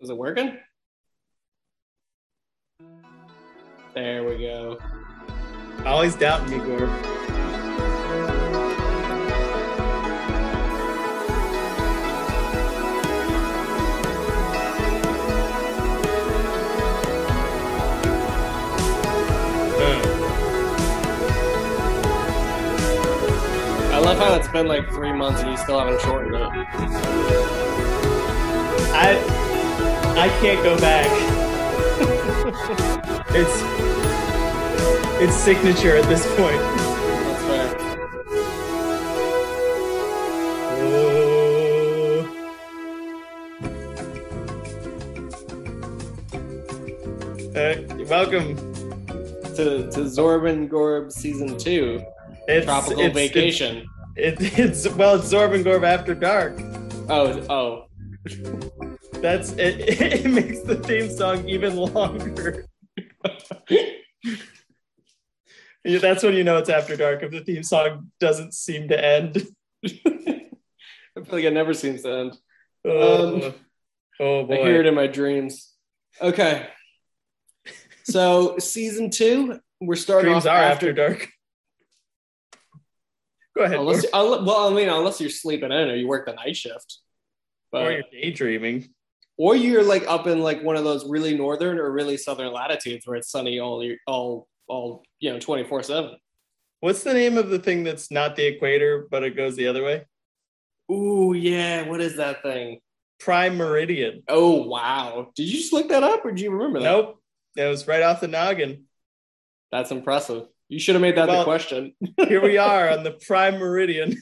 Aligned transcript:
Is 0.00 0.10
it 0.10 0.16
working? 0.16 0.56
There 3.94 4.22
we 4.22 4.38
go. 4.38 4.78
Always 5.84 6.14
doubting 6.14 6.56
me, 6.56 6.64
Gorb. 6.64 6.88
Hmm. 19.74 20.02
I 23.94 23.98
love 23.98 24.18
how 24.18 24.34
it's 24.36 24.46
been 24.46 24.68
like 24.68 24.88
three 24.90 25.12
months 25.12 25.40
and 25.40 25.50
you 25.50 25.56
still 25.56 25.80
haven't 25.80 26.00
shortened 26.02 26.36
it. 26.36 26.42
I 28.94 29.47
I 30.18 30.28
can't 30.40 30.62
go 30.64 30.76
back. 30.78 31.06
it's 33.30 33.62
it's 35.22 35.36
signature 35.36 35.96
at 35.96 36.04
this 36.08 36.26
point. 36.36 36.58
That's 36.58 37.42
fair. 37.44 37.78
Uh, 47.54 47.74
welcome. 48.08 48.56
To 49.56 49.90
to 49.90 50.00
Zorb 50.06 50.48
and 50.48 50.70
Gorb 50.70 51.10
season 51.10 51.58
two, 51.58 52.00
It's, 52.46 52.64
Tropical 52.64 53.00
it's- 53.00 53.14
Vacation. 53.14 53.88
It's, 54.16 54.40
it, 54.42 54.58
it's 54.58 54.88
well, 54.94 55.16
it's 55.16 55.32
Zorb 55.32 55.54
and 55.54 55.64
Gorb 55.64 55.84
after 55.84 56.14
dark. 56.14 56.54
Oh 57.08 57.44
oh. 57.48 57.84
That's 59.20 59.52
it. 59.52 59.98
It 60.24 60.30
makes 60.30 60.62
the 60.62 60.76
theme 60.76 61.10
song 61.10 61.48
even 61.48 61.76
longer. 61.76 62.66
Yeah, 65.84 66.00
That's 66.00 66.22
when 66.22 66.34
you 66.34 66.44
know 66.44 66.58
it's 66.58 66.68
after 66.68 66.96
dark 66.96 67.22
if 67.22 67.30
the 67.30 67.40
theme 67.40 67.62
song 67.62 68.10
doesn't 68.20 68.52
seem 68.52 68.88
to 68.88 69.02
end. 69.02 69.46
I 69.86 69.90
feel 69.90 71.24
like 71.30 71.44
it 71.44 71.52
never 71.52 71.72
seems 71.72 72.02
to 72.02 72.10
end. 72.12 72.36
Oh, 72.84 73.36
Um, 73.46 73.54
oh 74.20 74.52
I 74.52 74.56
hear 74.56 74.80
it 74.80 74.86
in 74.86 74.94
my 74.94 75.06
dreams. 75.06 75.72
Okay. 76.20 76.66
So 78.04 78.58
season 78.58 79.08
two, 79.08 79.60
we're 79.80 79.94
starting 79.96 80.32
Dreams 80.32 80.46
off 80.46 80.58
are 80.58 80.62
after 80.62 80.92
dark. 80.92 81.28
Go 83.56 83.62
ahead. 83.64 83.78
Unless, 83.78 84.06
well, 84.12 84.68
I 84.70 84.74
mean, 84.74 84.88
unless 84.88 85.20
you're 85.22 85.30
sleeping 85.30 85.72
in 85.72 85.88
or 85.88 85.94
you 85.94 86.06
work 86.06 86.26
the 86.26 86.34
night 86.34 86.56
shift, 86.56 86.98
but 87.72 87.86
or 87.86 87.92
you're 87.92 88.02
daydreaming. 88.12 88.88
Or 89.38 89.56
you're 89.56 89.84
like 89.84 90.06
up 90.06 90.26
in 90.26 90.40
like 90.40 90.62
one 90.62 90.76
of 90.76 90.84
those 90.84 91.08
really 91.08 91.36
northern 91.36 91.78
or 91.78 91.90
really 91.90 92.16
southern 92.16 92.52
latitudes 92.52 93.06
where 93.06 93.16
it's 93.16 93.30
sunny 93.30 93.60
all 93.60 93.82
year, 93.82 93.96
all 94.06 94.48
all 94.68 95.02
you 95.20 95.32
know, 95.32 95.38
twenty 95.38 95.64
four 95.64 95.82
seven. 95.82 96.16
What's 96.80 97.02
the 97.02 97.14
name 97.14 97.38
of 97.38 97.48
the 97.48 97.58
thing 97.58 97.84
that's 97.84 98.10
not 98.10 98.36
the 98.36 98.46
equator, 98.46 99.06
but 99.10 99.24
it 99.24 99.36
goes 99.36 99.56
the 99.56 99.68
other 99.68 99.82
way? 99.82 100.04
Ooh, 100.90 101.34
yeah. 101.34 101.88
What 101.88 102.00
is 102.00 102.16
that 102.16 102.42
thing? 102.42 102.80
Prime 103.18 103.56
meridian. 103.56 104.22
Oh, 104.28 104.62
wow. 104.62 105.30
Did 105.34 105.50
you 105.50 105.58
just 105.58 105.72
look 105.72 105.88
that 105.88 106.04
up, 106.04 106.24
or 106.24 106.30
do 106.30 106.42
you 106.42 106.52
remember 106.52 106.78
that? 106.78 106.84
Nope. 106.84 107.20
That 107.56 107.68
was 107.68 107.88
right 107.88 108.02
off 108.02 108.20
the 108.20 108.28
noggin. 108.28 108.84
That's 109.72 109.90
impressive. 109.90 110.46
You 110.68 110.78
should 110.78 110.94
have 110.94 111.02
made 111.02 111.16
that 111.16 111.26
the 111.26 111.44
question. 111.44 111.94
Here 112.16 112.40
we 112.40 112.58
are 112.58 112.90
on 112.90 113.02
the 113.02 113.18
prime 113.26 113.58
meridian. 113.58 114.16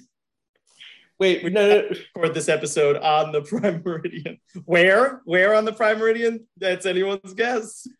Wait, 1.18 1.42
we 1.44 1.50
no, 1.50 1.66
no, 1.68 1.88
Record 2.14 2.34
this 2.34 2.48
episode 2.48 2.96
on 2.96 3.32
the 3.32 3.40
prime 3.48 3.82
meridian. 3.84 4.38
Where? 4.64 5.22
Where 5.24 5.54
on 5.54 5.64
the 5.64 5.72
prime 5.72 5.98
meridian? 5.98 6.46
That's 6.58 6.84
anyone's 6.86 7.32
guess. 7.34 7.86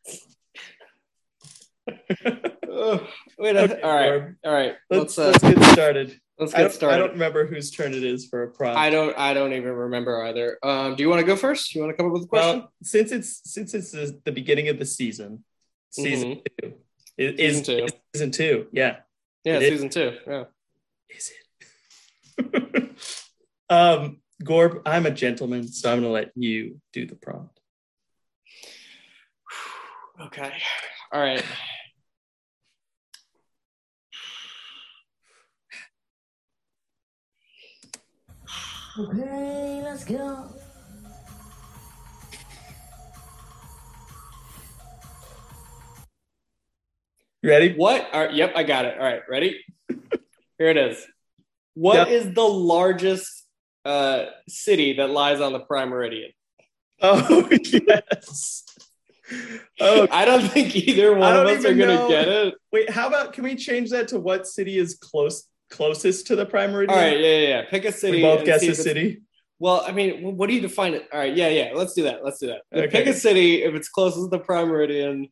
Wait. 3.39 3.57
Okay, 3.57 3.81
all 3.81 3.95
right, 3.95 4.09
Barb. 4.11 4.35
all 4.45 4.53
right. 4.53 4.75
Let's 4.91 5.17
Let's 5.17 5.19
uh, 5.19 5.27
let's 5.49 5.59
get 5.61 5.73
started. 5.73 6.21
let's 6.39 6.53
I 6.55 6.65
get 6.65 6.79
don't, 6.81 6.91
I 6.93 6.99
don't 6.99 7.13
remember 7.13 7.47
whose 7.47 7.71
turn 7.71 7.95
it 7.95 8.05
is 8.05 8.27
for 8.27 8.43
a 8.43 8.51
prompt. 8.51 8.79
I 8.79 8.91
don't. 8.91 9.17
I 9.19 9.33
don't 9.35 9.53
even 9.55 9.73
remember 9.73 10.23
either. 10.25 10.59
Um, 10.63 10.95
do 10.97 11.03
you 11.03 11.09
want 11.09 11.21
to 11.21 11.27
go 11.27 11.37
first? 11.37 11.75
You 11.75 11.81
want 11.83 11.93
to 11.93 11.97
come 11.97 12.07
up 12.07 12.13
with 12.13 12.25
a 12.25 12.27
question? 12.27 12.59
Well, 12.61 12.73
since 12.83 13.13
it's 13.13 13.41
since 13.45 13.73
it's 13.73 13.93
the 13.93 14.21
the 14.25 14.33
beginning 14.33 14.69
of 14.69 14.79
the 14.79 14.85
season, 14.85 15.43
season 15.91 16.43
two, 16.61 16.75
is, 17.17 17.33
Mm-hmm. 17.33 17.39
Season 17.39 17.65
two. 17.65 17.87
season 18.15 18.31
two. 18.31 18.67
Yeah, 18.73 18.97
yeah, 19.45 19.55
it 19.57 19.63
is. 19.63 19.71
season 19.71 19.89
two. 19.89 20.17
Yeah. 20.27 20.45
is 21.09 21.33
it? 22.39 22.83
Um, 23.71 24.21
Gorb, 24.43 24.83
I'm 24.87 25.07
a 25.07 25.11
gentleman, 25.11 25.69
so 25.69 25.91
I'm 25.93 26.01
gonna 26.01 26.13
let 26.13 26.31
you 26.35 26.81
do 26.93 27.07
the 27.07 27.17
prompt. 27.17 27.59
Okay. 30.19 30.51
All 31.13 31.21
right. 31.21 31.45
Okay, 38.99 39.83
let's 39.85 40.05
go. 40.05 40.47
You 47.43 47.51
ready? 47.51 47.75
What? 47.75 48.09
All 48.13 48.25
right. 48.25 48.35
Yep, 48.35 48.53
I 48.57 48.63
got 48.63 48.87
it. 48.87 48.97
All 48.99 49.05
right. 49.05 49.21
Ready? 49.29 49.63
Here 50.59 50.69
it 50.71 50.77
is. 50.79 51.07
What 51.75 51.97
Yep. 51.97 52.09
is 52.09 52.33
the 52.35 52.43
largest 52.43 53.46
uh, 53.87 54.27
city 54.49 54.95
that 54.95 55.11
lies 55.11 55.41
on 55.41 55.53
the 55.53 55.61
prime 55.61 55.91
meridian? 55.91 56.31
Oh 57.01 57.49
yes. 57.63 58.65
Oh 59.81 60.09
I 60.11 60.25
don't 60.25 60.49
think 60.49 60.75
either 60.77 61.15
one 61.15 61.37
of 61.37 61.47
us 61.47 61.65
are 61.65 61.75
gonna 61.75 62.09
get 62.09 62.29
it. 62.29 62.55
wait, 62.73 62.91
how 62.91 63.07
about 63.09 63.33
can 63.33 63.45
we 63.45 63.55
change 63.55 63.91
that 63.91 64.09
to 64.09 64.19
what 64.19 64.47
city 64.47 64.79
is 64.79 64.95
close 64.97 65.49
closest 65.71 66.27
to 66.29 66.37
the 66.37 66.47
prime 66.47 66.73
meridian? 66.73 66.99
right. 66.99 67.19
Yeah, 67.21 67.27
yeah. 67.27 67.49
yeah. 67.49 67.63
Pick 67.71 67.85
a 67.85 67.93
city. 67.93 68.17
we 68.19 68.23
both 68.23 68.45
guess 68.45 68.63
a 68.63 68.75
city. 68.75 69.23
Well, 69.59 69.83
I 69.87 69.93
mean, 69.93 70.37
what 70.37 70.49
do 70.49 70.55
you 70.55 70.61
define 70.61 70.95
it? 70.95 71.09
All 71.13 71.19
right. 71.19 71.35
Yeah, 71.35 71.49
yeah. 71.49 71.71
Let's 71.75 71.95
do 71.95 72.03
that. 72.03 72.23
Let's 72.23 72.39
do 72.39 72.49
that. 72.49 72.61
Okay. 72.75 72.89
Pick 72.89 73.07
a 73.07 73.15
city. 73.15 73.63
If 73.63 73.75
it's 73.75 73.89
closest 73.89 74.25
to 74.25 74.29
the 74.29 74.39
prime 74.39 74.69
meridian. 74.69 75.29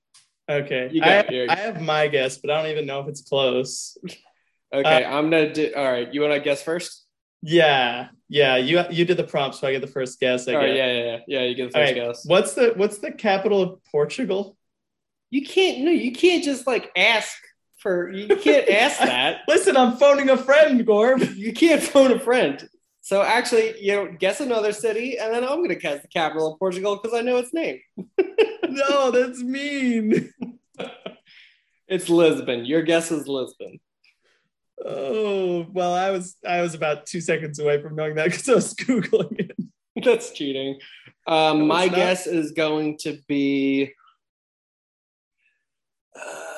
Okay, 0.48 0.90
You 0.92 1.00
I, 1.02 1.04
got 1.04 1.24
have, 1.24 1.30
your- 1.34 1.50
I 1.50 1.54
have 1.56 1.80
my 1.80 2.06
guess, 2.08 2.36
but 2.36 2.50
I 2.50 2.60
don't 2.60 2.70
even 2.70 2.84
know 2.84 3.00
if 3.00 3.08
it's 3.08 3.22
close. 3.22 3.96
Okay. 4.74 5.04
Uh, 5.04 5.16
I'm 5.16 5.30
gonna 5.30 5.52
do. 5.52 5.72
All 5.76 5.84
right. 5.84 6.12
You 6.12 6.20
want 6.20 6.32
to 6.34 6.40
guess 6.40 6.60
first? 6.60 7.03
Yeah, 7.46 8.08
yeah. 8.28 8.56
You 8.56 8.82
you 8.90 9.04
did 9.04 9.18
the 9.18 9.24
prompt, 9.24 9.56
so 9.56 9.68
I 9.68 9.72
get 9.72 9.82
the 9.82 9.86
first 9.86 10.18
guess. 10.18 10.48
I 10.48 10.54
All 10.54 10.58
right. 10.60 10.68
guess. 10.68 10.76
Yeah, 10.76 10.92
yeah, 10.92 11.04
yeah. 11.04 11.18
Yeah. 11.28 11.46
You 11.46 11.54
get 11.54 11.72
the 11.72 11.78
first 11.78 11.92
right. 11.92 11.94
guess. 11.94 12.24
What's 12.24 12.54
the 12.54 12.72
what's 12.76 12.98
the 12.98 13.12
capital 13.12 13.62
of 13.62 13.84
Portugal? 13.84 14.56
You 15.28 15.44
can't. 15.44 15.80
No, 15.84 15.90
you 15.90 16.12
can't 16.12 16.42
just 16.42 16.66
like 16.66 16.90
ask 16.96 17.36
for. 17.78 18.10
You 18.10 18.34
can't 18.36 18.66
ask 18.70 18.98
that. 19.00 19.42
Listen, 19.46 19.76
I'm 19.76 19.98
phoning 19.98 20.30
a 20.30 20.38
friend, 20.38 20.80
Gorb. 20.86 21.36
You 21.36 21.52
can't 21.52 21.82
phone 21.82 22.12
a 22.12 22.18
friend. 22.18 22.66
So 23.02 23.20
actually, 23.20 23.78
you 23.78 23.92
know, 23.92 24.16
guess 24.18 24.40
another 24.40 24.72
city, 24.72 25.18
and 25.18 25.34
then 25.34 25.44
I'm 25.44 25.62
gonna 25.62 25.74
guess 25.74 26.00
the 26.00 26.08
capital 26.08 26.54
of 26.54 26.58
Portugal 26.58 26.98
because 27.00 27.14
I 27.14 27.20
know 27.20 27.36
its 27.36 27.52
name. 27.52 27.78
no, 28.68 29.10
that's 29.10 29.42
mean. 29.42 30.32
It's 31.86 32.08
Lisbon. 32.08 32.64
Your 32.64 32.80
guess 32.80 33.12
is 33.12 33.28
Lisbon. 33.28 33.78
Oh 34.84 35.66
well, 35.72 35.94
I 35.94 36.10
was 36.10 36.36
I 36.46 36.60
was 36.60 36.74
about 36.74 37.06
two 37.06 37.20
seconds 37.20 37.58
away 37.58 37.80
from 37.80 37.96
knowing 37.96 38.16
that 38.16 38.26
because 38.26 38.48
I 38.48 38.54
was 38.54 38.74
googling 38.74 39.50
it. 39.50 40.04
That's 40.04 40.32
cheating. 40.32 40.78
Um, 41.26 41.66
my 41.66 41.86
not. 41.86 41.94
guess 41.94 42.26
is 42.26 42.52
going 42.52 42.98
to 42.98 43.18
be. 43.26 43.92
Uh, 46.14 46.54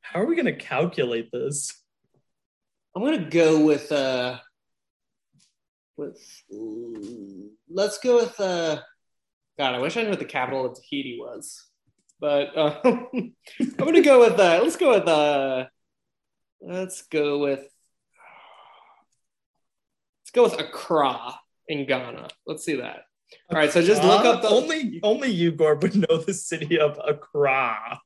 How 0.00 0.20
are 0.20 0.26
we 0.26 0.34
gonna 0.34 0.56
calculate 0.56 1.30
this? 1.30 1.74
I'm 2.94 3.04
gonna 3.04 3.28
go 3.28 3.62
with 3.62 3.92
uh, 3.92 4.38
with 5.98 6.18
let's 7.68 7.98
go 7.98 8.16
with 8.16 8.40
uh. 8.40 8.80
God, 9.58 9.74
I 9.74 9.78
wish 9.78 9.96
I 9.96 10.02
knew 10.02 10.10
what 10.10 10.18
the 10.18 10.24
capital 10.24 10.66
of 10.66 10.74
Tahiti 10.74 11.18
was, 11.18 11.65
but 12.20 12.56
uh, 12.56 12.80
I'm 12.84 13.34
gonna 13.76 14.02
go 14.02 14.20
with 14.20 14.38
uh. 14.38 14.60
Let's 14.62 14.76
go 14.76 14.90
with 14.98 15.08
uh. 15.08 15.66
Let's 16.60 17.02
go 17.02 17.38
with. 17.38 17.60
Let's 17.60 17.70
go 20.32 20.42
with 20.44 20.58
Accra 20.60 21.34
in 21.68 21.86
Ghana. 21.86 22.28
Let's 22.46 22.64
see 22.64 22.76
that. 22.76 23.02
All 23.50 23.58
right, 23.58 23.72
so 23.72 23.82
just 23.82 24.02
look 24.04 24.24
up 24.24 24.42
the 24.42 24.48
only 24.48 25.00
only 25.02 25.30
you, 25.30 25.52
Gorb, 25.52 25.82
would 25.82 25.96
know 26.08 26.18
the 26.18 26.34
city 26.34 26.78
of 26.78 26.98
Accra. 27.06 28.00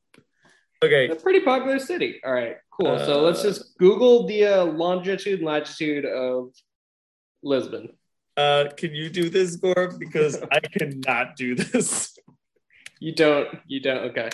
Okay, 0.83 1.09
a 1.09 1.17
pretty 1.17 1.41
popular 1.41 1.79
city. 1.79 2.21
All 2.25 2.33
right, 2.33 2.57
cool. 2.71 2.99
so 2.99 3.19
Uh, 3.19 3.23
let's 3.23 3.43
just 3.43 3.77
Google 3.79 4.27
the 4.27 4.47
uh, 4.47 4.65
longitude 4.65 5.41
and 5.41 5.47
latitude 5.47 6.07
of 6.07 6.53
Lisbon. 7.43 7.91
uh, 8.37 8.69
can 8.77 8.95
you 8.95 9.11
do 9.11 9.29
this, 9.29 9.57
Gorb? 9.59 9.99
Because 9.99 10.41
I 10.51 10.61
cannot 10.61 11.37
do 11.37 11.55
this. 11.55 12.17
You 13.01 13.15
don't. 13.15 13.49
You 13.67 13.81
don't. 13.81 14.11
Okay. 14.11 14.29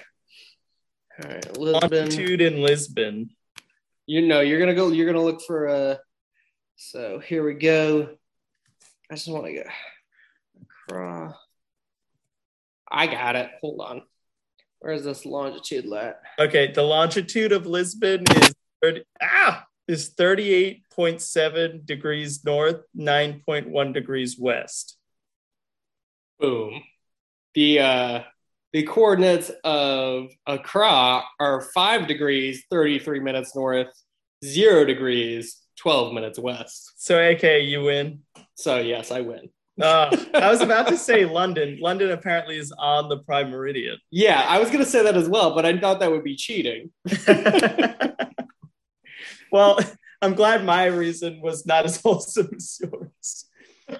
All 1.22 1.30
right, 1.30 1.56
Lisbon. 1.56 1.90
Longitude 1.90 2.40
in 2.40 2.60
Lisbon. 2.60 3.30
You 4.06 4.26
know, 4.26 4.40
you're 4.40 4.58
gonna 4.58 4.74
go. 4.74 4.90
You're 4.90 5.06
gonna 5.06 5.24
look 5.24 5.40
for 5.40 5.68
uh 5.68 5.96
So 6.74 7.20
here 7.20 7.44
we 7.44 7.54
go. 7.54 8.16
I 9.10 9.14
just 9.14 9.28
want 9.28 9.46
to 9.46 9.54
go. 9.54 9.62
Accra. 10.88 11.36
I 12.90 13.06
got 13.06 13.36
it. 13.36 13.50
Hold 13.60 13.80
on. 13.80 14.02
Where's 14.80 15.04
this 15.04 15.24
longitude 15.24 15.90
at? 15.92 16.20
Okay, 16.38 16.72
the 16.72 16.82
longitude 16.82 17.52
of 17.52 17.66
Lisbon 17.66 18.24
is 18.30 18.54
30, 18.82 19.02
ah, 19.22 19.64
is 19.88 20.10
38.7 20.14 21.86
degrees 21.86 22.44
north, 22.44 22.82
9.1 22.96 23.94
degrees 23.94 24.38
west. 24.38 24.98
Boom. 26.38 26.82
The 27.54 27.78
uh 27.80 28.22
the 28.76 28.82
coordinates 28.82 29.50
of 29.64 30.28
Accra 30.46 31.22
are 31.40 31.62
five 31.72 32.06
degrees, 32.06 32.64
33 32.68 33.20
minutes 33.20 33.56
north, 33.56 33.88
zero 34.44 34.84
degrees, 34.84 35.62
12 35.78 36.12
minutes 36.12 36.38
west. 36.38 36.92
So, 36.98 37.18
AK, 37.18 37.62
you 37.62 37.84
win. 37.84 38.20
So 38.54 38.76
yes, 38.76 39.10
I 39.10 39.22
win. 39.22 39.48
Uh, 39.80 40.14
I 40.34 40.50
was 40.50 40.60
about 40.60 40.88
to 40.88 40.98
say 40.98 41.24
London. 41.24 41.78
London 41.80 42.10
apparently 42.10 42.58
is 42.58 42.70
on 42.78 43.08
the 43.08 43.20
prime 43.20 43.48
meridian. 43.48 43.96
Yeah, 44.10 44.44
I 44.46 44.58
was 44.58 44.68
gonna 44.68 44.84
say 44.84 45.02
that 45.04 45.16
as 45.16 45.26
well, 45.26 45.54
but 45.54 45.64
I 45.64 45.78
thought 45.78 46.00
that 46.00 46.10
would 46.10 46.24
be 46.24 46.36
cheating. 46.36 46.90
well, 49.50 49.78
I'm 50.20 50.34
glad 50.34 50.66
my 50.66 50.84
reason 50.84 51.40
was 51.40 51.64
not 51.64 51.86
as 51.86 51.96
wholesome 52.02 52.50
as 52.54 52.78
yours. 52.78 53.45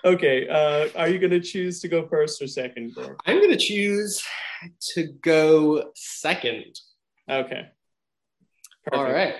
Okay, 0.04 0.48
uh, 0.48 0.88
are 0.96 1.08
you 1.08 1.18
going 1.18 1.30
to 1.30 1.40
choose 1.40 1.80
to 1.80 1.88
go 1.88 2.06
first 2.08 2.42
or 2.42 2.46
second, 2.46 2.94
Gorb? 2.96 3.16
I'm 3.24 3.40
gonna 3.40 3.56
choose 3.56 4.22
to 4.94 5.04
go 5.22 5.90
second. 5.94 6.78
Okay. 7.30 7.68
All 8.92 9.04
Perfect. 9.04 9.14
right. 9.14 9.34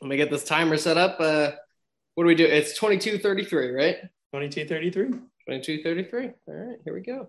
Let 0.00 0.08
me 0.08 0.16
get 0.16 0.30
this 0.30 0.44
timer 0.44 0.76
set 0.76 0.96
up. 0.96 1.20
Uh, 1.20 1.52
what 2.14 2.24
do 2.24 2.28
we 2.28 2.34
do? 2.34 2.44
It's 2.44 2.76
2233, 2.78 3.70
right? 3.70 3.96
2233. 4.34 5.18
2233. 5.48 6.30
All 6.48 6.54
right, 6.54 6.78
here 6.84 6.94
we 6.94 7.00
go. 7.00 7.28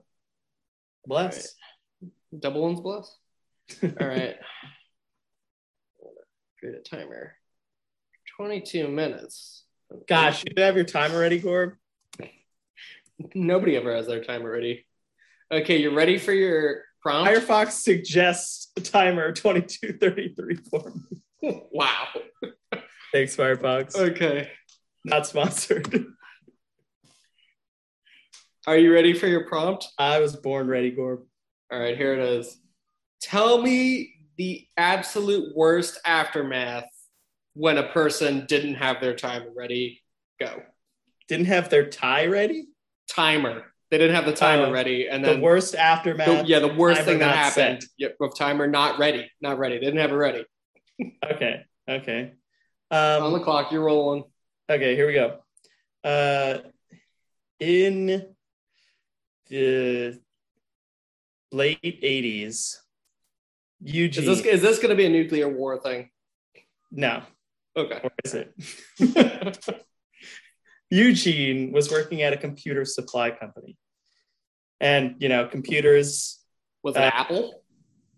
Bless. 1.06 1.56
Double 2.38 2.62
ones 2.62 2.80
bless. 2.82 3.16
All 3.84 4.08
right. 4.08 4.36
Create 6.60 6.76
a 6.76 6.82
timer. 6.82 7.36
22 8.38 8.88
minutes. 8.88 9.66
Gosh, 10.08 10.44
you 10.46 10.64
have 10.64 10.76
your 10.76 10.86
timer 10.86 11.20
ready, 11.20 11.40
Gorb? 11.40 11.74
Nobody 13.36 13.75
ever 13.75 13.95
has 13.95 14.07
their 14.07 14.24
timer 14.24 14.51
ready. 14.51 14.86
Okay, 15.51 15.77
you're 15.77 15.94
ready 15.94 16.18
for 16.18 16.33
your 16.33 16.81
prompt? 17.01 17.31
Firefox 17.31 17.71
suggests 17.71 18.71
a 18.75 18.81
timer 18.81 19.31
2233 19.31 20.56
for 20.69 20.92
me. 20.92 21.21
wow. 21.71 22.07
Thanks, 23.12 23.36
Firefox. 23.36 23.95
Okay. 23.95 24.50
Not 25.06 25.27
sponsored. 25.27 25.92
Are 28.65 28.77
you 28.77 28.94
ready 28.94 29.13
for 29.13 29.27
your 29.27 29.45
prompt? 29.45 29.88
I 30.00 30.19
was 30.19 30.38
born 30.38 30.68
ready, 30.68 30.95
Gorb. 30.95 31.24
All 31.71 31.80
right, 31.80 31.98
here 31.98 32.13
it 32.13 32.19
is. 32.19 32.57
Tell 33.21 33.62
me 33.62 34.13
the 34.38 34.65
absolute 34.77 35.56
worst 35.56 36.00
aftermath 36.06 36.86
when 37.54 37.77
a 37.77 37.89
person 37.89 38.45
didn't 38.48 38.75
have 38.75 39.01
their 39.01 39.15
timer 39.15 39.51
ready. 39.56 40.01
Go. 40.39 40.63
Didn't 41.27 41.48
have 41.48 41.69
their 41.69 41.89
tie 41.89 42.27
ready? 42.27 42.68
Timer. 43.10 43.64
They 43.92 43.98
didn't 44.00 44.16
have 44.16 44.26
the 44.26 44.34
timer 44.34 44.66
Oh, 44.68 44.72
ready, 44.72 45.08
and 45.08 45.24
then 45.24 45.36
The 45.38 45.42
worst 45.42 45.74
the- 45.74 45.80
aftermath. 45.80 46.48
yeah, 46.48 46.60
the 46.60 46.74
worst 46.74 47.02
thing 47.04 47.20
that 47.20 47.36
happened. 47.36 47.84
Yep, 47.98 48.16
with 48.20 48.36
timer 48.36 48.66
not 48.66 48.98
ready, 48.98 49.30
not 49.40 49.60
ready. 49.60 49.76
They 49.76 49.86
didn't 49.86 50.00
have 50.00 50.12
it 50.12 50.16
ready. 50.16 50.46
Okay. 51.26 51.64
Okay. 51.90 52.32
On 52.92 53.32
the 53.32 53.38
Um, 53.40 53.44
clock, 53.44 53.72
you're 53.72 53.84
rolling. 53.84 54.24
okay, 54.70 54.96
here 54.96 55.08
we 55.08 55.14
go. 55.14 55.40
Uh, 56.04 56.60
in 57.60 58.34
the 59.50 60.20
late 61.52 61.80
80s, 61.84 62.78
Eugene. 63.82 64.24
Is 64.30 64.38
this 64.44 64.46
is 64.56 64.62
this 64.62 64.78
going 64.78 64.90
to 64.90 64.96
be 64.96 65.06
a 65.06 65.10
nuclear 65.10 65.50
war 65.50 65.80
thing? 65.80 66.10
no, 66.92 67.24
Okay. 67.76 68.00
or 68.04 68.12
is 68.24 68.34
it? 68.36 68.56
Eugene 70.94 71.72
was 71.72 71.90
working 71.90 72.22
at 72.22 72.34
a 72.34 72.38
computer 72.38 72.86
supply 72.86 73.31
company. 73.31 73.78
And, 74.80 75.16
you 75.19 75.28
know, 75.30 75.48
computers, 75.48 76.40
Was 76.84 76.95
it 76.95 77.01
Uh, 77.01 77.12
Apple? 77.13 77.63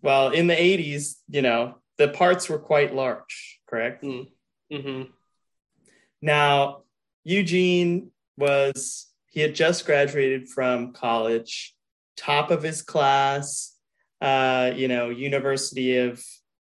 well, 0.02 0.28
in 0.30 0.46
the 0.46 0.54
80s, 0.54 1.16
you 1.28 1.40
know, 1.40 1.78
the 1.96 2.08
parts 2.08 2.48
were 2.50 2.58
quite 2.58 2.94
large, 2.94 3.60
correct? 3.66 4.04
Mm-hmm. 4.04 5.02
Now, 6.20 6.82
Eugene 7.24 8.10
was, 8.36 9.06
he 9.30 9.40
had 9.40 9.54
just 9.54 9.86
graduated 9.86 10.48
from 10.48 10.92
college, 10.92 11.74
top 12.16 12.50
of 12.50 12.62
his 12.62 12.82
class, 12.82 13.74
uh, 14.20 14.72
you 14.74 14.88
know, 14.88 15.08
University 15.10 15.98
of 15.98 16.22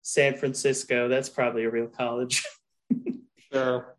San 0.02 0.36
Francisco. 0.36 1.08
That's 1.08 1.28
probably 1.30 1.64
a 1.64 1.70
real 1.70 1.88
college. 1.88 2.44
Sure. 3.52 3.96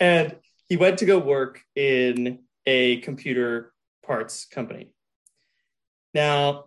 and 0.00 0.36
he 0.70 0.76
went 0.76 0.98
to 0.98 1.04
go 1.04 1.18
work 1.18 1.60
in 1.74 2.38
a 2.64 2.98
computer 2.98 3.72
parts 4.06 4.46
company. 4.46 4.92
Now, 6.14 6.66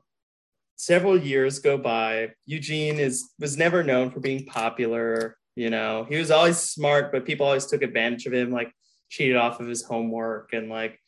several 0.75 1.17
years 1.17 1.59
go 1.59 1.77
by. 1.77 2.33
Eugene 2.45 2.99
is 2.99 3.29
was 3.39 3.57
never 3.57 3.81
known 3.81 4.11
for 4.11 4.19
being 4.19 4.45
popular. 4.45 5.37
You 5.55 5.69
know, 5.69 6.05
he 6.07 6.17
was 6.17 6.31
always 6.31 6.57
smart, 6.57 7.11
but 7.11 7.25
people 7.25 7.45
always 7.45 7.65
took 7.65 7.81
advantage 7.81 8.25
of 8.25 8.33
him, 8.33 8.51
like 8.51 8.71
cheated 9.09 9.37
off 9.37 9.61
of 9.61 9.67
his 9.67 9.83
homework, 9.83 10.51
and 10.51 10.69
like 10.69 10.99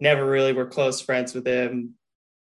never 0.00 0.24
really 0.24 0.52
were 0.52 0.66
close 0.66 1.00
friends 1.00 1.34
with 1.34 1.46
him. 1.46 1.94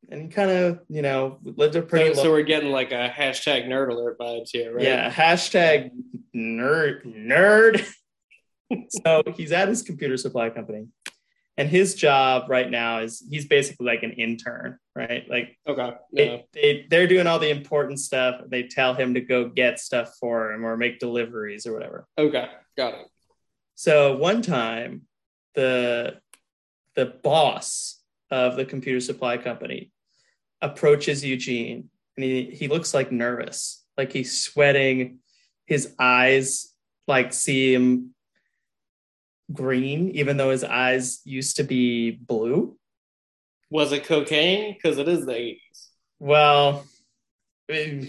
And 0.09 0.21
he 0.21 0.27
kind 0.27 0.51
of, 0.51 0.79
you 0.89 1.01
know, 1.01 1.39
lived 1.43 1.75
a 1.75 1.81
pretty 1.81 2.13
So, 2.13 2.17
low 2.17 2.23
so 2.25 2.31
we're 2.31 2.43
getting 2.43 2.71
like 2.71 2.91
a 2.91 3.09
hashtag 3.09 3.65
nerd 3.67 3.89
alert 3.89 4.19
vibes 4.19 4.49
here, 4.51 4.75
right? 4.75 4.83
yeah, 4.83 5.09
hashtag 5.11 5.89
nerd 6.35 7.03
nerd. 7.03 7.83
So 8.89 9.23
he's 9.35 9.51
at 9.51 9.67
his 9.67 9.81
computer 9.81 10.17
supply 10.17 10.49
company. 10.49 10.87
And 11.59 11.67
his 11.67 11.95
job 11.95 12.49
right 12.49 12.69
now 12.69 12.99
is 12.99 13.25
he's 13.27 13.47
basically 13.47 13.87
like 13.87 14.03
an 14.03 14.11
intern, 14.11 14.77
right? 14.95 15.27
Like 15.27 15.57
Okay. 15.67 15.91
Yeah. 16.11 16.25
they, 16.25 16.45
they 16.53 16.87
they're 16.87 17.07
doing 17.07 17.25
all 17.25 17.39
the 17.39 17.49
important 17.49 17.99
stuff. 17.99 18.41
They 18.47 18.63
tell 18.63 18.93
him 18.93 19.15
to 19.15 19.21
go 19.21 19.49
get 19.49 19.79
stuff 19.79 20.13
for 20.19 20.51
him 20.51 20.63
or 20.63 20.77
make 20.77 20.99
deliveries 20.99 21.65
or 21.65 21.73
whatever. 21.73 22.05
Okay. 22.17 22.47
Got 22.77 22.93
it. 22.93 23.07
So 23.73 24.17
one 24.17 24.43
time, 24.43 25.03
the 25.55 26.19
the 26.95 27.05
boss 27.05 28.01
of 28.29 28.55
the 28.55 28.65
computer 28.65 28.99
supply 28.99 29.37
company 29.37 29.91
approaches 30.61 31.25
Eugene, 31.25 31.89
and 32.15 32.23
he 32.23 32.45
he 32.45 32.67
looks 32.67 32.93
like 32.93 33.11
nervous, 33.11 33.83
like 33.97 34.11
he's 34.11 34.41
sweating. 34.41 35.19
His 35.65 35.95
eyes 35.99 36.73
like 37.07 37.33
seem 37.33 38.11
green, 39.51 40.09
even 40.11 40.37
though 40.37 40.49
his 40.49 40.63
eyes 40.63 41.21
used 41.23 41.57
to 41.57 41.63
be 41.63 42.11
blue. 42.11 42.77
Was 43.69 43.91
it 43.91 44.05
cocaine? 44.05 44.73
Because 44.73 44.97
it 44.97 45.07
is 45.07 45.25
the 45.25 45.33
80s. 45.33 45.89
Well, 46.19 46.85
eh, 47.69 48.05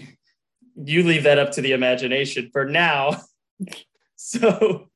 you 0.75 1.03
leave 1.03 1.23
that 1.23 1.39
up 1.39 1.51
to 1.51 1.61
the 1.61 1.73
imagination 1.73 2.49
for 2.51 2.65
now. 2.65 3.21
so 4.15 4.89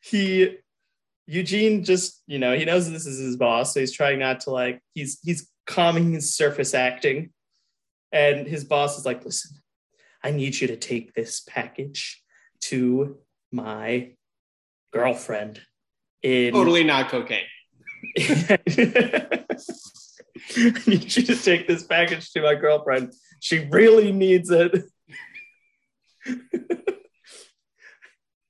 he 0.00 0.56
Eugene 1.26 1.84
just, 1.84 2.22
you 2.26 2.38
know, 2.38 2.56
he 2.56 2.64
knows 2.64 2.90
this 2.90 3.06
is 3.06 3.18
his 3.18 3.36
boss, 3.36 3.72
so 3.72 3.80
he's 3.80 3.92
trying 3.92 4.18
not 4.18 4.40
to 4.40 4.50
like 4.50 4.82
he's 4.94 5.20
he's 5.22 5.48
calming 5.66 6.12
his 6.12 6.34
surface 6.34 6.74
acting. 6.74 7.30
And 8.10 8.46
his 8.46 8.64
boss 8.64 8.98
is 8.98 9.06
like, 9.06 9.24
listen, 9.24 9.56
I 10.22 10.32
need 10.32 10.60
you 10.60 10.66
to 10.66 10.76
take 10.76 11.14
this 11.14 11.40
package 11.40 12.22
to 12.62 13.18
my 13.50 14.12
girlfriend 14.92 15.62
in 16.22 16.52
Totally 16.52 16.84
not 16.84 17.08
cocaine. 17.08 17.44
I 18.18 18.58
need 20.86 21.16
you 21.16 21.22
to 21.22 21.36
take 21.36 21.66
this 21.66 21.84
package 21.84 22.30
to 22.32 22.42
my 22.42 22.54
girlfriend. 22.54 23.12
She 23.40 23.66
really 23.70 24.12
needs 24.12 24.50
it. 24.50 24.84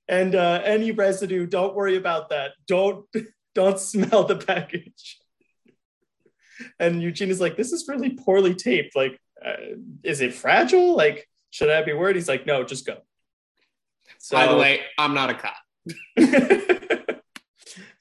and 0.07 0.35
uh, 0.35 0.61
any 0.63 0.91
residue, 0.91 1.47
don't 1.47 1.75
worry 1.75 1.95
about 1.95 2.29
that. 2.29 2.51
Don't 2.67 3.05
don't 3.55 3.79
smell 3.79 4.25
the 4.25 4.35
package. 4.35 5.19
And 6.79 7.01
Eugene 7.01 7.29
is 7.29 7.41
like, 7.41 7.57
"This 7.57 7.71
is 7.71 7.87
really 7.87 8.11
poorly 8.11 8.53
taped. 8.53 8.95
Like, 8.95 9.19
uh, 9.43 9.55
is 10.03 10.21
it 10.21 10.33
fragile? 10.33 10.95
Like, 10.95 11.27
should 11.49 11.69
I 11.69 11.81
be 11.83 11.93
worried?" 11.93 12.15
He's 12.15 12.27
like, 12.27 12.45
"No, 12.45 12.63
just 12.63 12.85
go." 12.85 12.97
So, 14.19 14.37
By 14.37 14.47
the 14.47 14.57
way, 14.57 14.81
I'm 14.97 15.13
not 15.13 15.29
a 15.29 15.33
cop. 15.33 15.55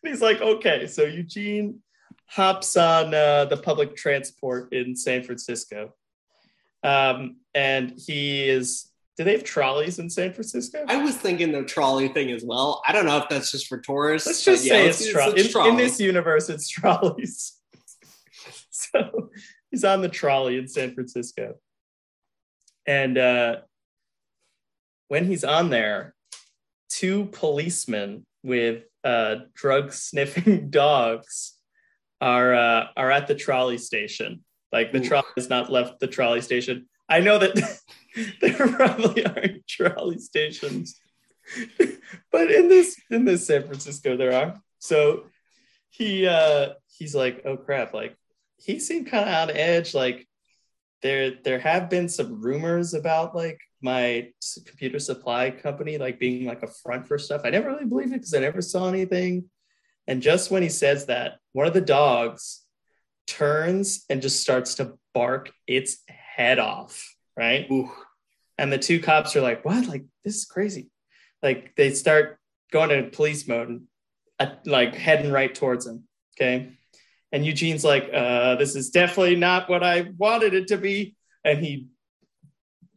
he's 0.11 0.23
like, 0.23 0.41
okay. 0.41 0.87
So 0.87 1.05
Eugene 1.05 1.81
hops 2.27 2.77
on 2.77 3.15
uh, 3.15 3.45
the 3.47 3.57
public 3.57 3.97
transport 3.97 4.73
in 4.73 4.97
San 4.97 5.23
Francisco. 5.23 5.95
Um, 6.83 7.37
and 7.55 7.93
he 7.97 8.49
is, 8.49 8.91
do 9.17 9.25
they 9.25 9.33
have 9.33 9.45
trolleys 9.45 9.99
in 9.99 10.09
San 10.11 10.33
Francisco? 10.33 10.85
I 10.89 11.03
was 11.03 11.17
thinking 11.17 11.53
the 11.53 11.63
trolley 11.63 12.09
thing 12.09 12.31
as 12.31 12.43
well. 12.43 12.83
I 12.87 12.93
don't 12.93 13.05
know 13.05 13.19
if 13.19 13.29
that's 13.29 13.51
just 13.51 13.67
for 13.67 13.79
tourists. 13.79 14.27
Let's 14.27 14.45
just 14.45 14.65
say 14.65 14.85
yeah, 14.85 14.89
it's, 14.89 15.09
tro- 15.53 15.67
in, 15.67 15.71
in 15.73 15.77
this 15.77 16.01
universe, 16.01 16.49
it's 16.49 16.69
trolleys. 16.69 17.59
so 18.71 19.31
he's 19.71 19.85
on 19.85 20.01
the 20.01 20.09
trolley 20.09 20.59
in 20.59 20.67
San 20.67 20.95
Francisco. 20.95 21.57
And 22.87 23.17
uh, 23.17 23.57
when 25.09 25.27
he's 25.27 25.45
on 25.45 25.71
there, 25.71 26.15
two 26.89 27.27
policemen 27.27 28.27
with 28.43 28.85
uh, 29.05 29.37
drug 29.55 29.93
sniffing 29.93 30.71
dogs 30.71 31.57
are 32.21 32.55
uh, 32.55 32.87
are 32.97 33.11
at 33.11 33.27
the 33.27 33.35
trolley 33.35 33.79
station. 33.79 34.45
Like 34.71 34.93
the 34.93 35.01
Ooh. 35.01 35.09
trolley 35.09 35.27
has 35.37 35.51
not 35.51 35.71
left 35.71 36.01
the 36.01 36.07
trolley 36.07 36.41
station. 36.41 36.87
I 37.09 37.21
know 37.21 37.39
that 37.39 37.55
there 38.41 38.69
probably 38.69 39.27
aren't 39.27 39.67
trolley 39.67 40.19
stations, 40.19 41.01
but 42.31 42.51
in 42.51 42.69
this 42.69 43.01
in 43.11 43.25
this 43.25 43.47
San 43.47 43.65
Francisco 43.65 44.17
there 44.17 44.33
are. 44.33 44.61
So 44.79 45.25
he 45.91 46.27
uh 46.27 46.71
he's 46.87 47.15
like, 47.15 47.43
oh 47.45 47.57
crap, 47.57 47.93
like 47.93 48.17
he 48.57 48.79
seemed 48.79 49.09
kind 49.09 49.29
of 49.29 49.51
on 49.51 49.57
edge. 49.57 49.95
Like 49.95 50.27
there 51.03 51.33
there 51.43 51.59
have 51.59 51.91
been 51.91 52.09
some 52.09 52.41
rumors 52.41 52.95
about 52.95 53.35
like 53.35 53.59
my 53.83 54.29
computer 54.67 54.99
supply 54.99 55.51
company 55.51 55.99
like 55.99 56.19
being 56.19 56.47
like 56.47 56.63
a 56.63 56.69
front 56.69 57.07
for 57.07 57.19
stuff. 57.19 57.43
I 57.45 57.51
never 57.51 57.69
really 57.69 57.85
believed 57.85 58.13
it 58.13 58.21
because 58.21 58.35
I 58.35 58.41
never 58.41 58.63
saw 58.63 58.89
anything. 58.89 59.51
And 60.07 60.23
just 60.23 60.51
when 60.51 60.63
he 60.63 60.69
says 60.69 61.07
that, 61.07 61.39
one 61.53 61.67
of 61.67 61.75
the 61.75 61.81
dogs 61.81 62.63
turns 63.27 64.05
and 64.09 64.23
just 64.23 64.41
starts 64.41 64.75
to 64.77 64.99
bark 65.15 65.53
its 65.67 65.99
head 66.09 66.59
off, 66.59 67.15
right? 67.37 67.67
Ooh. 67.71 67.91
And 68.59 68.73
the 68.73 68.79
two 68.79 69.01
cops 69.01 69.35
are 69.37 69.41
like, 69.41 69.65
"What? 69.65 69.87
Like 69.87 70.05
this 70.25 70.37
is 70.37 70.45
crazy!" 70.45 70.91
Like 71.43 71.75
they 71.77 71.91
start 71.91 72.39
going 72.71 72.91
into 72.91 73.11
police 73.11 73.49
mode 73.49 73.69
and 73.69 73.83
uh, 74.39 74.55
like 74.67 74.95
heading 74.95 75.33
right 75.33 75.55
towards 75.55 75.87
him. 75.87 76.05
Okay, 76.37 76.73
and 77.33 77.45
Eugene's 77.45 77.85
like, 77.85 78.11
uh, 78.13 78.57
"This 78.57 78.77
is 78.77 78.91
definitely 78.91 79.37
not 79.37 79.69
what 79.69 79.83
I 79.83 80.13
wanted 80.17 80.55
it 80.55 80.69
to 80.69 80.77
be," 80.77 81.17
and 81.45 81.65
he 81.65 81.89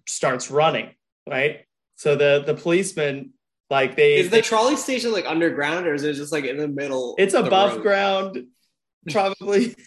starts 0.07 0.49
running. 0.51 0.89
Right. 1.29 1.61
So 1.95 2.15
the 2.15 2.43
the 2.45 2.53
policeman, 2.55 3.33
like 3.69 3.95
they, 3.95 4.15
Is 4.17 4.29
the 4.29 4.41
trolley 4.41 4.75
station 4.75 5.11
like 5.11 5.25
underground 5.25 5.87
or 5.87 5.93
is 5.93 6.03
it 6.03 6.13
just 6.13 6.31
like 6.31 6.45
in 6.45 6.57
the 6.57 6.67
middle? 6.67 7.15
it's 7.17 7.33
above 7.33 7.81
ground, 7.81 8.45
probably. 9.09 9.75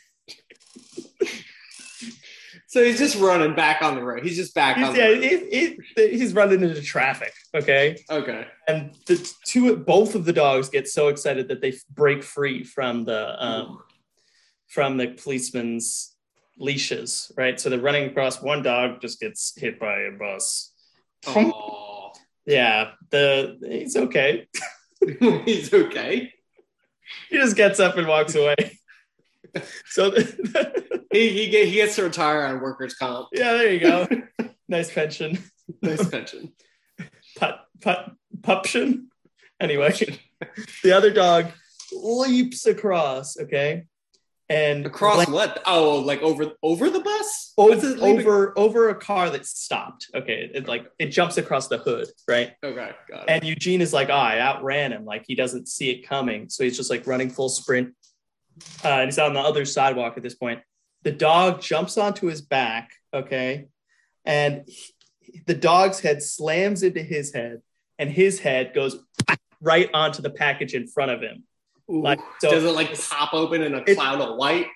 So 2.71 2.85
he's 2.85 2.99
just 2.99 3.17
running 3.17 3.55
back 3.55 3.81
on 3.81 3.95
the 3.95 4.03
road. 4.03 4.23
He's 4.23 4.37
just 4.37 4.55
back 4.55 4.77
on 4.77 4.85
he's, 4.85 4.93
the 4.93 4.99
yeah, 4.99 5.07
road. 5.07 5.23
he- 5.23 5.79
he- 5.97 6.19
he's 6.19 6.35
running 6.35 6.63
into 6.63 6.83
traffic. 6.83 7.33
Okay. 7.55 7.97
Okay. 8.11 8.47
and 8.69 8.95
the 9.07 9.17
two 9.47 9.75
both 9.75 10.15
of 10.15 10.27
the 10.27 10.35
dogs 10.35 10.69
get 10.69 10.87
so 10.87 11.09
excited 11.09 11.49
that 11.49 11.63
they 11.63 11.73
break 11.91 12.23
free 12.23 12.63
from 12.63 13.05
the 13.07 13.43
um, 13.43 13.79
from 14.67 14.99
the 14.99 15.09
policeman's 15.09 16.15
leashes 16.59 17.33
right? 17.37 17.59
So 17.59 17.71
they're 17.71 17.79
running 17.81 18.11
across 18.11 18.43
one 18.43 18.63
dog 18.63 19.01
just 19.01 19.21
gets 19.21 19.53
hit 19.57 19.79
by 19.79 20.01
a 20.01 20.13
bus. 20.13 20.73
Oh. 21.27 22.13
yeah 22.47 22.93
the 23.11 23.59
he's 23.67 23.97
okay. 23.97 24.47
He's 25.45 25.73
okay. 25.73 26.33
he 27.31 27.37
just 27.37 27.57
gets 27.57 27.79
up 27.81 27.97
and 27.97 28.07
walks 28.09 28.35
away. 28.35 28.57
So 29.87 30.11
He, 31.11 31.31
he, 31.31 31.49
get, 31.49 31.69
he 31.69 31.75
gets 31.75 31.97
to 31.97 32.03
retire 32.03 32.43
on 32.43 32.61
workers' 32.61 32.95
comp. 32.95 33.29
yeah 33.33 33.55
there 33.55 33.73
you 33.73 33.81
go. 33.81 34.07
Nice 34.69 34.93
pension. 34.93 35.39
Nice 35.81 36.07
pension. 36.09 36.53
put 37.37 37.55
put 37.81 37.99
puption? 38.43 39.09
Anyway 39.61 39.93
the 40.83 40.93
other 40.93 41.11
dog 41.11 41.47
leaps 41.93 42.67
across 42.67 43.39
okay 43.39 43.85
and 44.51 44.87
Across 44.87 45.29
what? 45.29 45.63
Oh, 45.67 45.99
like 45.99 46.23
over 46.23 46.53
over 46.63 46.89
the 46.91 47.01
bus? 47.01 47.53
over, 47.59 47.71
What's 47.71 47.85
it 47.85 47.99
leaving- 47.99 48.21
over 48.21 48.59
over 48.59 48.89
a 48.89 48.95
car 48.95 49.29
that 49.31 49.45
stopped. 49.47 50.09
Okay, 50.15 50.51
it 50.55 50.67
like 50.67 50.87
it 50.99 51.07
jumps 51.07 51.37
across 51.37 51.69
the 51.69 51.79
hood, 51.79 52.09
right? 52.27 52.53
Okay, 52.65 52.91
got 53.11 53.25
it. 53.25 53.25
And 53.29 53.45
Eugene 53.45 53.81
is 53.83 53.93
like, 53.93 54.09
oh, 54.09 54.15
I 54.15 54.39
outran 54.41 54.93
him. 54.93 55.05
Like 55.05 55.25
he 55.27 55.35
doesn't 55.35 55.69
see 55.69 55.91
it 55.91 56.07
coming, 56.09 56.49
so 56.49 56.65
he's 56.65 56.77
just 56.77 56.91
like 56.91 57.07
running 57.07 57.29
full 57.31 57.49
sprint. 57.51 57.95
Uh, 58.85 58.89
and 58.89 59.05
he's 59.09 59.19
on 59.19 59.35
the 59.35 59.41
other 59.41 59.65
sidewalk 59.65 60.17
at 60.17 60.23
this 60.23 60.35
point. 60.35 60.61
The 61.03 61.13
dog 61.13 61.61
jumps 61.61 61.99
onto 61.99 62.27
his 62.27 62.41
back. 62.41 62.91
Okay, 63.13 63.69
and 64.25 64.65
he- 65.21 65.43
the 65.47 65.55
dog's 65.55 66.01
head 66.01 66.23
slams 66.23 66.83
into 66.83 67.03
his 67.03 67.35
head, 67.35 67.61
and 67.99 68.11
his 68.11 68.41
head 68.41 68.73
goes 68.75 68.97
right 69.61 69.91
onto 69.93 70.23
the 70.23 70.31
package 70.31 70.73
in 70.75 70.87
front 70.87 71.11
of 71.11 71.21
him. 71.21 71.45
Ooh. 71.91 72.03
like, 72.03 72.21
so- 72.41 72.51
Does 72.51 72.65
it 72.65 72.71
like 72.75 72.99
pop 73.09 73.35
open 73.35 73.63
in 73.63 73.75
a 73.75 73.83
It- 73.87 73.95
cloud 73.97 74.21
of 74.21 74.37
white? 74.37 74.67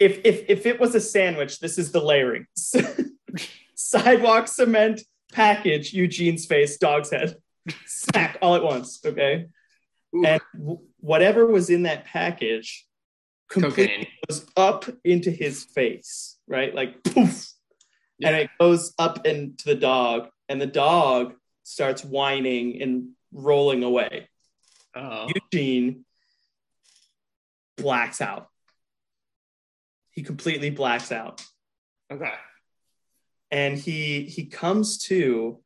if 0.00 0.20
if 0.24 0.44
if 0.48 0.64
it 0.66 0.78
was 0.78 0.94
a 0.94 1.00
sandwich, 1.00 1.58
this 1.60 1.76
is 1.78 1.90
the 1.92 2.00
layering. 2.00 2.46
Sidewalk 3.74 4.48
cement 4.48 5.02
package, 5.32 5.92
Eugene's 5.92 6.46
face, 6.46 6.78
dog's 6.78 7.10
head, 7.10 7.36
smack 7.86 8.38
all 8.42 8.54
at 8.56 8.62
once. 8.62 9.00
Okay, 9.04 9.46
Ooh. 10.14 10.24
and 10.24 10.40
w- 10.56 10.80
whatever 11.00 11.46
was 11.46 11.70
in 11.70 11.82
that 11.84 12.04
package 12.06 12.86
completely 13.48 13.86
Cocaine. 13.86 14.06
goes 14.28 14.46
up 14.56 14.84
into 15.04 15.30
his 15.30 15.64
face, 15.64 16.38
right? 16.46 16.74
Like 16.74 17.02
poof, 17.02 17.46
and 18.22 18.34
it 18.36 18.50
goes 18.60 18.94
up 18.98 19.26
into 19.26 19.64
the 19.64 19.74
dog, 19.76 20.28
and 20.48 20.60
the 20.60 20.66
dog 20.66 21.34
starts 21.64 22.04
whining 22.04 22.80
and 22.82 23.10
rolling 23.32 23.82
away. 23.84 24.28
Oh. 24.96 25.28
Eugene 25.52 26.04
blacks 27.78 28.20
out. 28.20 28.48
He 30.10 30.22
completely 30.22 30.70
blacks 30.70 31.10
out. 31.12 31.42
Okay. 32.12 32.32
And 33.50 33.78
he 33.78 34.24
he 34.24 34.46
comes 34.46 34.98
to 35.04 35.60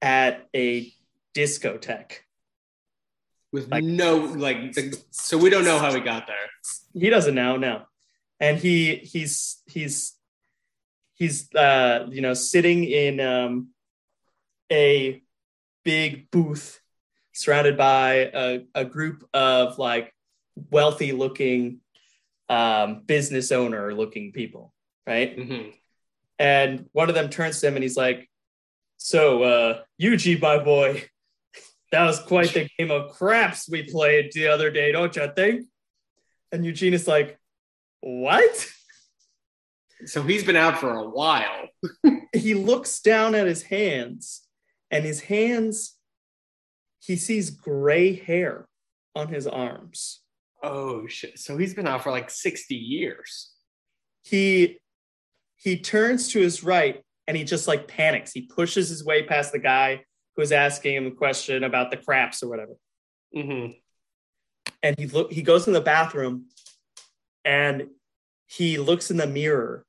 at 0.00 0.48
a 0.54 0.92
discotheque. 1.34 2.18
With 3.52 3.70
Like- 3.70 3.84
no 3.84 4.16
like 4.16 4.72
the, 4.72 4.98
so 5.10 5.36
we 5.36 5.50
don't 5.50 5.64
know 5.64 5.78
how 5.78 5.92
he 5.94 6.00
got 6.00 6.26
there. 6.26 6.36
He 6.94 7.10
doesn't 7.10 7.34
know, 7.34 7.56
no. 7.56 7.84
And 8.40 8.58
he 8.58 8.96
he's 8.96 9.62
he's 9.66 10.14
he's 11.14 11.54
uh 11.54 12.06
you 12.10 12.22
know 12.22 12.34
sitting 12.34 12.84
in 12.84 13.20
um 13.20 13.68
a 14.70 15.22
big 15.84 16.30
booth 16.30 16.80
surrounded 17.32 17.76
by 17.76 18.30
a, 18.34 18.60
a 18.74 18.84
group 18.84 19.28
of 19.32 19.78
like 19.78 20.12
wealthy 20.70 21.12
looking 21.12 21.80
um 22.48 23.02
business 23.06 23.52
owner 23.52 23.94
looking 23.94 24.32
people 24.32 24.72
right? 25.06 25.38
Hmm 25.38 25.70
and 26.42 26.86
one 26.90 27.08
of 27.08 27.14
them 27.14 27.30
turns 27.30 27.60
to 27.60 27.68
him 27.68 27.76
and 27.76 27.84
he's 27.84 27.96
like 27.96 28.28
so 28.96 29.42
uh 29.42 29.82
Yuji 30.00 30.40
my 30.40 30.58
boy 30.58 31.04
that 31.92 32.04
was 32.04 32.18
quite 32.18 32.52
the 32.52 32.68
game 32.78 32.90
of 32.90 33.12
craps 33.12 33.68
we 33.68 33.84
played 33.84 34.32
the 34.32 34.48
other 34.48 34.70
day 34.70 34.92
don't 34.92 35.14
you 35.14 35.30
think? 35.34 35.66
And 36.50 36.66
Eugene 36.66 36.94
is 36.94 37.08
like 37.08 37.38
what? 38.00 38.68
So 40.04 40.22
he's 40.22 40.44
been 40.44 40.56
out 40.56 40.78
for 40.78 40.92
a 40.92 41.08
while. 41.08 41.68
he 42.34 42.54
looks 42.54 43.00
down 43.00 43.36
at 43.36 43.46
his 43.46 43.62
hands 43.62 44.42
and 44.90 45.04
his 45.04 45.20
hands 45.20 45.96
he 47.04 47.16
sees 47.16 47.50
gray 47.50 48.14
hair 48.14 48.66
on 49.14 49.28
his 49.28 49.46
arms 49.46 50.20
Oh 50.64 51.08
shit. 51.08 51.40
So 51.40 51.56
he's 51.56 51.74
been 51.74 51.88
out 51.88 52.04
for 52.04 52.12
like 52.12 52.30
60 52.30 52.74
years. 52.76 53.50
he 54.22 54.78
he 55.56 55.76
turns 55.76 56.28
to 56.28 56.40
his 56.40 56.62
right 56.62 57.02
and 57.26 57.36
he 57.36 57.42
just 57.44 57.66
like 57.68 57.88
panics 57.88 58.32
he 58.32 58.42
pushes 58.42 58.88
his 58.88 59.04
way 59.04 59.24
past 59.24 59.50
the 59.52 59.58
guy 59.58 60.04
who's 60.36 60.52
asking 60.52 60.94
him 60.94 61.06
a 61.08 61.10
question 61.10 61.64
about 61.64 61.90
the 61.90 61.96
craps 61.96 62.42
or 62.42 62.48
whatever 62.48 62.74
Mm-hmm. 63.36 63.72
and 64.84 64.98
he 64.98 65.06
look 65.06 65.32
he 65.32 65.42
goes 65.42 65.66
in 65.66 65.72
the 65.72 65.80
bathroom 65.80 66.46
and 67.44 67.88
he 68.46 68.78
looks 68.78 69.10
in 69.10 69.16
the 69.16 69.26
mirror 69.26 69.84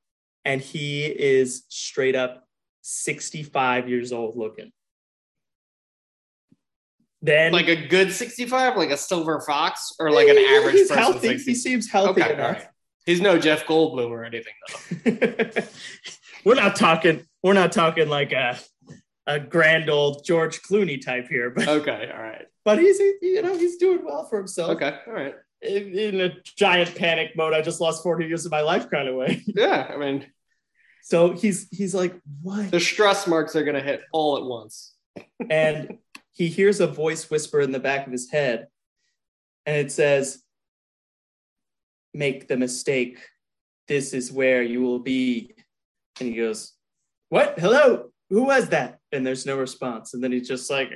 and 0.45 0.59
he 0.61 1.05
is 1.05 1.65
straight 1.69 2.15
up 2.15 2.47
65 2.81 3.89
years 3.89 4.11
old 4.11 4.35
looking 4.37 4.71
then 7.23 7.51
Like 7.53 7.67
a 7.69 7.87
good 7.87 8.11
65, 8.11 8.77
like 8.77 8.91
a 8.91 8.97
silver 8.97 9.41
fox, 9.41 9.93
or 9.99 10.11
like 10.11 10.27
an 10.27 10.37
average 10.37 10.73
he's 10.75 10.89
person. 10.89 10.97
healthy 11.03 11.27
60? 11.29 11.51
he 11.51 11.55
seems 11.55 11.89
healthy 11.89 12.21
Okay, 12.21 12.33
enough 12.33 12.57
right. 12.59 12.67
He's 13.05 13.19
no 13.21 13.37
Jeff 13.39 13.65
Goldblum 13.65 14.09
or 14.11 14.23
anything 14.23 14.53
though. 15.03 15.61
we're 16.45 16.55
not 16.55 16.75
talking 16.75 17.25
we're 17.41 17.53
not 17.53 17.71
talking 17.71 18.07
like 18.09 18.31
a 18.31 18.59
a 19.25 19.39
grand 19.39 19.89
old 19.89 20.23
George 20.25 20.61
Clooney 20.61 21.03
type 21.03 21.27
here, 21.29 21.49
but 21.49 21.67
Okay, 21.67 22.11
all 22.13 22.21
right. 22.21 22.45
but 22.65 22.77
he's 22.79 22.99
you 22.99 23.41
know 23.41 23.57
he's 23.57 23.77
doing 23.77 24.03
well 24.05 24.25
for 24.25 24.37
himself. 24.37 24.71
Okay, 24.71 24.93
all 25.07 25.13
right. 25.13 25.35
In, 25.61 25.97
in 25.97 26.21
a 26.21 26.33
giant 26.57 26.93
panic 26.95 27.31
mode, 27.37 27.53
I 27.53 27.61
just 27.61 27.79
lost 27.79 28.03
40 28.03 28.25
years 28.25 28.45
of 28.45 28.51
my 28.51 28.59
life 28.61 28.89
kind 28.89 29.07
of 29.07 29.15
way. 29.15 29.41
Yeah, 29.47 29.89
I 29.93 29.95
mean, 29.97 30.25
So 31.03 31.31
he's 31.33 31.67
he's 31.71 31.93
like, 31.95 32.13
what? 32.41 32.69
the 32.71 32.81
stress 32.81 33.27
marks 33.27 33.55
are 33.55 33.63
gonna 33.63 33.81
hit 33.81 34.01
all 34.11 34.37
at 34.37 34.43
once. 34.43 34.93
and 35.49 35.97
he 36.33 36.47
hears 36.47 36.79
a 36.79 36.87
voice 36.87 37.29
whisper 37.29 37.61
in 37.61 37.71
the 37.71 37.79
back 37.79 38.05
of 38.05 38.11
his 38.11 38.29
head, 38.31 38.67
and 39.65 39.77
it 39.77 39.91
says, 39.91 40.43
make 42.13 42.47
the 42.47 42.57
mistake. 42.57 43.19
This 43.87 44.13
is 44.13 44.31
where 44.31 44.63
you 44.63 44.81
will 44.81 44.99
be. 44.99 45.53
And 46.19 46.29
he 46.29 46.35
goes, 46.35 46.73
What? 47.29 47.59
Hello? 47.59 48.11
Who 48.29 48.43
was 48.43 48.69
that? 48.69 48.99
And 49.11 49.25
there's 49.25 49.45
no 49.45 49.57
response. 49.57 50.13
And 50.13 50.23
then 50.23 50.31
he's 50.31 50.47
just 50.47 50.69
like, 50.69 50.89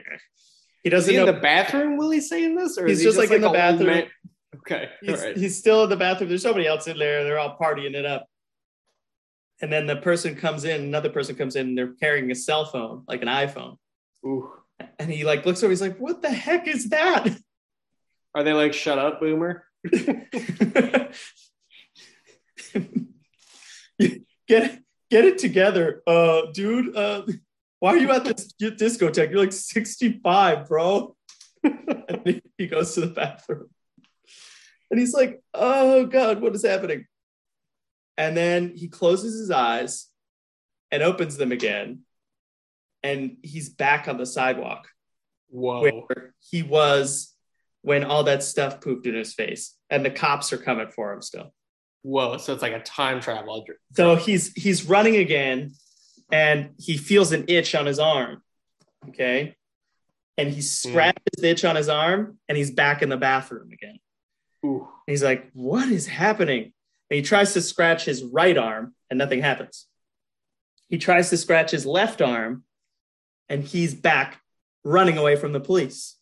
He 0.83 0.89
doesn't 0.89 1.11
he 1.11 1.19
in 1.19 1.25
know. 1.25 1.31
the 1.33 1.39
bathroom? 1.39 1.97
Will 1.97 2.11
he 2.11 2.21
saying 2.21 2.55
this, 2.55 2.77
or 2.77 2.87
He's 2.87 2.99
is 2.99 3.03
he 3.03 3.07
just, 3.07 3.17
like, 3.17 3.31
in 3.31 3.41
the 3.41 3.49
bathroom. 3.49 3.87
man- 3.87 4.07
Okay, 4.55 4.89
he's, 5.01 5.21
right. 5.21 5.37
he's 5.37 5.57
still 5.57 5.83
in 5.83 5.89
the 5.89 5.95
bathroom. 5.97 6.29
There's 6.29 6.41
somebody 6.41 6.65
else 6.67 6.87
in 6.87 6.97
there. 6.97 7.23
They're 7.23 7.39
all 7.39 7.57
partying 7.59 7.93
it 7.93 8.05
up. 8.05 8.25
And 9.61 9.71
then 9.71 9.85
the 9.87 9.97
person 9.97 10.35
comes 10.35 10.63
in, 10.65 10.81
another 10.81 11.09
person 11.09 11.35
comes 11.35 11.55
in, 11.55 11.67
and 11.69 11.77
they're 11.77 11.93
carrying 11.93 12.29
a 12.31 12.35
cell 12.35 12.65
phone, 12.65 13.03
like 13.07 13.21
an 13.21 13.27
iPhone. 13.27 13.77
Ooh. 14.25 14.51
And 14.99 15.11
he 15.11 15.23
like 15.23 15.45
looks 15.45 15.63
over, 15.63 15.71
he's 15.71 15.81
like, 15.81 15.97
What 15.97 16.21
the 16.21 16.29
heck 16.29 16.67
is 16.67 16.89
that? 16.89 17.27
Are 18.35 18.43
they 18.43 18.53
like 18.53 18.73
shut 18.73 18.99
up, 18.99 19.19
boomer? 19.19 19.65
get 24.47 24.79
get 25.09 25.25
it 25.25 25.37
together, 25.37 26.01
uh, 26.07 26.43
dude. 26.53 26.95
Uh, 26.95 27.23
why 27.79 27.91
are 27.91 27.97
you 27.97 28.11
at 28.11 28.25
this 28.25 28.53
discotheque? 28.59 29.29
You're 29.29 29.39
like 29.39 29.53
65, 29.53 30.67
bro. 30.67 31.15
and 31.63 32.21
he- 32.25 32.41
he 32.57 32.67
goes 32.67 32.93
to 32.95 33.01
the 33.01 33.07
bathroom, 33.07 33.69
and 34.91 34.99
he's 34.99 35.13
like, 35.13 35.41
"Oh 35.53 36.05
God, 36.05 36.41
what 36.41 36.55
is 36.55 36.65
happening?" 36.65 37.05
And 38.17 38.35
then 38.35 38.73
he 38.75 38.87
closes 38.87 39.39
his 39.39 39.51
eyes 39.51 40.07
and 40.91 41.03
opens 41.03 41.37
them 41.37 41.51
again, 41.51 41.99
and 43.03 43.37
he's 43.43 43.69
back 43.69 44.07
on 44.07 44.17
the 44.17 44.25
sidewalk 44.25 44.87
Whoa. 45.49 45.81
where 45.81 46.33
he 46.39 46.63
was 46.63 47.33
when 47.81 48.03
all 48.03 48.23
that 48.23 48.43
stuff 48.43 48.81
pooped 48.81 49.07
in 49.07 49.15
his 49.15 49.33
face, 49.33 49.75
and 49.89 50.03
the 50.03 50.09
cops 50.09 50.51
are 50.51 50.57
coming 50.57 50.89
for 50.89 51.13
him 51.13 51.21
still. 51.21 51.53
Whoa. 52.01 52.37
So 52.37 52.53
it's 52.53 52.61
like 52.61 52.73
a 52.73 52.81
time 52.81 53.21
travel. 53.21 53.65
So 53.95 54.15
he's 54.15 54.53
he's 54.53 54.85
running 54.85 55.15
again, 55.15 55.71
and 56.31 56.71
he 56.77 56.97
feels 56.97 57.31
an 57.31 57.45
itch 57.47 57.75
on 57.75 57.85
his 57.85 57.99
arm. 57.99 58.41
Okay, 59.09 59.55
and 60.37 60.49
he 60.49 60.55
hmm. 60.55 60.61
scratches 60.61 61.23
the 61.37 61.49
itch 61.49 61.65
on 61.65 61.75
his 61.75 61.89
arm, 61.89 62.37
and 62.47 62.57
he's 62.57 62.71
back 62.71 63.01
in 63.01 63.09
the 63.09 63.17
bathroom 63.17 63.71
again. 63.71 63.99
Ooh. 64.65 64.87
And 65.07 65.13
he's 65.13 65.23
like, 65.23 65.49
"What 65.53 65.89
is 65.89 66.07
happening?" 66.07 66.73
And 67.09 67.15
he 67.15 67.21
tries 67.21 67.53
to 67.53 67.61
scratch 67.61 68.05
his 68.05 68.23
right 68.23 68.57
arm, 68.57 68.95
and 69.09 69.17
nothing 69.17 69.41
happens. 69.41 69.87
He 70.89 70.97
tries 70.97 71.29
to 71.29 71.37
scratch 71.37 71.71
his 71.71 71.85
left 71.85 72.21
arm, 72.21 72.63
and 73.49 73.63
he's 73.63 73.93
back 73.93 74.41
running 74.83 75.17
away 75.17 75.35
from 75.35 75.51
the 75.53 75.59
police. 75.59 76.15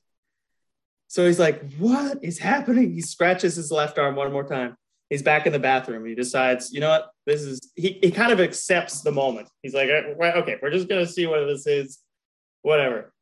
So 1.08 1.26
he's 1.26 1.40
like, 1.40 1.74
What 1.78 2.24
is 2.24 2.40
happening? 2.40 2.92
He 2.94 3.02
scratches 3.02 3.56
his 3.56 3.72
left 3.72 3.98
arm 3.98 4.16
one 4.16 4.32
more 4.32 4.44
time. 4.48 4.76
He's 5.10 5.22
back 5.22 5.46
in 5.46 5.54
the 5.54 5.60
bathroom. 5.60 6.06
He 6.06 6.16
decides, 6.16 6.74
you 6.74 6.80
know 6.80 6.90
what? 6.90 7.10
This 7.28 7.42
is, 7.42 7.72
he, 7.76 8.00
he 8.02 8.10
kind 8.12 8.32
of 8.32 8.40
accepts 8.42 9.02
the 9.02 9.12
moment. 9.12 9.48
He's 9.62 9.76
like, 9.76 9.88
"Uh, 9.90 10.24
Okay, 10.40 10.58
we're 10.62 10.72
just 10.72 10.88
going 10.90 11.06
to 11.06 11.12
see 11.12 11.28
what 11.28 11.46
this 11.46 11.68
is. 11.68 12.00
Whatever. 12.64 13.14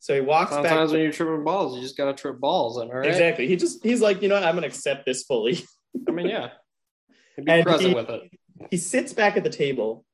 So 0.00 0.14
he 0.14 0.22
walks 0.22 0.52
Sometimes 0.52 0.90
back. 0.90 0.94
when 0.94 1.02
you're 1.02 1.12
tripping 1.12 1.44
balls, 1.44 1.76
you 1.76 1.82
just 1.82 1.96
gotta 1.96 2.14
trip 2.14 2.40
balls. 2.40 2.78
And 2.78 2.90
all 2.90 2.96
right. 2.98 3.08
Exactly. 3.08 3.46
He 3.46 3.56
just, 3.56 3.82
he's 3.84 4.00
like, 4.00 4.22
You 4.22 4.28
know 4.28 4.36
what? 4.36 4.44
I'm 4.44 4.52
going 4.54 4.62
to 4.62 4.68
accept 4.68 5.04
this 5.04 5.24
fully. 5.24 5.62
I 6.08 6.12
mean, 6.12 6.26
yeah. 6.28 6.48
Be 7.36 7.44
And 7.52 7.64
present 7.64 7.88
he- 7.90 7.94
with 7.94 8.08
it. 8.08 8.22
he 8.70 8.76
sits 8.78 9.12
back 9.12 9.36
at 9.36 9.44
the 9.44 9.50
table 9.50 10.04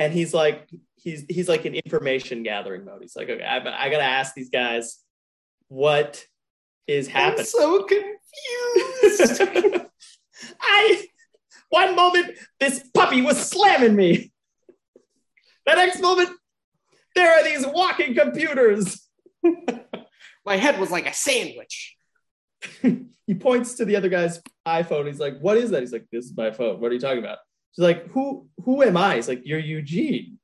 and 0.00 0.14
he's 0.14 0.32
like 0.32 0.66
he's 0.96 1.24
he's 1.28 1.48
like 1.48 1.66
in 1.66 1.74
information 1.74 2.42
gathering 2.42 2.84
mode. 2.84 3.02
He's 3.02 3.14
like 3.14 3.28
okay 3.28 3.44
i, 3.44 3.58
I 3.58 3.90
gotta 3.90 4.02
ask 4.02 4.34
these 4.34 4.48
guys 4.48 4.98
what 5.68 6.24
is 6.88 7.06
happening. 7.06 7.40
I'm 7.40 7.46
so 7.46 7.84
confused. 7.84 9.42
i 10.60 11.06
one 11.68 11.94
moment 11.94 12.36
this 12.58 12.82
puppy 12.94 13.22
was 13.22 13.38
slamming 13.38 13.94
me. 13.94 14.32
The 15.66 15.74
next 15.74 16.00
moment 16.00 16.30
there 17.14 17.30
are 17.30 17.44
these 17.44 17.66
walking 17.66 18.14
computers. 18.14 19.06
My 20.46 20.56
head 20.56 20.80
was 20.80 20.90
like 20.90 21.06
a 21.06 21.12
sandwich. 21.12 21.96
he 22.82 23.34
points 23.38 23.74
to 23.74 23.84
the 23.84 23.96
other 23.96 24.08
guy's 24.08 24.40
iphone. 24.66 25.06
He's 25.06 25.20
like 25.20 25.38
what 25.40 25.58
is 25.58 25.70
that? 25.70 25.80
He's 25.80 25.92
like 25.92 26.06
this 26.10 26.24
is 26.24 26.34
my 26.34 26.50
phone. 26.50 26.80
What 26.80 26.90
are 26.90 26.94
you 26.94 27.00
talking 27.00 27.18
about 27.18 27.38
she's 27.72 27.82
like 27.82 28.08
who 28.10 28.46
who 28.64 28.82
am 28.82 28.96
i 28.96 29.14
It's 29.14 29.28
like 29.28 29.42
you're 29.44 29.58
eugene 29.58 30.38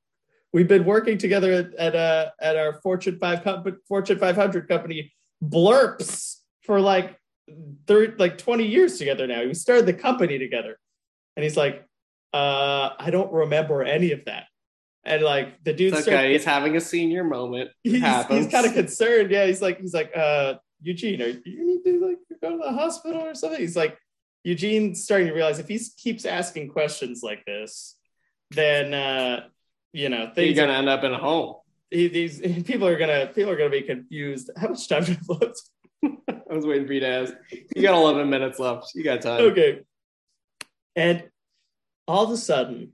we've 0.52 0.68
been 0.68 0.84
working 0.84 1.18
together 1.18 1.52
at, 1.52 1.74
at 1.74 1.96
uh 1.96 2.30
at 2.40 2.56
our 2.56 2.80
fortune 2.82 3.18
5 3.18 3.44
comp- 3.44 3.76
fortune 3.88 4.18
500 4.18 4.68
company 4.68 5.12
blurps 5.42 6.36
for 6.62 6.80
like 6.80 7.18
third 7.86 8.18
like 8.18 8.38
20 8.38 8.64
years 8.64 8.98
together 8.98 9.26
now 9.26 9.44
we 9.44 9.54
started 9.54 9.86
the 9.86 9.94
company 9.94 10.38
together 10.38 10.78
and 11.36 11.44
he's 11.44 11.56
like 11.56 11.84
uh 12.34 12.90
i 12.98 13.10
don't 13.10 13.32
remember 13.32 13.82
any 13.82 14.12
of 14.12 14.24
that 14.24 14.44
and 15.06 15.22
like 15.22 15.62
the 15.62 15.72
dude's 15.72 16.06
okay. 16.06 16.32
He's 16.32 16.44
having 16.44 16.76
a 16.76 16.80
senior 16.80 17.22
moment. 17.24 17.70
He's, 17.84 18.02
he's 18.28 18.48
kind 18.48 18.66
of 18.66 18.74
concerned. 18.74 19.30
Yeah, 19.30 19.46
he's 19.46 19.62
like, 19.62 19.80
he's 19.80 19.94
like, 19.94 20.10
uh, 20.14 20.54
Eugene, 20.82 21.22
are 21.22 21.28
you 21.28 21.42
need 21.44 21.84
to 21.84 22.06
like 22.06 22.18
go 22.42 22.50
to 22.50 22.56
the 22.58 22.72
hospital 22.72 23.22
or 23.22 23.34
something? 23.34 23.60
He's 23.60 23.76
like, 23.76 23.96
Eugene's 24.46 25.02
starting 25.02 25.26
to 25.26 25.32
realize 25.32 25.58
if 25.58 25.66
he 25.66 25.80
keeps 25.98 26.24
asking 26.24 26.68
questions 26.68 27.20
like 27.20 27.44
this, 27.46 27.96
then 28.52 28.94
uh, 28.94 29.48
you 29.92 30.08
know 30.08 30.30
You're 30.36 30.54
gonna 30.54 30.78
end 30.78 30.88
up 30.88 31.02
in 31.02 31.12
a 31.12 31.18
home. 31.18 31.56
he, 31.90 32.06
these 32.06 32.40
people 32.64 32.86
are 32.86 32.96
gonna 32.96 33.26
people 33.34 33.50
are 33.50 33.56
gonna 33.56 33.70
be 33.70 33.82
confused. 33.82 34.50
How 34.56 34.68
much 34.68 34.88
time 34.88 35.02
do 35.02 35.12
I 35.12 35.14
have 35.16 35.28
left? 35.28 35.70
I 36.48 36.54
was 36.54 36.64
waiting 36.64 36.86
for 36.86 36.92
you 36.92 37.00
to 37.00 37.08
ask. 37.08 37.34
You 37.74 37.82
got 37.82 37.96
11 37.96 38.30
minutes 38.30 38.60
left. 38.60 38.92
You 38.94 39.02
got 39.02 39.20
time. 39.20 39.42
Okay. 39.46 39.80
And 40.94 41.24
all 42.06 42.22
of 42.22 42.30
a 42.30 42.36
sudden, 42.36 42.92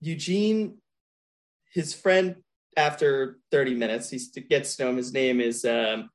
Eugene, 0.00 0.78
his 1.72 1.94
friend, 1.94 2.42
after 2.76 3.38
30 3.52 3.74
minutes, 3.76 4.10
he 4.10 4.18
gets 4.40 4.74
to 4.76 4.82
know 4.82 4.90
him. 4.90 4.96
His 4.96 5.12
name 5.12 5.40
is 5.40 5.64
um, 5.64 6.10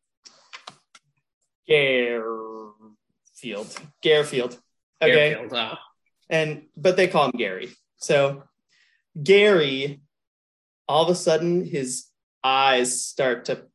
Garefield. 3.43 3.79
Garfield. 4.03 4.59
Okay. 5.01 5.31
Airfield, 5.31 5.51
huh? 5.51 5.75
And, 6.29 6.63
but 6.75 6.97
they 6.97 7.07
call 7.07 7.25
him 7.25 7.37
Gary. 7.37 7.69
So, 7.97 8.43
Gary, 9.21 10.01
all 10.87 11.03
of 11.03 11.09
a 11.09 11.15
sudden, 11.15 11.65
his 11.65 12.05
eyes 12.43 13.01
start 13.01 13.45
to 13.45 13.65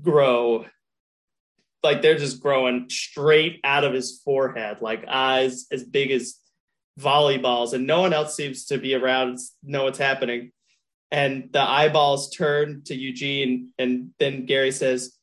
grow 0.00 0.66
like 1.82 2.02
they're 2.02 2.18
just 2.18 2.40
growing 2.40 2.88
straight 2.88 3.60
out 3.64 3.84
of 3.84 3.92
his 3.92 4.20
forehead, 4.24 4.78
like 4.80 5.04
eyes 5.08 5.66
as 5.72 5.82
big 5.82 6.10
as 6.10 6.36
volleyballs, 7.00 7.72
and 7.72 7.86
no 7.86 8.00
one 8.00 8.12
else 8.12 8.36
seems 8.36 8.66
to 8.66 8.78
be 8.78 8.94
around 8.94 9.38
know 9.62 9.84
what's 9.84 9.98
happening. 9.98 10.52
And 11.10 11.50
the 11.52 11.60
eyeballs 11.60 12.30
turn 12.30 12.82
to 12.84 12.94
Eugene, 12.94 13.70
and 13.78 14.10
then 14.18 14.46
Gary 14.46 14.70
says, 14.70 15.16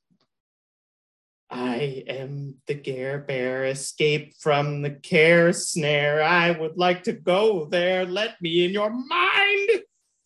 I 1.52 2.04
am 2.08 2.56
the 2.68 2.76
Gare 2.76 3.20
Bear, 3.20 3.66
escape 3.66 4.36
from 4.40 4.82
the 4.84 4.92
care 4.92 5.52
snare. 5.52 6.22
I 6.24 6.52
would 6.52 6.78
like 6.78 7.04
to 7.04 7.14
go 7.14 7.66
there. 7.66 8.06
Let 8.06 8.40
me 8.42 8.66
in 8.66 8.72
your 8.72 8.92
mind. 8.92 9.70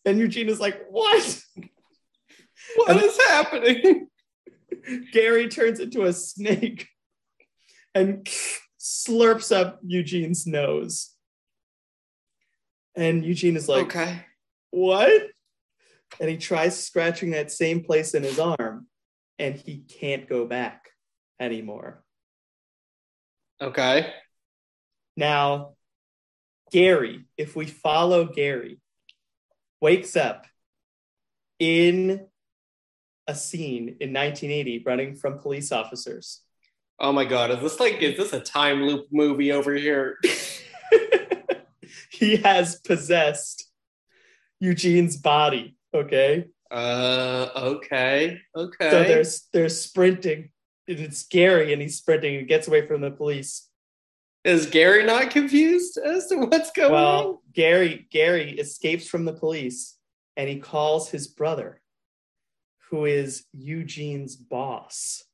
And 0.04 0.18
Eugene 0.18 0.48
is 0.48 0.60
like, 0.60 0.84
What? 0.90 1.42
What 2.76 2.90
And- 2.90 3.02
is 3.02 3.18
happening? 3.28 4.08
Gary 5.12 5.48
turns 5.48 5.80
into 5.80 6.04
a 6.04 6.12
snake 6.12 6.88
and 7.94 8.28
slurps 8.78 9.54
up 9.54 9.80
Eugene's 9.86 10.46
nose. 10.46 11.10
And 12.96 13.24
Eugene 13.24 13.56
is 13.56 13.68
like, 13.68 13.86
okay. 13.86 14.24
What? 14.70 15.28
And 16.20 16.28
he 16.28 16.36
tries 16.36 16.84
scratching 16.84 17.30
that 17.30 17.50
same 17.50 17.82
place 17.82 18.14
in 18.14 18.22
his 18.22 18.38
arm, 18.38 18.86
and 19.38 19.56
he 19.56 19.78
can't 19.78 20.28
go 20.28 20.46
back 20.46 20.90
anymore. 21.40 22.02
Okay. 23.60 24.12
Now, 25.16 25.74
Gary, 26.72 27.24
if 27.36 27.54
we 27.54 27.66
follow 27.66 28.26
Gary, 28.26 28.80
wakes 29.80 30.16
up 30.16 30.46
in 31.58 32.26
a 33.26 33.34
scene 33.34 33.96
in 34.00 34.12
1980 34.12 34.82
running 34.84 35.14
from 35.14 35.38
police 35.38 35.72
officers. 35.72 36.40
Oh 36.98 37.12
my 37.12 37.24
god, 37.24 37.50
is 37.50 37.60
this 37.60 37.80
like 37.80 38.00
is 38.02 38.16
this 38.16 38.32
a 38.32 38.40
time 38.40 38.82
loop 38.82 39.06
movie 39.10 39.52
over 39.52 39.74
here? 39.74 40.18
he 42.10 42.36
has 42.36 42.80
possessed 42.80 43.70
Eugene's 44.60 45.16
body. 45.16 45.76
Okay. 45.92 46.46
Uh 46.70 47.48
okay. 47.56 48.40
Okay. 48.56 48.90
So 48.90 49.02
they're, 49.04 49.24
they're 49.52 49.68
sprinting. 49.68 50.50
It's 50.86 51.24
Gary 51.26 51.72
and 51.72 51.80
he's 51.80 51.96
sprinting 51.96 52.36
and 52.36 52.48
gets 52.48 52.68
away 52.68 52.86
from 52.86 53.00
the 53.00 53.10
police. 53.10 53.68
is 54.44 54.66
Gary 54.66 55.04
not 55.04 55.30
confused 55.30 55.96
as 55.98 56.26
to 56.28 56.36
what's 56.36 56.70
going 56.72 56.92
on? 56.92 57.24
Well, 57.24 57.42
Gary 57.52 58.06
Gary 58.10 58.50
escapes 58.58 59.08
from 59.08 59.24
the 59.24 59.32
police 59.32 59.96
and 60.36 60.48
he 60.48 60.58
calls 60.58 61.08
his 61.10 61.26
brother, 61.28 61.80
who 62.90 63.04
is 63.06 63.44
Eugene's 63.52 64.36
boss. 64.36 65.24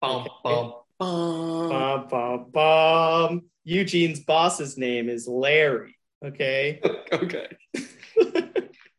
Bum, 0.00 0.20
okay. 0.22 0.30
bum, 0.44 0.72
Bum. 0.98 1.68
Bum, 1.70 2.06
bum, 2.08 2.46
bum. 2.50 3.42
Eugene's 3.64 4.20
boss's 4.20 4.76
name 4.78 5.08
is 5.08 5.26
Larry. 5.28 5.96
Okay. 6.24 6.80
Okay. 7.12 7.48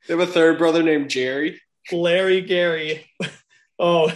They 0.08 0.18
have 0.18 0.20
a 0.20 0.28
third 0.28 0.58
brother 0.58 0.84
named 0.84 1.10
Jerry. 1.10 1.62
Larry 1.92 2.42
Gary. 2.42 3.06
Oh, 3.84 4.12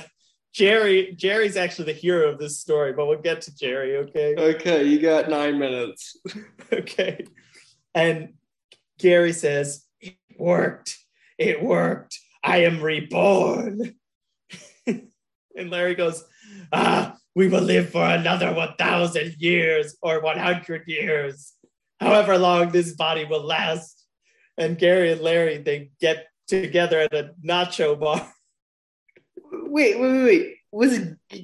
Jerry. 0.56 1.14
Jerry's 1.18 1.58
actually 1.58 1.92
the 1.92 2.00
hero 2.00 2.30
of 2.30 2.40
this 2.40 2.60
story, 2.60 2.94
but 2.94 3.08
we'll 3.08 3.20
get 3.20 3.42
to 3.42 3.56
Jerry. 3.58 3.98
Okay. 3.98 4.36
Okay, 4.38 4.86
you 4.86 5.00
got 5.00 5.30
nine 5.30 5.60
minutes. 5.60 6.18
Okay. 6.74 7.26
And 7.94 8.34
Gary 8.98 9.32
says, 9.32 9.86
It 10.02 10.16
worked. 10.40 10.98
It 11.38 11.62
worked. 11.62 12.18
I 12.44 12.64
am 12.64 12.82
reborn. 12.82 13.96
and 14.88 15.70
Larry 15.70 15.94
goes, 15.94 16.24
Ah, 16.74 17.18
we 17.36 17.48
will 17.48 17.62
live 17.62 17.92
for 17.92 18.04
another 18.04 18.52
1,000 18.54 19.36
years 19.38 19.96
or 20.02 20.22
100 20.22 20.84
years, 20.88 21.54
however 22.00 22.38
long 22.38 22.72
this 22.72 22.96
body 22.96 23.26
will 23.26 23.46
last. 23.46 24.06
And 24.58 24.78
Gary 24.78 25.12
and 25.12 25.22
Larry, 25.22 25.60
they 25.60 25.92
get 26.02 26.28
together 26.48 27.00
at 27.00 27.14
a 27.14 27.32
nacho 27.46 28.00
bar. 28.00 28.35
Wait, 29.76 30.00
wait, 30.00 30.12
wait, 30.12 30.24
wait. 30.24 30.56
Was 30.72 31.00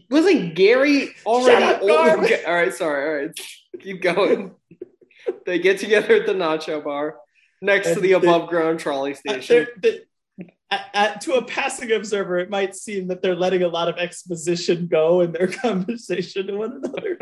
wasn't 0.09 0.55
Gary 0.55 1.09
already 1.25 1.51
Shut 1.51 1.63
up, 1.63 1.81
old? 1.81 1.89
Garb. 1.91 2.19
Okay, 2.21 2.43
all 2.45 2.53
right, 2.53 2.73
sorry, 2.73 3.05
all 3.09 3.25
right. 3.27 3.39
Keep 3.81 4.01
going. 4.01 4.51
they 5.45 5.59
get 5.59 5.79
together 5.79 6.15
at 6.15 6.25
the 6.27 6.33
nacho 6.33 6.81
bar 6.81 7.17
next 7.61 7.87
to 7.87 7.93
And 7.95 8.01
the 8.03 8.13
above 8.13 8.47
ground 8.47 8.79
trolley 8.79 9.11
Uh, 9.11 9.15
station. 9.15 9.67
they're- 9.81 9.99
they- 10.37 10.45
uh, 10.71 10.79
uh, 10.93 11.13
to 11.15 11.33
a 11.33 11.43
passing 11.43 11.91
observer, 11.91 12.39
it 12.39 12.49
might 12.49 12.73
seem 12.73 13.09
that 13.09 13.21
they're 13.21 13.35
letting 13.35 13.63
a 13.63 13.67
lot 13.67 13.89
of 13.89 13.97
exposition 13.97 14.87
go 14.87 15.19
in 15.19 15.33
their 15.33 15.47
conversation 15.65 16.47
to 16.47 16.55
one 16.55 16.81
another. 16.81 17.17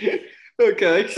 okay. 0.62 1.08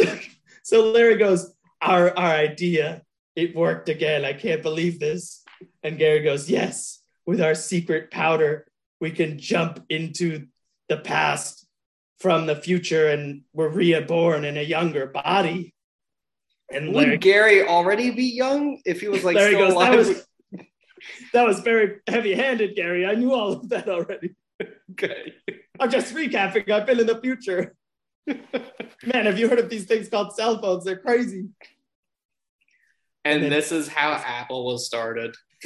So 0.62 0.90
Larry 0.92 1.16
goes, 1.18 1.52
our, 1.82 2.16
our 2.16 2.32
idea, 2.32 3.02
it 3.36 3.54
worked 3.54 3.90
again. 3.90 4.24
I 4.24 4.32
can't 4.32 4.62
believe 4.62 4.98
this. 4.98 5.42
And 5.82 5.98
Gary 5.98 6.20
goes, 6.22 6.48
Yes, 6.48 7.02
with 7.26 7.42
our 7.42 7.54
secret 7.54 8.10
powder, 8.10 8.66
we 9.04 9.10
can 9.10 9.38
jump 9.38 9.84
into 9.90 10.46
the 10.88 10.96
past 10.96 11.66
from 12.20 12.46
the 12.46 12.56
future 12.56 13.08
and 13.08 13.42
we're 13.52 13.68
reborn 13.68 14.46
in 14.46 14.56
a 14.56 14.62
younger 14.62 15.04
body. 15.04 15.74
And 16.72 16.94
Larry, 16.94 17.10
Would 17.10 17.20
Gary 17.20 17.68
already 17.68 18.10
be 18.12 18.24
young 18.24 18.80
if 18.86 19.02
he 19.02 19.08
was 19.08 19.22
like 19.22 19.36
Larry 19.36 19.56
still 19.56 19.66
goes, 19.66 19.74
That 19.74 19.92
alive? 19.92 19.98
was, 19.98 20.26
that 21.34 21.46
was 21.46 21.60
very 21.60 21.96
heavy 22.08 22.34
handed, 22.34 22.74
Gary. 22.76 23.04
I 23.04 23.14
knew 23.14 23.34
all 23.34 23.52
of 23.52 23.68
that 23.68 23.90
already. 23.90 24.34
okay. 24.92 25.34
I'm 25.78 25.90
just 25.90 26.14
recapping. 26.14 26.70
I've 26.70 26.86
been 26.86 27.00
in 27.00 27.06
the 27.06 27.20
future. 27.20 27.76
Man, 28.26 29.26
have 29.26 29.38
you 29.38 29.50
heard 29.50 29.58
of 29.58 29.68
these 29.68 29.84
things 29.84 30.08
called 30.08 30.34
cell 30.34 30.62
phones? 30.62 30.84
They're 30.86 30.96
crazy. 30.96 31.48
And 33.26 33.42
then- 33.42 33.50
this 33.50 33.70
is 33.70 33.86
how 33.86 34.12
Apple 34.12 34.64
was 34.64 34.86
started. 34.86 35.34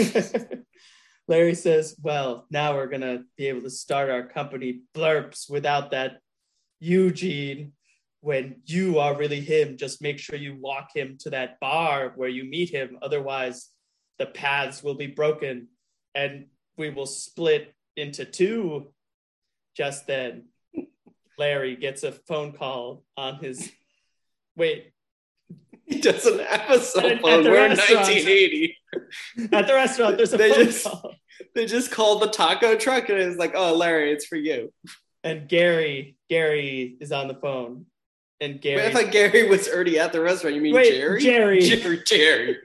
Larry 1.28 1.54
says, 1.54 1.94
Well, 2.02 2.46
now 2.50 2.74
we're 2.74 2.86
going 2.86 3.02
to 3.02 3.22
be 3.36 3.48
able 3.48 3.60
to 3.62 3.70
start 3.70 4.08
our 4.08 4.26
company 4.26 4.80
Blurps 4.96 5.48
without 5.48 5.90
that 5.90 6.20
Eugene. 6.80 7.72
When 8.20 8.62
you 8.64 8.98
are 8.98 9.16
really 9.16 9.40
him, 9.40 9.76
just 9.76 10.02
make 10.02 10.18
sure 10.18 10.36
you 10.36 10.56
walk 10.60 10.88
him 10.92 11.18
to 11.20 11.30
that 11.30 11.60
bar 11.60 12.12
where 12.16 12.28
you 12.28 12.44
meet 12.44 12.70
him. 12.70 12.98
Otherwise, 13.00 13.68
the 14.18 14.26
paths 14.26 14.82
will 14.82 14.96
be 14.96 15.06
broken 15.06 15.68
and 16.16 16.46
we 16.76 16.90
will 16.90 17.06
split 17.06 17.72
into 17.96 18.24
two. 18.24 18.88
Just 19.76 20.08
then, 20.08 20.46
Larry 21.38 21.76
gets 21.76 22.02
a 22.02 22.10
phone 22.10 22.52
call 22.52 23.04
on 23.16 23.36
his. 23.36 23.70
Wait, 24.56 24.90
He 25.88 26.00
doesn't 26.00 26.40
have 26.40 26.70
a 26.70 26.80
cell 26.80 27.06
At- 27.06 27.12
at 27.12 27.20
phone. 27.22 27.44
the 27.44 27.50
We're 27.50 27.64
in 27.66 27.76
1980. 27.76 28.76
at 29.52 29.66
the 29.66 29.74
restaurant, 29.74 30.16
there's 30.18 30.32
a 30.34 30.36
They 30.36 30.50
phone 30.52 30.64
just- 30.66 30.84
call. 30.84 31.14
They 31.54 31.66
just 31.66 31.90
called 31.90 32.20
the 32.22 32.26
taco 32.28 32.76
truck 32.76 33.08
and 33.08 33.18
it's 33.18 33.38
like, 33.38 33.52
oh, 33.54 33.74
Larry, 33.74 34.12
it's 34.12 34.26
for 34.26 34.36
you. 34.36 34.72
and 35.24 35.48
Gary, 35.48 36.16
Gary 36.28 36.96
is 37.00 37.10
on 37.12 37.26
the 37.28 37.34
phone, 37.34 37.86
and 38.40 38.54
Wait, 38.54 38.60
Gary, 38.62 38.82
I 38.86 38.92
thought 38.92 39.10
Gary 39.12 39.48
was 39.48 39.68
already 39.68 39.98
at 39.98 40.12
the 40.12 40.20
restaurant. 40.20 40.54
You 40.56 40.62
mean 40.62 40.74
Wait, 40.74 40.90
Jerry? 40.92 41.20
Jerry. 41.20 41.60
Jerry. 41.60 42.02
Jerry. 42.06 42.56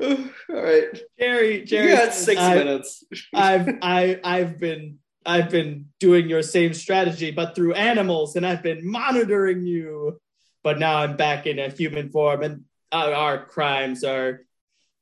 All 0.00 0.08
right. 0.48 0.86
Jerry, 1.20 1.64
Jerry, 1.64 1.90
you 1.90 1.96
got 1.96 2.12
six 2.14 2.40
I- 2.40 2.54
minutes. 2.56 3.04
I've, 3.32 3.68
I, 3.82 4.20
I've 4.24 4.58
been, 4.58 4.98
I've 5.26 5.50
been 5.50 5.86
doing 6.00 6.28
your 6.28 6.42
same 6.42 6.74
strategy, 6.74 7.30
but 7.30 7.54
through 7.54 7.74
animals, 7.74 8.36
and 8.36 8.46
I've 8.46 8.62
been 8.62 8.86
monitoring 8.86 9.64
you. 9.66 10.20
But 10.62 10.78
now 10.78 10.96
I'm 10.98 11.16
back 11.16 11.46
in 11.46 11.58
a 11.58 11.68
human 11.68 12.10
form, 12.10 12.42
and 12.42 12.64
our, 12.92 13.12
our 13.12 13.46
crimes 13.46 14.04
are 14.04 14.40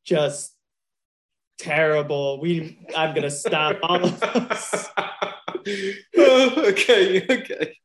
just 0.04 0.54
terrible. 1.58 2.40
We, 2.40 2.78
I'm 2.96 3.14
gonna 3.14 3.30
stop 3.30 3.78
all 3.82 4.04
of 4.04 4.22
us. 4.22 4.88
oh, 4.96 6.54
okay, 6.68 7.24
okay. 7.28 7.76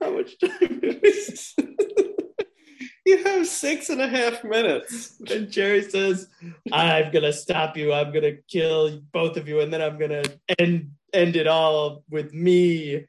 How 0.00 0.10
much 0.10 0.38
time? 0.38 0.80
you 3.06 3.24
have 3.24 3.46
six 3.46 3.88
and 3.90 4.00
a 4.00 4.08
half 4.08 4.42
minutes. 4.44 5.20
And 5.30 5.50
Jerry 5.50 5.82
says, 5.82 6.28
I'm 6.72 7.12
gonna 7.12 7.32
stop 7.32 7.76
you, 7.76 7.92
I'm 7.92 8.12
gonna 8.12 8.36
kill 8.48 9.00
both 9.12 9.36
of 9.36 9.48
you, 9.48 9.60
and 9.60 9.72
then 9.72 9.82
I'm 9.82 9.98
gonna 9.98 10.22
end 10.58 10.92
end 11.12 11.36
it 11.36 11.46
all 11.46 12.04
with 12.10 12.32
me. 12.32 13.06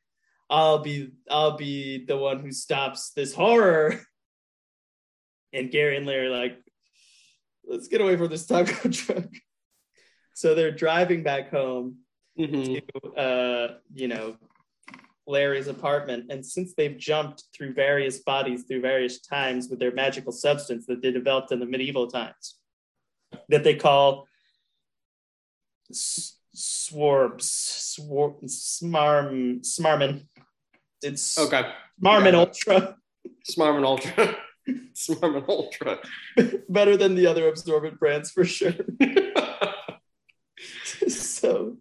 I'll 0.50 0.80
be 0.80 1.12
I'll 1.30 1.58
be 1.58 2.06
the 2.06 2.18
one 2.18 2.40
who 2.40 2.52
stops 2.52 3.12
this 3.12 3.34
horror. 3.34 4.00
And 5.56 5.70
Gary 5.70 5.98
and 5.98 6.08
Larry 6.08 6.26
are 6.26 6.30
like, 6.32 6.58
let's 7.64 7.88
get 7.88 8.02
away 8.02 8.18
from 8.18 8.30
this 8.30 8.48
taco 8.48 8.90
truck. 8.92 9.26
So 10.34 10.56
they're 10.56 10.72
driving 10.72 11.22
back 11.22 11.52
home 11.52 11.98
Mhm. 12.40 12.82
to 12.82 13.10
uh, 13.16 13.76
you 13.94 14.08
know, 14.08 14.36
Larry's 15.28 15.68
apartment. 15.68 16.32
And 16.32 16.44
since 16.44 16.74
they've 16.74 16.98
jumped 16.98 17.44
through 17.56 17.74
various 17.76 18.22
bodies 18.24 18.64
through 18.64 18.82
various 18.82 19.22
times 19.22 19.70
with 19.70 19.78
their 19.78 19.94
magical 19.94 20.32
substance 20.32 20.88
that 20.88 21.04
they 21.04 21.12
developed 21.12 21.52
in 21.52 21.60
the 21.60 21.68
medieval 21.68 22.08
times, 22.08 22.56
that 23.50 23.64
they 23.64 23.76
call 23.76 24.28
s- 25.90 26.38
swarms, 26.54 27.50
swar- 27.52 28.36
smarm, 28.46 29.62
smarmin. 29.62 30.26
It's 31.02 31.38
Okay. 31.38 31.64
Smarmin 32.02 32.34
Yeah. 32.34 32.40
Ultra, 32.40 32.98
Smarman 33.50 33.86
Ultra. 33.86 34.36
Smarman 34.94 35.46
Ultra. 35.48 36.00
better 36.70 36.98
than 36.98 37.16
the 37.16 37.28
other 37.28 37.48
absorbent 37.48 38.00
brands 38.00 38.32
for 38.32 38.46
sure. 38.46 38.74
so 41.08 41.78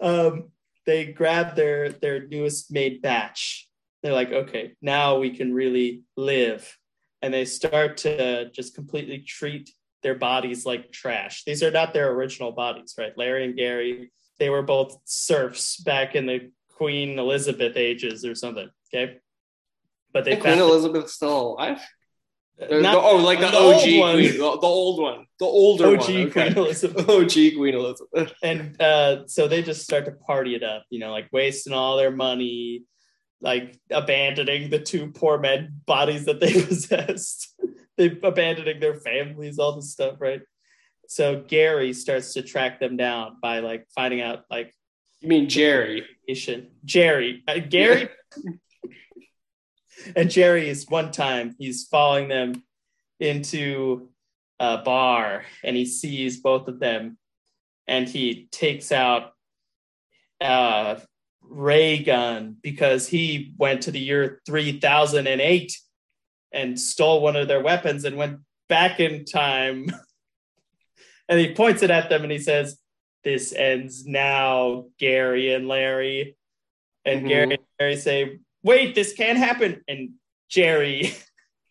um, 0.00 0.50
they 0.86 1.06
grab 1.06 1.56
their 1.56 1.90
their 1.90 2.26
newest 2.26 2.72
made 2.72 3.02
batch. 3.02 3.68
They're 4.02 4.12
like, 4.12 4.32
okay, 4.32 4.74
now 4.82 5.18
we 5.18 5.30
can 5.30 5.54
really 5.54 6.02
live, 6.16 6.76
and 7.22 7.32
they 7.32 7.46
start 7.46 7.98
to 7.98 8.50
just 8.50 8.74
completely 8.74 9.20
treat 9.20 9.70
their 10.04 10.14
bodies 10.14 10.64
like 10.64 10.92
trash. 10.92 11.42
These 11.44 11.64
are 11.64 11.72
not 11.72 11.92
their 11.92 12.12
original 12.12 12.52
bodies, 12.52 12.94
right? 12.96 13.16
Larry 13.16 13.46
and 13.46 13.56
Gary, 13.56 14.12
they 14.38 14.50
were 14.50 14.62
both 14.62 14.98
serfs 15.04 15.78
back 15.78 16.14
in 16.14 16.26
the 16.26 16.52
Queen 16.76 17.18
Elizabeth 17.18 17.76
ages 17.76 18.24
or 18.24 18.36
something. 18.36 18.68
Okay, 18.94 19.16
but 20.12 20.24
they 20.24 20.36
Queen 20.36 20.58
found 20.58 20.60
Elizabeth's 20.60 21.14
still 21.14 21.54
alive? 21.54 21.80
The- 22.58 22.80
not- 22.80 22.96
oh, 22.96 23.16
like 23.16 23.40
the, 23.40 23.48
the 23.48 23.56
old 23.58 23.74
OG 23.82 23.98
one. 23.98 24.14
Queen, 24.14 24.32
the, 24.32 24.38
the 24.38 24.66
old 24.66 25.02
one, 25.02 25.26
the 25.40 25.44
older 25.46 25.86
OG 25.86 25.96
one. 25.96 26.06
Queen 26.06 26.26
Okay. 26.28 26.48
Elizabeth. 26.54 27.08
OG 27.08 27.32
Queen 27.32 27.74
Elizabeth. 27.74 28.32
and 28.42 28.80
uh, 28.80 29.26
so 29.26 29.48
they 29.48 29.62
just 29.62 29.82
start 29.82 30.04
to 30.04 30.12
party 30.12 30.54
it 30.54 30.62
up, 30.62 30.84
you 30.90 31.00
know, 31.00 31.10
like 31.10 31.28
wasting 31.32 31.72
all 31.72 31.96
their 31.96 32.12
money, 32.12 32.84
like 33.40 33.76
abandoning 33.90 34.70
the 34.70 34.78
two 34.78 35.10
poor 35.10 35.38
men 35.38 35.80
bodies 35.86 36.26
that 36.26 36.38
they 36.38 36.52
possessed, 36.64 37.54
they 37.96 38.18
abandoning 38.22 38.80
their 38.80 38.94
families, 38.94 39.58
all 39.58 39.76
this 39.76 39.92
stuff, 39.92 40.16
right? 40.20 40.42
So 41.08 41.42
Gary 41.46 41.92
starts 41.92 42.32
to 42.34 42.42
track 42.42 42.80
them 42.80 42.96
down 42.96 43.36
by 43.42 43.60
like 43.60 43.86
finding 43.94 44.20
out 44.20 44.44
like 44.50 44.74
You 45.20 45.28
mean 45.28 45.48
Jerry? 45.48 46.04
Jerry, 46.84 47.42
uh, 47.46 47.58
Gary, 47.68 48.08
and 50.16 50.30
Jerry 50.30 50.68
is 50.68 50.88
one 50.88 51.10
time 51.12 51.54
he's 51.58 51.84
following 51.84 52.28
them 52.28 52.62
into 53.20 54.08
a 54.58 54.78
bar 54.78 55.44
and 55.62 55.76
he 55.76 55.84
sees 55.84 56.40
both 56.40 56.68
of 56.68 56.80
them 56.80 57.18
and 57.86 58.08
he 58.08 58.48
takes 58.50 58.92
out 58.92 59.32
a 60.40 61.00
ray 61.42 62.02
gun 62.02 62.56
because 62.62 63.06
he 63.06 63.54
went 63.58 63.82
to 63.82 63.90
the 63.90 64.00
year 64.00 64.40
3008 64.46 65.78
and 66.54 66.78
stole 66.80 67.20
one 67.20 67.36
of 67.36 67.48
their 67.48 67.60
weapons 67.62 68.04
and 68.04 68.16
went 68.16 68.38
back 68.68 69.00
in 69.00 69.24
time 69.26 69.86
and 71.28 71.38
he 71.40 71.52
points 71.52 71.82
it 71.82 71.90
at 71.90 72.08
them 72.08 72.22
and 72.22 72.32
he 72.32 72.38
says 72.38 72.78
this 73.24 73.52
ends 73.52 74.06
now, 74.06 74.84
Gary 74.98 75.52
and 75.52 75.66
Larry. 75.68 76.36
And 77.04 77.22
Mhm. 77.24 77.28
Gary 77.28 77.54
and 77.54 77.64
Larry 77.80 77.96
say, 77.96 78.38
wait, 78.62 78.94
this 78.94 79.12
can't 79.14 79.38
happen. 79.38 79.82
And 79.88 80.10
Jerry 80.48 81.12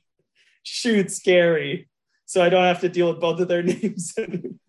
shoots 0.63 1.19
Gary. 1.19 1.89
So 2.25 2.43
I 2.43 2.49
don't 2.49 2.63
have 2.63 2.81
to 2.81 2.89
deal 2.89 3.09
with 3.09 3.19
both 3.21 3.39
of 3.39 3.47
their 3.47 3.63
names. 3.73 4.13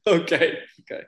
Okay. 0.06 0.58
Okay. 0.80 1.04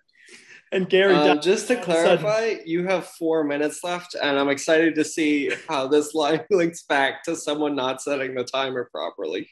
And 0.72 0.88
Gary 0.88 1.14
Um, 1.14 1.40
just 1.40 1.68
to 1.68 1.74
a 1.74 1.76
sudden. 1.76 1.84
clarify, 1.84 2.56
you 2.64 2.86
have 2.86 3.06
four 3.06 3.44
minutes 3.44 3.82
left, 3.84 4.14
and 4.14 4.38
I'm 4.38 4.48
excited 4.48 4.94
to 4.96 5.04
see 5.04 5.50
how 5.68 5.86
this 5.86 6.14
line 6.14 6.40
links 6.50 6.82
back 6.82 7.22
to 7.24 7.36
someone 7.36 7.74
not 7.76 8.02
setting 8.02 8.34
the 8.34 8.44
timer 8.44 8.88
properly. 8.92 9.48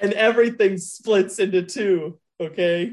and 0.00 0.12
everything 0.12 0.78
splits 0.78 1.38
into 1.38 1.62
two. 1.62 2.18
Okay. 2.40 2.92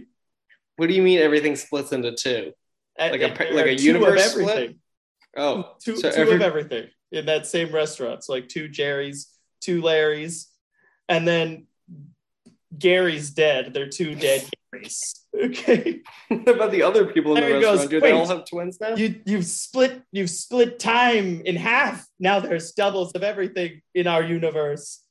What 0.77 0.87
do 0.89 0.93
you 0.95 1.01
mean 1.01 1.19
everything 1.19 1.55
splits 1.55 1.91
into 1.91 2.13
two? 2.13 2.53
Like 2.99 3.21
a 3.21 3.25
And 3.27 3.35
pa- 3.37 3.43
there 3.45 3.53
like 3.53 3.65
a 3.67 3.75
two 3.75 3.89
of 3.91 4.01
universe 4.01 4.31
split? 4.31 4.49
everything. 4.49 4.79
Oh, 5.35 5.75
two, 5.83 5.97
so 5.97 6.09
two 6.11 6.17
every- 6.17 6.35
of 6.35 6.41
everything 6.41 6.87
in 7.11 7.25
that 7.27 7.45
same 7.47 7.71
restaurant. 7.73 8.23
So 8.23 8.33
like 8.33 8.47
two 8.49 8.67
Jerry's, 8.67 9.27
two 9.61 9.81
Larry's, 9.81 10.49
and 11.07 11.27
then 11.27 11.67
Gary's 12.77 13.29
dead. 13.29 13.73
They're 13.73 13.87
two 13.89 14.15
dead 14.15 14.49
Garys. 14.73 15.19
Okay. 15.37 16.01
what 16.29 16.49
about 16.49 16.71
the 16.71 16.83
other 16.83 17.05
people 17.05 17.35
in 17.35 17.43
the 17.43 17.49
Larry 17.49 17.61
goes. 17.61 17.87
Do 17.87 17.99
they 17.99 18.11
all 18.11 18.27
have 18.27 18.45
twins 18.45 18.79
now? 18.79 18.95
You 18.95 19.21
you've 19.25 19.45
split 19.45 20.01
you've 20.11 20.29
split 20.29 20.79
time 20.79 21.41
in 21.41 21.55
half. 21.55 22.07
Now 22.19 22.39
there's 22.39 22.71
doubles 22.71 23.11
of 23.13 23.23
everything 23.23 23.81
in 23.93 24.07
our 24.07 24.23
universe. 24.23 25.03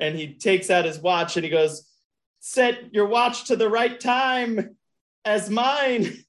And 0.00 0.16
he 0.16 0.34
takes 0.34 0.70
out 0.70 0.84
his 0.84 0.98
watch 0.98 1.36
and 1.36 1.44
he 1.44 1.50
goes, 1.50 1.88
Set 2.40 2.94
your 2.94 3.06
watch 3.06 3.46
to 3.46 3.56
the 3.56 3.68
right 3.68 3.98
time 3.98 4.76
as 5.24 5.50
mine. 5.50 6.24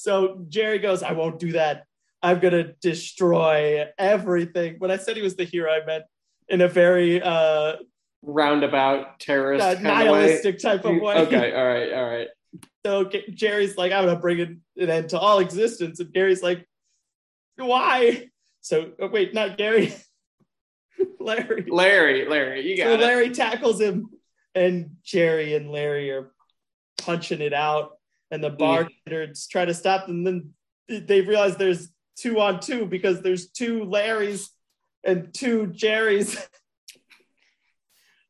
So 0.00 0.44
Jerry 0.48 0.78
goes, 0.78 1.02
I 1.02 1.10
won't 1.10 1.40
do 1.40 1.52
that. 1.52 1.84
I'm 2.22 2.38
gonna 2.38 2.72
destroy 2.80 3.84
everything. 3.98 4.76
When 4.78 4.92
I 4.92 4.96
said 4.96 5.16
he 5.16 5.22
was 5.22 5.34
the 5.34 5.42
hero, 5.42 5.72
I 5.72 5.84
meant 5.84 6.04
in 6.48 6.60
a 6.60 6.68
very 6.68 7.20
uh, 7.20 7.78
Roundabout 8.22 9.20
terrorist 9.20 9.64
uh, 9.64 9.74
kind 9.74 9.86
of 9.86 10.12
way. 10.12 10.20
nihilistic 10.20 10.58
type 10.58 10.84
of 10.84 11.00
way. 11.00 11.16
Okay, 11.16 11.52
all 11.56 11.66
right, 11.66 11.92
all 11.92 12.06
right. 12.06 12.28
So 12.84 13.10
Jerry's 13.30 13.76
like, 13.76 13.92
I'm 13.92 14.06
gonna 14.06 14.18
bring 14.18 14.40
an, 14.40 14.62
end 14.90 15.10
to 15.10 15.18
all 15.18 15.38
existence, 15.38 16.00
and 16.00 16.12
Gary's 16.12 16.42
like, 16.42 16.66
why? 17.56 18.28
So 18.60 18.92
oh, 19.00 19.08
wait, 19.08 19.34
not 19.34 19.58
Gary, 19.58 19.94
Larry. 21.20 21.66
Larry, 21.68 22.28
Larry, 22.28 22.68
you 22.68 22.76
So 22.76 22.84
got 22.84 22.92
it. 22.92 23.00
Larry 23.00 23.30
tackles 23.30 23.80
him, 23.80 24.10
and 24.54 24.96
Jerry 25.04 25.54
and 25.54 25.70
Larry 25.70 26.10
are 26.10 26.32
punching 26.98 27.40
it 27.40 27.52
out, 27.52 27.98
and 28.30 28.42
the 28.42 28.50
bartenders 28.50 29.46
try 29.46 29.64
to 29.64 29.74
stop 29.74 30.06
them. 30.06 30.24
Then 30.24 30.54
they 30.88 31.20
realize 31.20 31.56
there's 31.56 31.88
two 32.16 32.40
on 32.40 32.60
two 32.60 32.86
because 32.86 33.22
there's 33.22 33.48
two 33.48 33.80
Larrys 33.80 34.48
and 35.04 35.32
two 35.32 35.68
Jerrys. 35.68 36.36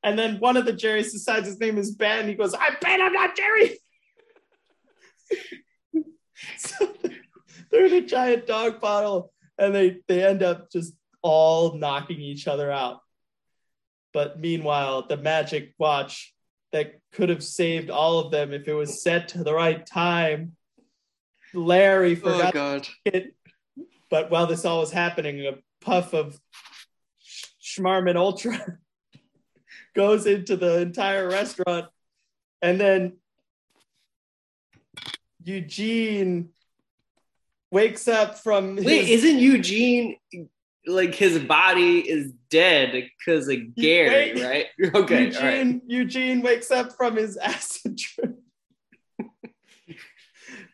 And 0.03 0.19
then 0.19 0.37
one 0.39 0.57
of 0.57 0.65
the 0.65 0.73
Jerrys 0.73 1.13
decides 1.13 1.47
his 1.47 1.59
name 1.59 1.77
is 1.79 1.91
Ben. 1.91 2.29
He 2.29 2.35
goes, 2.35 2.55
I'm 2.55 2.77
Ben, 2.81 3.01
I'm 3.01 3.13
not 3.13 3.37
Jerry. 3.37 3.79
so 6.59 6.89
they're 7.71 7.87
in 7.87 7.93
a 7.95 8.07
giant 8.07 8.47
dog 8.47 8.81
bottle 8.81 9.33
and 9.59 9.75
they, 9.75 9.99
they 10.07 10.25
end 10.25 10.43
up 10.43 10.71
just 10.71 10.95
all 11.21 11.77
knocking 11.77 12.21
each 12.21 12.47
other 12.47 12.71
out. 12.71 13.01
But 14.13 14.39
meanwhile, 14.41 15.07
the 15.07 15.17
magic 15.17 15.75
watch 15.79 16.33
that 16.73 17.01
could 17.13 17.29
have 17.29 17.43
saved 17.43 17.91
all 17.91 18.21
of 18.21 18.31
them 18.31 18.53
if 18.53 18.69
it 18.69 18.75
was 18.75 19.03
set 19.03 19.29
to 19.29 19.43
the 19.43 19.55
right 19.55 19.85
time, 19.85 20.53
Larry 21.55 22.13
Oh 22.13 22.33
forgot 22.37 22.53
god. 22.55 22.89
it. 23.05 23.35
But 24.11 24.31
while 24.31 24.47
this 24.47 24.65
all 24.65 24.81
was 24.81 24.93
happening, 24.93 25.45
a 25.47 25.59
puff 25.85 26.15
of 26.15 26.39
Sch- 27.21 27.79
Schmarmin 27.79 28.17
Ultra 28.17 28.79
goes 29.99 30.27
into 30.27 30.57
the 30.57 30.79
entire 30.79 31.29
restaurant. 31.29 31.87
And 32.63 32.81
then 32.81 33.17
Eugene 35.43 36.51
wakes 37.73 38.07
up 38.07 38.39
from 38.39 38.77
Wait, 38.77 39.07
his, 39.07 39.25
isn't 39.25 39.41
Eugene 39.41 40.17
like 40.87 41.17
his 41.17 41.41
body 41.41 41.99
is 41.99 42.33
dead 42.49 42.93
because 42.93 43.49
of 43.49 43.75
Gary, 43.75 44.35
Wait. 44.35 44.45
right? 44.45 44.67
Okay, 44.95 45.25
Eugene, 45.25 45.43
right. 45.43 45.83
Eugene 45.89 46.43
wakes 46.43 46.71
up 46.71 46.93
from 46.93 47.17
his 47.17 47.37
acid 47.37 47.99
trip 47.99 48.39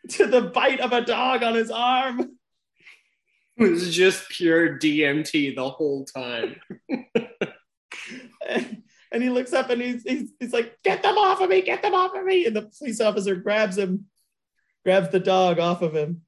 to 0.09 0.27
the 0.27 0.41
bite 0.53 0.81
of 0.81 0.93
a 0.93 1.01
dog 1.01 1.41
on 1.41 1.55
his 1.55 1.71
arm. 1.71 2.37
It 3.57 3.71
was 3.71 3.95
just 3.95 4.29
pure 4.29 4.77
DMT 4.77 5.55
the 5.55 5.69
whole 5.69 6.05
time. 6.05 6.57
and, 8.47 8.83
and 9.11 9.23
he 9.23 9.29
looks 9.29 9.53
up 9.53 9.69
and 9.69 9.81
he's, 9.81 10.03
he's, 10.03 10.31
he's 10.39 10.53
like, 10.53 10.77
get 10.83 11.03
them 11.03 11.17
off 11.17 11.41
of 11.41 11.49
me, 11.49 11.61
get 11.61 11.81
them 11.81 11.93
off 11.93 12.15
of 12.15 12.23
me. 12.23 12.45
And 12.45 12.55
the 12.55 12.69
police 12.77 13.01
officer 13.01 13.35
grabs 13.35 13.77
him, 13.77 14.05
grabs 14.83 15.09
the 15.09 15.19
dog 15.19 15.59
off 15.59 15.81
of 15.81 15.95
him. 15.95 16.21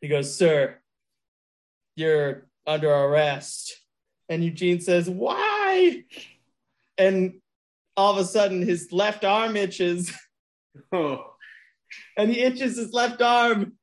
He 0.00 0.08
goes, 0.08 0.36
sir, 0.36 0.78
you're 1.96 2.46
under 2.66 2.92
arrest. 2.92 3.80
And 4.28 4.44
Eugene 4.44 4.80
says, 4.80 5.08
why? 5.08 6.04
And 6.96 7.40
all 7.96 8.12
of 8.12 8.18
a 8.18 8.24
sudden 8.24 8.62
his 8.62 8.92
left 8.92 9.24
arm 9.24 9.56
itches 9.56 10.12
Oh, 10.92 11.34
and 12.16 12.30
he 12.30 12.40
itches 12.40 12.76
his 12.76 12.92
left 12.92 13.22
arm 13.22 13.74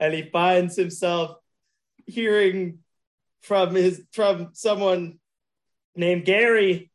and 0.00 0.14
he 0.14 0.30
finds 0.30 0.76
himself 0.76 1.36
hearing 2.06 2.78
from 3.42 3.74
his 3.74 4.02
from 4.12 4.50
someone 4.52 5.18
named 5.96 6.24
Gary. 6.24 6.90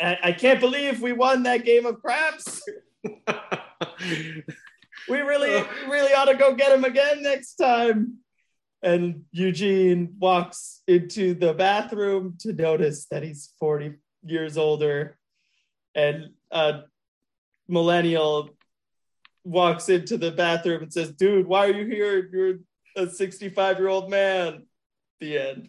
I, 0.00 0.18
I 0.24 0.32
can't 0.32 0.60
believe 0.60 1.00
we 1.00 1.12
won 1.12 1.44
that 1.44 1.64
game 1.64 1.86
of 1.86 2.00
craps. 2.00 2.62
We 5.08 5.20
really, 5.20 5.50
we 5.50 5.90
really 5.90 6.12
ought 6.14 6.26
to 6.26 6.34
go 6.34 6.54
get 6.54 6.72
him 6.72 6.84
again 6.84 7.22
next 7.22 7.54
time. 7.56 8.18
And 8.82 9.24
Eugene 9.30 10.14
walks 10.18 10.82
into 10.86 11.34
the 11.34 11.54
bathroom 11.54 12.36
to 12.40 12.52
notice 12.52 13.06
that 13.06 13.22
he's 13.22 13.52
40 13.58 13.94
years 14.24 14.56
older. 14.56 15.18
And 15.94 16.30
a 16.50 16.82
millennial 17.68 18.50
walks 19.44 19.88
into 19.88 20.16
the 20.16 20.32
bathroom 20.32 20.82
and 20.82 20.92
says, 20.92 21.10
Dude, 21.12 21.46
why 21.46 21.66
are 21.66 21.72
you 21.72 21.86
here? 21.86 22.28
You're 22.32 22.58
a 22.96 23.08
65 23.08 23.78
year 23.78 23.88
old 23.88 24.10
man. 24.10 24.66
The 25.20 25.38
end. 25.38 25.68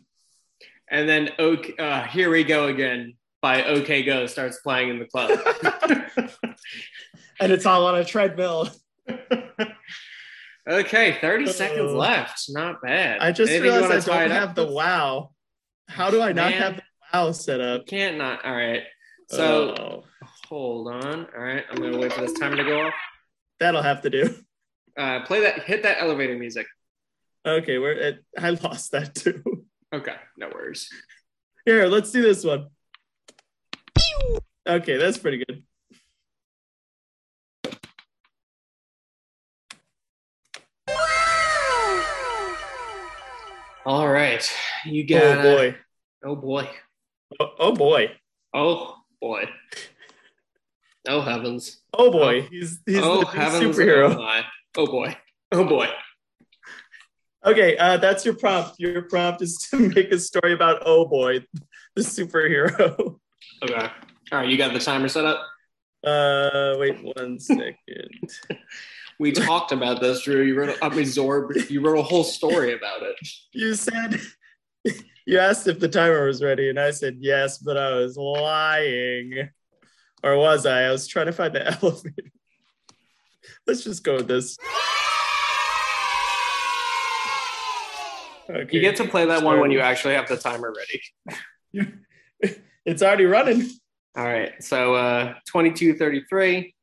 and 0.88 1.08
then 1.08 1.30
okay, 1.38 1.76
uh, 1.78 2.04
here 2.04 2.32
we 2.32 2.44
go 2.44 2.68
again 2.68 3.14
by 3.43 3.63
OK 3.65 4.01
Go 4.03 4.25
starts 4.25 4.60
playing 4.62 4.89
in 4.89 4.97
the 4.99 5.06
club. 5.06 5.29
And 7.39 7.51
it's 7.51 7.65
all 7.65 7.88
on 7.88 7.95
a 7.97 8.06
treadmill. 8.06 8.69
okay, 10.69 11.17
30 11.19 11.47
seconds 11.51 11.91
Oh. 11.91 11.97
left. 11.97 12.45
Not 12.49 12.82
bad. 12.82 13.19
I 13.19 13.32
just 13.32 13.51
Anything 13.51 13.71
realized 13.73 14.08
I 14.08 14.27
don't 14.27 14.32
have 14.32 14.56
the 14.56 14.67
wow. 14.67 15.32
How 15.89 16.10
do 16.10 16.21
I 16.21 16.32
not 16.32 16.51
Man. 16.51 16.62
have 16.62 16.75
the 16.77 16.84
wow 17.12 17.32
set 17.32 17.60
up? 17.60 17.86
Can't 17.88 18.17
not. 18.17 18.45
All 18.45 18.56
right. 18.56 18.84
So 19.29 19.75
Oh, 19.77 20.03
hold 20.47 20.88
on. 20.93 21.27
All 21.36 21.43
right. 21.43 21.65
I'm 21.69 21.77
going 21.77 21.91
to 21.91 21.97
wait 21.97 22.13
for 22.13 22.21
this 22.21 22.34
timer 22.39 22.56
to 22.56 22.63
go 22.63 22.82
off. 22.88 22.93
that'll 23.60 23.82
have 23.82 24.01
to 24.03 24.10
do. 24.10 24.36
Uh, 24.97 25.25
play 25.25 25.41
that, 25.41 25.63
hit 25.63 25.84
that 25.84 25.97
elevator 26.01 26.38
music. 26.38 26.67
Okay, 27.45 27.77
we're 27.79 27.93
at, 27.99 28.19
I 28.38 28.51
lost 28.51 28.91
that 28.91 29.15
too. 29.15 29.43
Okay. 29.93 30.15
No 30.38 30.49
worries. 30.53 30.88
Here, 31.65 31.86
let's 31.88 32.10
do 32.12 32.21
this 32.21 32.43
one. 32.43 32.67
Okay, 34.66 34.98
that's 34.98 35.18
pretty 35.18 35.44
good. 35.46 35.63
All 43.86 44.08
right. 44.08 44.50
You 44.86 45.06
got. 45.06 45.39
Oh 45.39 45.42
boy. 45.44 45.76
Oh 46.24 46.36
boy. 46.36 46.70
Oh, 47.39 47.50
oh 47.60 47.76
boy. 47.76 48.12
Oh 48.54 48.96
boy. 49.20 49.50
Oh 51.08 51.22
heavens. 51.22 51.82
Oh 51.94 52.10
boy. 52.10 52.48
He's 52.50 52.80
he's 52.86 53.00
oh 53.02 53.22
the 53.22 53.28
heavens. 53.28 53.78
superhero. 53.78 54.16
Oh, 54.18 54.42
oh 54.78 54.86
boy. 54.86 55.18
Oh 55.52 55.66
boy. 55.66 55.89
Okay, 57.46 57.76
uh, 57.76 57.98
that's 57.98 58.24
your 58.24 58.36
prompt. 58.36 58.80
Your 58.80 59.02
prompt 59.04 59.42
is 59.42 59.58
to 59.72 59.89
make 59.89 60.12
a 60.12 60.20
story 60.20 60.54
about 60.54 60.84
Oh 60.86 61.06
Boy, 61.06 61.46
the 61.96 62.02
superhero. 62.02 63.20
Okay. 63.63 63.89
All 64.32 64.39
right. 64.39 64.49
You 64.49 64.58
got 64.58 64.73
the 64.73 64.79
timer 64.79 65.08
set 65.08 65.25
up? 65.25 65.45
Uh, 66.03 66.75
wait 66.77 66.97
one 67.15 67.39
second. 67.39 67.77
We 69.19 69.32
talked 69.32 69.71
about 69.71 70.01
this, 70.01 70.23
Drew. 70.23 70.41
You 70.41 70.56
wrote, 70.56 70.77
I 70.82 70.89
mean, 70.89 71.06
Zorb, 71.06 71.69
you 71.69 71.82
wrote 71.82 71.99
a 71.99 72.03
whole 72.03 72.23
story 72.23 72.73
about 72.73 73.03
it. 73.03 73.15
You 73.51 73.75
said 73.75 74.19
you 75.25 75.39
asked 75.39 75.67
if 75.67 75.79
the 75.79 75.88
timer 75.88 76.25
was 76.25 76.43
ready, 76.43 76.69
and 76.69 76.79
I 76.79 76.91
said 76.91 77.17
yes, 77.19 77.58
but 77.58 77.77
I 77.77 77.93
was 77.93 78.17
lying. 78.17 79.49
Or 80.23 80.38
was 80.38 80.65
I? 80.65 80.84
I 80.84 80.91
was 80.91 81.08
trying 81.08 81.27
to 81.27 81.32
find 81.32 81.53
the 81.53 81.67
elevator. 81.82 82.32
Let's 83.67 83.84
just 83.84 84.03
go 84.03 84.15
with 84.15 84.27
this. 84.27 84.58
Okay. 88.49 88.75
You 88.75 88.82
get 88.82 88.97
to 88.97 89.06
play 89.06 89.25
that 89.25 89.43
one 89.43 89.60
when 89.60 89.71
you 89.71 89.79
actually 89.79 90.15
have 90.15 90.27
the 90.27 90.38
timer 90.38 90.73
ready. 91.73 91.93
It's 92.86 93.02
already 93.02 93.26
running. 93.26 93.69
All 94.15 94.24
right. 94.24 94.52
So 94.62 94.96
uh 94.96 95.34
2233. 95.48 96.74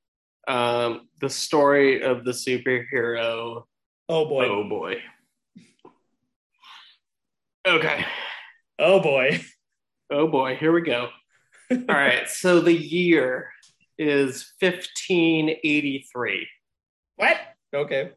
Um, 0.48 1.08
the 1.20 1.30
story 1.30 2.02
of 2.02 2.24
the 2.24 2.32
superhero. 2.32 3.64
Oh 4.08 4.24
boy. 4.26 4.46
Oh 4.46 4.68
boy. 4.68 4.96
Okay. 7.66 8.04
Oh 8.78 9.00
boy. 9.00 9.40
Oh 10.10 10.26
boy. 10.26 10.56
Here 10.56 10.72
we 10.72 10.82
go. 10.82 11.08
All 11.70 11.78
right. 11.88 12.28
So 12.28 12.60
the 12.60 12.74
year 12.74 13.50
is 13.98 14.54
1583. 14.60 16.48
What? 17.16 17.36
Okay. 17.74 18.12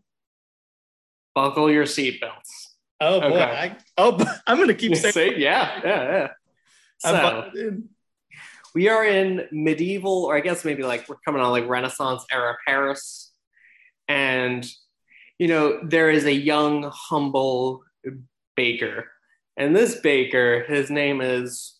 Buckle 1.35 1.69
your 1.69 1.85
seatbelts. 1.85 2.69
Oh 3.01 3.19
boy. 3.19 3.27
Okay. 3.27 3.43
I, 3.43 3.77
oh, 3.97 4.17
I'm 4.47 4.57
gonna 4.57 4.73
keep 4.73 4.95
saying. 4.95 5.33
Yeah, 5.37 5.81
yeah, 5.83 6.03
yeah. 6.03 6.27
So 7.03 7.81
we 8.73 8.89
are 8.89 9.05
in 9.05 9.47
medieval, 9.51 10.25
or 10.25 10.35
I 10.35 10.39
guess 10.41 10.65
maybe 10.65 10.83
like 10.83 11.07
we're 11.07 11.17
coming 11.25 11.41
on 11.41 11.51
like 11.51 11.67
Renaissance 11.67 12.25
era 12.31 12.55
Paris. 12.67 13.31
And, 14.07 14.65
you 15.37 15.47
know, 15.47 15.79
there 15.83 16.09
is 16.09 16.25
a 16.25 16.33
young, 16.33 16.89
humble 16.93 17.83
baker. 18.55 19.11
And 19.55 19.75
this 19.75 19.99
baker, 19.99 20.65
his 20.67 20.89
name 20.89 21.21
is 21.21 21.77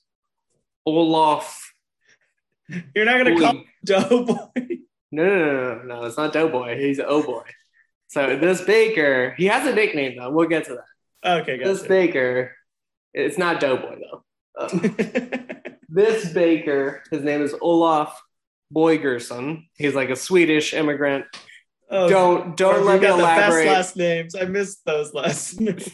Olaf. 0.85 1.73
You're 2.95 3.05
not 3.05 3.17
gonna 3.17 3.39
call 3.39 3.53
Boy- 3.53 3.59
him 3.59 3.65
Doughboy. 3.85 4.47
No, 5.15 5.23
no, 5.23 5.35
no, 5.35 5.75
no, 5.75 5.83
no, 5.83 6.05
it's 6.05 6.17
not 6.17 6.33
Doughboy. 6.33 6.75
He's 6.79 6.99
Oh 6.99 7.21
Boy. 7.21 7.43
So 8.07 8.35
this 8.35 8.61
baker, 8.61 9.35
he 9.37 9.45
has 9.45 9.67
a 9.67 9.75
nickname 9.75 10.17
though. 10.17 10.31
We'll 10.31 10.47
get 10.47 10.65
to 10.65 10.79
that. 11.23 11.41
Okay, 11.41 11.63
This 11.63 11.83
baker, 11.83 12.55
it's 13.13 13.37
not 13.37 13.59
Doughboy 13.59 13.99
though. 13.99 14.23
Um, 14.59 14.95
this 15.89 16.31
baker, 16.31 17.03
his 17.11 17.23
name 17.23 17.41
is 17.41 17.55
Olaf 17.61 18.21
Boygerson. 18.73 19.67
He's 19.77 19.95
like 19.95 20.09
a 20.09 20.15
Swedish 20.15 20.73
immigrant. 20.73 21.25
oh, 21.89 22.09
don't 22.09 22.57
don't 22.57 22.81
you 22.81 22.85
let 22.85 23.01
me 23.01 23.07
got 23.07 23.17
the 23.17 23.23
best 23.23 23.39
elaborate. 23.39 23.67
last 23.67 23.95
names. 23.95 24.35
I 24.35 24.45
missed 24.45 24.85
those 24.85 25.13
last 25.13 25.59
names. 25.61 25.89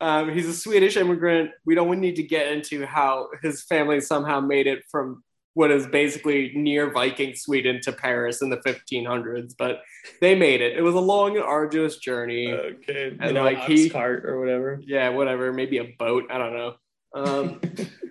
um, 0.00 0.32
he's 0.32 0.48
a 0.48 0.54
Swedish 0.54 0.96
immigrant. 0.96 1.50
We 1.64 1.74
don't 1.74 2.00
need 2.00 2.16
to 2.16 2.22
get 2.22 2.52
into 2.52 2.86
how 2.86 3.28
his 3.42 3.64
family 3.64 4.00
somehow 4.00 4.40
made 4.40 4.66
it 4.66 4.84
from 4.90 5.23
what 5.54 5.70
is 5.70 5.86
basically 5.86 6.52
near 6.54 6.90
Viking 6.90 7.34
Sweden 7.34 7.80
to 7.82 7.92
Paris 7.92 8.42
in 8.42 8.50
the 8.50 8.56
1500s, 8.58 9.54
but 9.56 9.82
they 10.20 10.34
made 10.34 10.60
it. 10.60 10.76
It 10.76 10.82
was 10.82 10.94
a 10.94 11.00
long 11.00 11.36
and 11.36 11.44
arduous 11.44 11.96
journey. 11.98 12.52
Okay, 12.52 13.10
you 13.12 13.18
And, 13.20 13.34
know, 13.34 13.44
like, 13.44 13.58
he- 13.64 13.88
cart 13.88 14.26
or 14.26 14.38
whatever. 14.40 14.80
yeah, 14.84 15.08
whatever, 15.10 15.52
maybe 15.52 15.78
a 15.78 15.94
boat. 15.98 16.24
I 16.30 16.38
don't 16.38 16.52
know. 16.54 16.74
Um, 17.14 17.60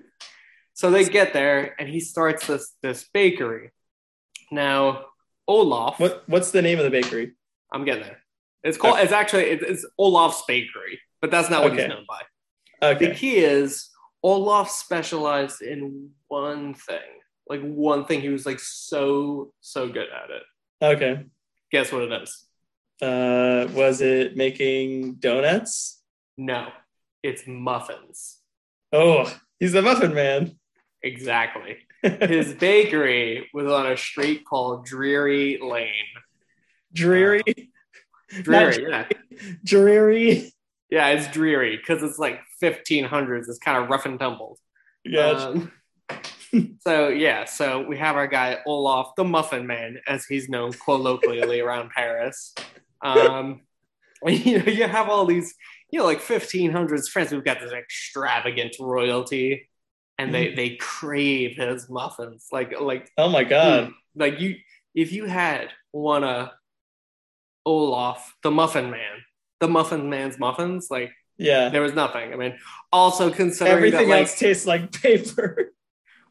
so 0.74 0.90
they 0.92 1.04
get 1.06 1.34
there, 1.34 1.76
and 1.80 1.88
he 1.90 2.00
starts 2.00 2.48
this 2.48 2.74
this 2.82 3.08
bakery. 3.14 3.72
Now, 4.52 5.06
Olaf, 5.48 6.00
what 6.00 6.24
What's 6.28 6.52
the 6.52 6.62
name 6.62 6.78
of 6.80 6.86
the 6.86 6.92
bakery? 6.92 7.34
I'm 7.72 7.86
getting 7.86 8.04
there. 8.04 8.20
It's 8.64 8.78
called. 8.78 9.00
It's 9.00 9.12
actually 9.12 9.44
it's, 9.46 9.64
it's 9.64 9.86
Olaf's 9.98 10.44
Bakery, 10.48 11.00
but 11.22 11.32
that's 11.32 11.50
not 11.50 11.64
what 11.64 11.74
Okay. 11.74 11.82
he's 11.82 11.90
known 11.90 12.06
by. 12.08 12.22
Okay. 12.92 13.08
The 13.10 13.16
key 13.16 13.38
is 13.38 13.90
Olaf 14.24 14.70
specialized 14.70 15.62
in 15.62 16.12
one 16.30 16.74
thing, 16.74 17.02
like 17.48 17.62
one 17.62 18.06
thing. 18.06 18.22
He 18.22 18.30
was 18.30 18.46
like 18.46 18.60
so 18.60 19.54
so 19.62 19.88
good 19.88 20.08
at 20.10 20.30
it. 20.30 20.44
okay. 20.96 21.26
Guess 21.72 21.92
what 21.92 22.04
it 22.04 22.22
is? 22.24 22.46
Uh, 23.02 23.68
was 23.74 24.00
it 24.02 24.38
making 24.38 25.16
donuts? 25.16 26.02
No, 26.38 26.70
it's 27.24 27.44
muffins. 27.48 28.38
Oh, 28.92 29.32
he's 29.60 29.72
the 29.74 29.82
muffin 29.82 30.14
man. 30.14 30.58
Exactly. 31.02 31.78
His 32.04 32.54
bakery 32.54 33.50
was 33.54 33.72
on 33.72 33.92
a 33.92 33.98
street 33.98 34.44
called 34.46 34.86
Dreary 34.86 35.60
Lane. 35.62 35.92
dreary, 36.94 37.44
Dreary, 38.30 38.86
yeah, 38.90 39.08
dreary. 39.64 40.54
yeah, 40.90 41.08
it's 41.10 41.28
dreary 41.32 41.78
because 41.78 42.04
it's 42.04 42.20
like 42.20 42.40
1500s. 42.62 43.50
It's 43.50 43.58
kind 43.60 43.84
of 43.84 43.90
rough 43.90 44.06
and 44.06 44.20
tumbled. 44.20 44.60
Yeah. 45.04 45.28
Um, 45.30 45.72
so 46.82 47.10
yeah, 47.10 47.46
so 47.46 47.86
we 47.88 47.98
have 47.98 48.16
our 48.16 48.28
guy 48.28 48.60
Olaf, 48.66 49.16
the 49.16 49.24
Muffin 49.24 49.66
Man, 49.68 50.00
as 50.08 50.26
he's 50.26 50.50
known 50.50 50.72
colloquially 50.74 51.60
around 51.60 51.90
Paris. 51.92 52.54
Um, 53.02 53.62
you 54.26 54.60
know, 54.60 54.72
you 54.72 54.88
have 54.88 55.10
all 55.10 55.26
these, 55.26 55.54
you 55.92 56.00
know, 56.00 56.06
like 56.06 56.22
1500s 56.22 57.10
France. 57.10 57.32
We've 57.32 57.44
got 57.44 57.60
this 57.60 57.72
extravagant 57.72 58.76
royalty, 58.80 59.70
and 60.18 60.34
they 60.34 60.54
they 60.54 60.76
crave 60.78 61.58
his 61.58 61.90
muffins. 61.90 62.48
Like 62.52 62.80
like 62.80 63.10
oh 63.18 63.30
my 63.30 63.44
god. 63.44 63.92
like 64.16 64.40
you, 64.40 64.56
if 64.96 65.12
you 65.12 65.26
had 65.26 65.70
one 65.92 66.24
of 66.24 66.50
Olaf, 67.66 68.36
the 68.44 68.52
Muffin 68.52 68.90
Man, 68.92 69.24
the 69.60 69.68
Muffin 69.68 70.10
Man's 70.10 70.38
muffins, 70.38 70.88
like 70.92 71.12
Yeah. 71.38 71.70
there 71.70 71.82
was 71.82 71.94
nothing. 71.94 72.34
I 72.34 72.36
mean, 72.36 72.58
also 72.92 73.32
considering 73.32 73.78
Everything 73.78 74.10
that, 74.10 74.14
like, 74.16 74.22
else 74.28 74.38
tastes 74.40 74.66
like 74.66 74.92
paper. 74.92 75.72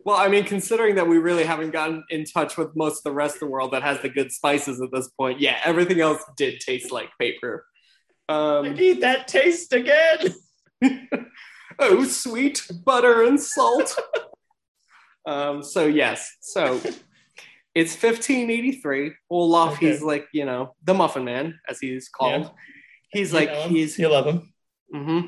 Well, 0.05 0.17
I 0.17 0.29
mean, 0.29 0.45
considering 0.45 0.97
that 0.97 1.07
we 1.07 1.19
really 1.19 1.45
haven't 1.45 1.71
gotten 1.71 2.03
in 2.11 2.25
touch 2.25 2.57
with 2.57 2.75
most 2.75 2.99
of 2.99 3.05
the 3.05 3.12
rest 3.12 3.37
of 3.37 3.41
the 3.41 3.47
world 3.47 3.73
that 3.73 3.83
has 3.83 4.01
the 4.01 4.09
good 4.09 4.33
spices 4.33 4.81
at 4.81 4.91
this 4.93 5.09
point, 5.11 5.41
yeah, 5.41 5.59
everything 5.65 6.01
else 6.01 6.23
did 6.37 6.61
taste 6.61 6.91
like 6.91 7.09
paper. 7.21 7.65
I 8.29 8.35
Um, 8.59 8.75
need 8.75 9.01
that 9.03 9.29
taste 9.29 9.73
again. 9.73 10.35
oh, 11.79 12.05
sweet 12.05 12.69
butter 12.85 13.23
and 13.25 13.41
salt. 13.41 13.97
um, 15.27 15.62
so 15.62 15.87
yes, 15.87 16.37
so 16.41 16.81
it's 17.75 17.95
1583. 17.95 19.12
Olaf, 19.31 19.75
Okay. 19.75 19.91
he's 19.91 20.03
like 20.03 20.27
you 20.33 20.45
know 20.45 20.75
the 20.83 20.95
Muffin 20.95 21.25
Man, 21.25 21.59
as 21.69 21.79
he's 21.79 22.09
called. 22.09 22.51
He's 23.12 23.33
You 23.33 23.38
like 23.38 23.51
he's 23.69 23.99
you 23.99 24.09
love 24.09 24.27
him. 24.27 24.53
hmm 24.93 25.21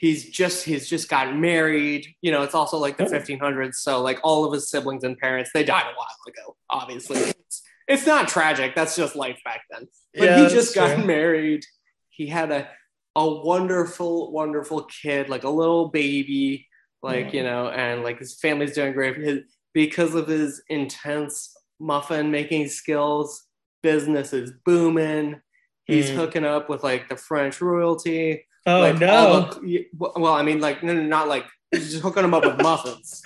He's 0.00 0.30
just 0.30 0.64
he's 0.64 0.88
just 0.88 1.08
gotten 1.08 1.40
married. 1.40 2.06
You 2.22 2.30
know, 2.30 2.42
it's 2.44 2.54
also 2.54 2.78
like 2.78 2.96
the 2.98 3.04
Oh. 3.06 3.10
1500s, 3.10 3.74
so 3.74 4.00
like 4.00 4.20
all 4.22 4.44
of 4.44 4.52
his 4.52 4.70
siblings 4.70 5.02
and 5.02 5.18
parents 5.18 5.50
they 5.52 5.64
died 5.64 5.86
a 5.92 5.94
while 5.96 6.06
ago. 6.28 6.56
Obviously, 6.70 7.18
it's, 7.18 7.62
it's 7.88 8.06
not 8.06 8.28
tragic. 8.28 8.76
That's 8.76 8.94
just 8.94 9.16
life 9.16 9.40
back 9.44 9.62
then. 9.72 9.88
But 10.14 10.24
Yeah, 10.24 10.42
he 10.48 10.54
just 10.54 10.72
got 10.74 10.94
true. 10.94 11.04
married. 11.04 11.64
He 12.10 12.28
had 12.28 12.52
a 12.52 12.68
a 13.16 13.28
wonderful, 13.28 14.30
wonderful 14.30 14.84
kid, 14.84 15.28
like 15.28 15.42
a 15.42 15.50
little 15.50 15.88
baby, 15.88 16.68
like 17.02 17.26
Aw. 17.26 17.30
you 17.32 17.42
know, 17.42 17.68
and 17.68 18.04
like 18.04 18.20
his 18.20 18.38
family's 18.38 18.74
doing 18.74 18.92
great 18.92 19.16
his, 19.16 19.40
because 19.74 20.14
of 20.14 20.28
his 20.28 20.62
intense 20.68 21.52
muffin 21.80 22.30
making 22.30 22.68
skills. 22.68 23.42
Business 23.82 24.32
is 24.32 24.52
booming. 24.64 25.40
He's 25.86 26.10
Mm. 26.10 26.14
hooking 26.16 26.44
up 26.44 26.68
with 26.68 26.84
like 26.84 27.08
the 27.08 27.16
French 27.16 27.60
royalty. 27.60 28.44
Oh 28.68 28.80
like, 28.80 28.98
no. 28.98 29.50
the- 29.62 29.88
well, 29.96 30.34
I 30.34 30.42
mean, 30.42 30.60
like, 30.60 30.82
no, 30.82 30.92
no, 30.92 31.02
not 31.02 31.26
like 31.28 31.46
just 31.72 32.02
hooking 32.02 32.22
them 32.22 32.34
up 32.34 32.44
with 32.44 32.60
muffins. 32.60 33.22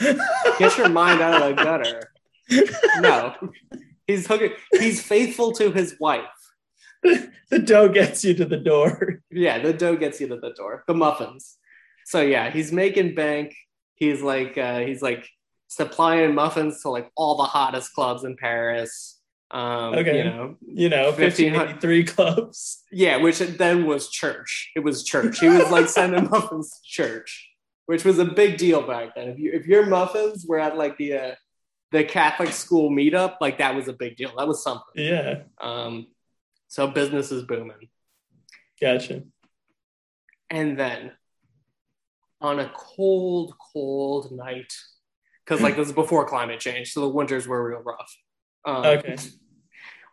Get 0.59 0.79
your 0.79 0.89
mind 0.89 1.21
out 1.21 1.43
of 1.43 1.57
the 1.57 1.63
gutter. 1.63 2.13
No, 3.01 3.35
he's 4.07 4.27
hooking. 4.27 4.53
He's 4.73 5.03
faithful 5.03 5.53
to 5.53 5.73
his 5.73 5.97
wife. 5.99 6.25
the 7.03 7.59
dough 7.59 7.89
gets 7.89 8.25
you 8.25 8.35
to 8.35 8.45
the 8.45 8.57
door. 8.57 9.21
Yeah, 9.31 9.59
the 9.59 9.73
dough 9.73 9.97
gets 9.97 10.21
you 10.21 10.29
to 10.29 10.37
the 10.37 10.53
door. 10.53 10.85
The 10.87 10.95
muffins. 10.95 11.57
So 12.05 12.21
yeah, 12.21 12.51
he's 12.51 12.71
making 12.73 13.15
bank. 13.15 13.55
He's 13.95 14.23
like, 14.23 14.57
uh, 14.59 14.81
he's 14.81 15.03
like 15.03 15.27
supplying 15.69 16.35
muffins 16.35 16.83
to 16.83 16.91
like 16.91 17.11
all 17.17 17.37
the 17.37 17.45
hottest 17.45 17.95
clubs 17.95 18.25
in 18.25 18.37
Paris. 18.37 19.19
Um, 19.53 19.95
Okay. 19.95 20.19
you 20.19 20.25
know, 20.25 20.57
You 20.67 20.89
know, 20.89 21.11
1500 21.13 21.83
1583 21.83 22.05
clubs. 22.15 22.83
yeah, 22.91 23.19
which 23.19 23.39
then 23.39 23.85
was 23.87 24.09
church. 24.11 24.71
It 24.75 24.81
was 24.81 25.05
church. 25.05 25.41
He 25.41 25.49
was 25.49 25.71
like 25.71 25.89
sending 25.89 26.29
muffins 26.31 26.71
to 26.73 26.81
church, 26.85 27.51
which 27.87 28.05
was 28.05 28.19
a 28.19 28.25
big 28.25 28.57
deal 28.57 28.81
back 28.87 29.15
then. 29.15 29.29
If 29.29 29.39
you 29.39 29.53
if 29.53 29.67
your 29.67 29.85
muffins 29.87 30.47
were 30.49 30.59
at 30.59 30.79
like 30.79 30.97
the 30.97 31.13
uh, 31.15 31.35
the 31.91 32.03
Catholic 32.05 32.53
school 32.53 32.91
meetup, 32.91 33.37
like 33.43 33.59
that 33.59 33.75
was 33.75 33.89
a 33.89 33.93
big 33.93 34.17
deal. 34.17 34.33
That 34.39 34.49
was 34.49 34.63
something. 34.63 34.95
Yeah. 34.95 35.43
Um, 35.61 36.07
so 36.69 36.87
business 36.87 37.31
is 37.31 37.43
booming. 37.43 37.91
Gotcha. 38.81 39.25
And 40.49 40.79
then 40.79 41.13
on 42.41 42.59
a 42.59 42.73
cold, 42.75 43.55
cold 43.73 44.33
night, 44.33 44.73
because 45.45 45.61
like 45.63 45.77
this 45.77 45.89
is 45.89 45.95
before 45.95 46.25
climate 46.27 46.61
change, 46.61 46.93
so 46.93 47.01
the 47.03 47.09
winters 47.09 47.47
were 47.47 47.69
real 47.69 47.81
rough. 47.83 48.17
Um, 48.65 48.85
Okay. 48.87 49.17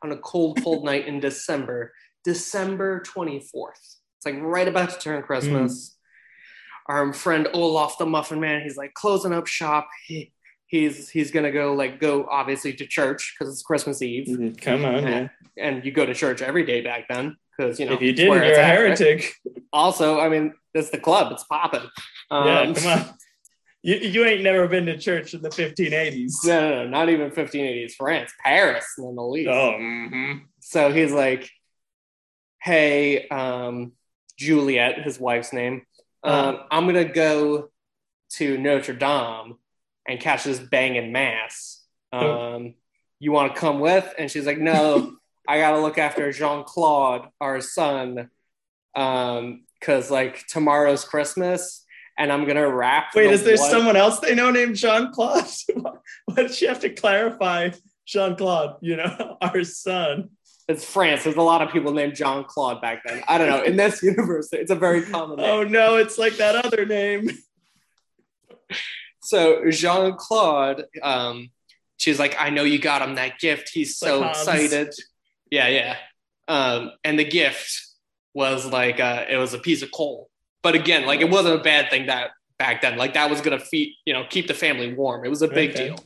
On 0.03 0.11
a 0.11 0.17
cold, 0.17 0.61
cold 0.63 0.85
night 0.85 1.07
in 1.07 1.19
December, 1.19 1.91
December 2.23 3.01
24th. 3.05 3.43
It's 4.17 4.25
like 4.25 4.35
right 4.39 4.67
about 4.67 4.89
to 4.91 4.99
turn 4.99 5.21
Christmas. 5.23 5.97
Our 6.87 7.13
friend 7.13 7.47
Olaf 7.53 7.97
the 7.97 8.05
Muffin 8.05 8.39
Man, 8.39 8.61
he's 8.61 8.77
like 8.77 8.93
closing 8.93 9.33
up 9.33 9.45
shop. 9.47 9.87
He 10.07 10.31
he's 10.67 11.09
he's 11.09 11.31
gonna 11.31 11.51
go 11.51 11.73
like 11.73 11.99
go 11.99 12.25
obviously 12.29 12.73
to 12.73 12.85
church 12.87 13.35
because 13.37 13.53
it's 13.53 13.61
Christmas 13.61 14.01
Eve, 14.01 14.27
Mhm, 14.27 14.59
Come 14.61 14.85
on, 14.85 15.03
yeah. 15.03 15.27
and 15.57 15.85
you 15.85 15.91
go 15.91 16.05
to 16.05 16.13
church 16.13 16.41
every 16.41 16.65
day 16.65 16.81
back 16.81 17.07
then 17.09 17.35
because 17.57 17.79
you 17.79 17.85
know 17.85 17.93
if 17.93 18.01
you 18.01 18.13
didn't, 18.13 18.33
you're 18.33 18.43
it's 18.43 18.57
a 18.57 18.61
at, 18.63 18.69
right? 18.71 18.77
heretic. 18.99 19.33
Also, 19.71 20.19
I 20.19 20.29
mean, 20.29 20.53
it's 20.73 20.89
the 20.89 20.97
club; 20.97 21.31
it's 21.31 21.43
popping. 21.43 21.87
Um, 22.31 22.47
yeah, 22.47 22.73
come 22.73 22.87
on. 22.87 23.15
You, 23.81 23.95
you 23.95 24.25
ain't 24.25 24.43
never 24.43 24.67
been 24.67 24.85
to 24.87 24.97
church 24.97 25.33
in 25.33 25.41
the 25.41 25.49
1580s. 25.49 26.45
No, 26.45 26.59
no, 26.59 26.83
no, 26.83 26.89
not 26.89 27.09
even 27.09 27.31
1580s 27.31 27.93
France, 27.93 28.31
Paris, 28.43 28.85
none 28.97 29.15
the 29.15 29.23
least. 29.23 29.49
Oh, 29.49 29.75
mhm. 29.79 30.41
So 30.59 30.91
he's 30.91 31.13
like, 31.13 31.49
"Hey, 32.61 33.27
um, 33.29 33.93
Juliet, 34.37 35.01
his 35.03 35.19
wife's 35.19 35.53
name. 35.53 35.85
Um, 36.23 36.59
I'm 36.69 36.85
gonna 36.87 37.05
go 37.05 37.69
to 38.33 38.57
Notre 38.57 38.93
Dame 38.93 39.55
and 40.07 40.19
catch 40.19 40.43
this 40.43 40.59
banging 40.59 41.13
mass. 41.13 41.81
Um, 42.11 42.75
you 43.19 43.31
want 43.31 43.53
to 43.53 43.59
come 43.59 43.79
with?" 43.79 44.13
And 44.17 44.29
she's 44.29 44.45
like, 44.45 44.59
"No, 44.59 45.15
I 45.47 45.57
gotta 45.59 45.79
look 45.79 45.97
after 45.97 46.29
Jean 46.33 46.65
Claude, 46.65 47.29
our 47.39 47.61
son, 47.61 48.29
um, 48.93 49.63
because 49.79 50.11
like 50.11 50.45
tomorrow's 50.47 51.05
Christmas." 51.05 51.78
And 52.19 52.31
I'm 52.31 52.45
gonna 52.45 52.69
wrap. 52.69 53.15
Wait, 53.15 53.27
the 53.27 53.31
is 53.33 53.43
there 53.43 53.55
blood- 53.55 53.71
someone 53.71 53.95
else 53.95 54.19
they 54.19 54.35
know 54.35 54.51
named 54.51 54.75
Jean 54.75 55.11
Claude? 55.11 55.45
Why 56.25 56.35
did 56.35 56.53
she 56.53 56.67
have 56.67 56.81
to 56.81 56.89
clarify 56.89 57.71
Jean 58.05 58.35
Claude? 58.35 58.75
You 58.81 58.97
know, 58.97 59.37
our 59.41 59.63
son. 59.63 60.29
It's 60.67 60.85
France. 60.85 61.23
There's 61.23 61.37
a 61.37 61.41
lot 61.41 61.63
of 61.63 61.71
people 61.71 61.93
named 61.93 62.15
Jean 62.15 62.43
Claude 62.43 62.79
back 62.81 63.01
then. 63.03 63.23
I 63.27 63.37
don't 63.39 63.47
know. 63.49 63.63
In 63.63 63.75
this 63.77 64.03
universe, 64.13 64.49
it's 64.51 64.69
a 64.69 64.75
very 64.75 65.01
common 65.01 65.37
name. 65.37 65.49
Oh 65.49 65.63
no, 65.63 65.95
it's 65.95 66.17
like 66.19 66.35
that 66.37 66.63
other 66.63 66.85
name. 66.85 67.31
So 69.21 69.69
Jean 69.71 70.15
Claude, 70.17 70.85
um, 71.01 71.49
she's 71.97 72.19
like, 72.19 72.35
I 72.39 72.49
know 72.49 72.63
you 72.63 72.79
got 72.79 73.01
him 73.01 73.15
that 73.15 73.39
gift. 73.39 73.69
He's 73.73 73.97
so 73.97 74.19
Like 74.21 74.31
excited. 74.31 74.93
Yeah, 75.49 75.67
yeah. 75.67 75.95
Um, 76.47 76.91
and 77.03 77.17
the 77.19 77.23
gift 77.25 77.81
was 78.33 78.65
like 78.65 78.99
uh, 78.99 79.25
it 79.29 79.37
was 79.37 79.53
a 79.53 79.59
piece 79.59 79.81
of 79.81 79.91
coal. 79.91 80.29
But 80.61 80.75
again, 80.75 81.05
like 81.05 81.21
it 81.21 81.29
wasn't 81.29 81.59
a 81.59 81.63
bad 81.63 81.89
thing 81.89 82.07
that 82.07 82.31
back 82.57 82.81
then. 82.81 82.97
Like 82.97 83.13
that 83.13 83.29
was 83.29 83.41
gonna 83.41 83.59
feed, 83.59 83.95
you 84.05 84.13
know, 84.13 84.25
keep 84.29 84.47
the 84.47 84.53
family 84.53 84.93
warm. 84.93 85.25
It 85.25 85.29
was 85.29 85.41
a 85.41 85.47
big 85.47 85.71
Okay. 85.71 85.87
deal. 85.87 86.05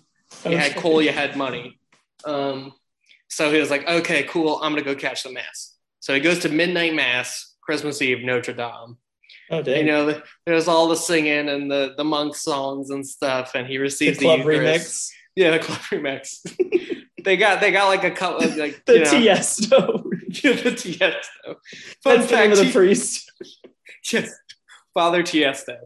You 0.52 0.58
had 0.58 0.76
coal, 0.76 1.02
you 1.02 1.12
had 1.12 1.36
money. 1.36 1.80
Um, 2.26 2.74
so 3.30 3.52
he 3.52 3.60
was 3.60 3.70
like, 3.70 3.88
okay, 3.88 4.24
cool. 4.24 4.60
I'm 4.62 4.72
gonna 4.72 4.84
go 4.84 4.96
catch 4.96 5.24
the 5.24 5.32
mass. 5.32 5.76
So 6.00 6.14
he 6.14 6.20
goes 6.20 6.40
to 6.40 6.50
midnight 6.50 6.94
mass, 6.94 7.56
Christmas 7.62 8.02
Eve, 8.02 8.24
Notre 8.24 8.54
Dame. 8.54 8.98
Oh 9.50 9.62
dang. 9.62 9.78
You 9.80 9.86
know, 9.92 10.22
there's 10.46 10.68
all 10.68 10.88
the 10.88 10.96
singing 10.96 11.50
and 11.50 11.70
the 11.70 11.94
the 11.98 12.04
monk 12.04 12.36
songs 12.36 12.90
and 12.92 13.06
stuff, 13.06 13.56
and 13.56 13.68
he 13.68 13.78
the 13.78 13.82
receives 13.84 14.18
the, 14.20 14.26
club 14.26 14.40
Eucharist. 14.40 14.86
remix. 14.86 15.10
Yeah, 15.36 15.52
the 15.52 15.60
club 15.60 15.80
remix. 15.92 16.40
they 17.24 17.38
got 17.38 17.60
they 17.62 17.72
got 17.72 17.88
like 17.88 18.04
a 18.04 18.12
couple 18.12 18.42
of 18.42 18.56
like 18.56 18.86
The 18.86 18.94
you 18.94 19.00
know, 19.04 19.12
Tiesto. 19.12 20.04
the 20.28 20.72
Tiesto. 20.72 21.56
Fun 22.04 22.18
That's 22.18 22.24
the 22.24 22.28
fact, 22.28 22.32
name 22.32 22.52
of 22.52 22.58
the 22.60 22.72
priest. 22.72 23.32
yes, 24.12 24.32
Father 24.94 25.24
Tiesto. 25.24 25.78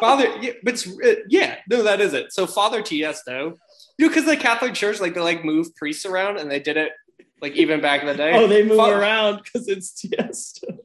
Father, 0.00 0.36
yeah, 0.40 0.52
but 0.62 0.86
uh, 1.04 1.14
yeah, 1.28 1.56
no, 1.68 1.82
that 1.82 2.00
is 2.00 2.12
it. 2.12 2.32
So 2.32 2.46
Father 2.46 2.82
Tiesto, 2.82 3.56
you 3.98 4.06
know, 4.06 4.08
because 4.08 4.26
the 4.26 4.36
Catholic 4.36 4.74
Church 4.74 5.00
like 5.00 5.14
they 5.14 5.20
like 5.20 5.44
move 5.44 5.74
priests 5.76 6.06
around, 6.06 6.38
and 6.38 6.50
they 6.50 6.60
did 6.60 6.76
it 6.76 6.92
like 7.40 7.54
even 7.56 7.80
back 7.80 8.00
in 8.00 8.06
the 8.06 8.14
day. 8.14 8.32
oh, 8.34 8.46
they 8.46 8.62
move 8.62 8.78
Fa- 8.78 8.98
around 8.98 9.42
because 9.42 9.68
it's 9.68 9.92
Tiesto. 9.92 10.78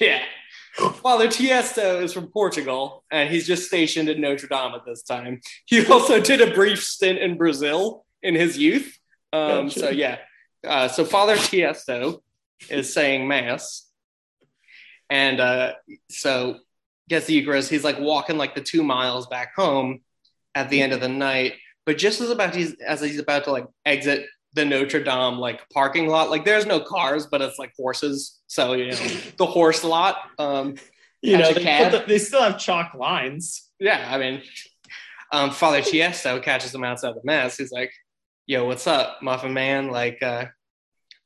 Yeah. 0.00 0.22
Father 0.74 1.28
Tiesto 1.28 2.02
is 2.02 2.14
from 2.14 2.28
Portugal, 2.28 3.04
and 3.10 3.28
he's 3.28 3.46
just 3.46 3.66
stationed 3.66 4.08
in 4.08 4.20
Notre 4.22 4.46
Dame 4.48 4.72
at 4.74 4.86
this 4.86 5.02
time. 5.02 5.40
He 5.66 5.86
also 5.86 6.18
did 6.18 6.40
a 6.40 6.54
brief 6.54 6.82
stint 6.82 7.18
in 7.18 7.36
Brazil 7.36 8.06
in 8.22 8.34
his 8.34 8.56
youth. 8.56 8.98
Um, 9.32 9.66
Gotcha. 9.66 9.80
So 9.80 9.90
yeah, 9.90 10.18
uh, 10.66 10.88
so 10.88 11.04
Father 11.04 11.36
Tiesto 11.36 12.22
is 12.70 12.92
saying 12.92 13.28
mass, 13.28 13.86
and 15.10 15.40
uh, 15.40 15.72
so 16.08 16.58
gets 17.12 17.26
the 17.26 17.34
Eucharist. 17.34 17.70
He's 17.70 17.84
like 17.84 17.98
walking 18.00 18.36
like 18.36 18.54
the 18.54 18.60
two 18.60 18.82
miles 18.82 19.26
back 19.28 19.54
home 19.54 20.00
at 20.54 20.68
the 20.70 20.82
end 20.82 20.92
of 20.92 21.00
the 21.00 21.08
night, 21.08 21.54
but 21.86 21.96
just 21.98 22.20
as 22.20 22.30
about 22.30 22.54
he's 22.54 22.74
as 22.80 23.00
he's 23.00 23.18
about 23.20 23.44
to 23.44 23.52
like 23.52 23.66
exit 23.86 24.26
the 24.54 24.64
Notre 24.66 25.02
Dame 25.02 25.38
like 25.38 25.68
parking 25.70 26.08
lot, 26.08 26.28
like 26.30 26.44
there's 26.44 26.66
no 26.66 26.78
cars, 26.80 27.26
but 27.26 27.40
it's 27.40 27.58
like 27.58 27.72
horses. 27.76 28.40
So 28.48 28.72
you 28.74 28.90
know 28.90 28.96
the 29.38 29.46
horse 29.46 29.82
lot. 29.84 30.16
Um, 30.38 30.74
You 31.22 31.38
know, 31.38 31.52
they, 31.52 31.62
the- 31.88 32.04
they 32.06 32.18
still 32.18 32.42
have 32.42 32.58
chalk 32.58 32.94
lines. 32.94 33.70
yeah, 33.78 34.08
I 34.10 34.18
mean, 34.18 34.42
um, 35.32 35.50
Father 35.52 35.80
Tiesto 35.80 36.42
catches 36.42 36.74
him 36.74 36.82
outside 36.84 37.14
the 37.14 37.20
mass. 37.22 37.56
He's 37.56 37.70
like, 37.72 37.92
"Yo, 38.46 38.64
what's 38.66 38.86
up, 38.88 39.22
Muffin 39.22 39.54
Man? 39.54 39.88
Like, 39.88 40.20
uh, 40.22 40.46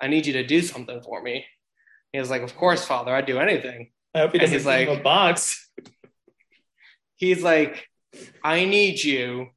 I 0.01 0.09
need 0.09 0.27
you 0.27 0.35
to 0.35 0.45
do 0.47 0.61
something 0.61 1.01
for 1.01 1.23
me." 1.23 1.47
He 2.13 2.19
was 2.21 2.29
like, 2.31 2.43
"Of 2.43 2.55
course, 2.57 2.85
Father. 2.85 3.15
I'd 3.15 3.25
do 3.27 3.39
anything." 3.39 3.91
I 4.15 4.19
hope 4.21 4.33
he 4.33 4.39
doesn't 4.39 4.53
he's 4.55 4.67
like- 4.67 4.89
a 4.89 5.01
box. 5.03 5.66
He's 7.17 7.43
like, 7.43 7.89
"I 8.43 8.65
need 8.65 9.03
you 9.03 9.49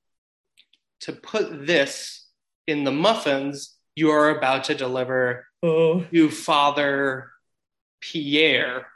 to 1.01 1.13
put 1.13 1.65
this 1.65 2.25
in 2.67 2.83
the 2.83 2.91
muffins 2.91 3.75
you 3.95 4.11
are 4.11 4.29
about 4.29 4.65
to 4.65 4.75
deliver 4.75 5.45
Oh, 5.61 6.05
to 6.13 6.29
Father 6.29 7.31
Pierre 7.99 8.87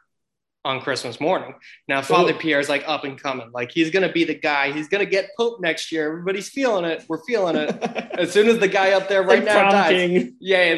on 0.66 0.80
Christmas 0.80 1.20
morning. 1.20 1.53
Now, 1.89 1.99
oh. 1.99 2.03
Father 2.03 2.34
Ooh. 2.34 2.38
Pierre's 2.38 2.70
like 2.70 2.84
up 2.88 3.03
and 3.03 3.22
coming. 3.22 3.51
Like 3.51 3.72
he's 3.72 3.91
gonna 3.91 4.11
be 4.11 4.24
the 4.24 4.34
guy. 4.36 4.72
He's 4.72 4.88
gonna 4.88 5.05
get 5.05 5.30
Pope 5.38 5.59
next 5.59 5.91
year. 5.91 6.07
Everybody's 6.07 6.47
feeling 6.49 6.86
it. 6.86 7.03
We're 7.09 7.24
feeling 7.26 7.57
it. 7.57 7.70
As 8.18 8.32
soon 8.32 8.47
as 8.47 8.59
the 8.59 8.68
guy 8.70 8.91
up 8.91 9.09
there 9.09 9.24
right 9.24 9.39
Like 9.39 9.45
now 9.45 9.59
prom 9.59 9.72
dies, 9.72 10.30
yeah, 10.39 10.78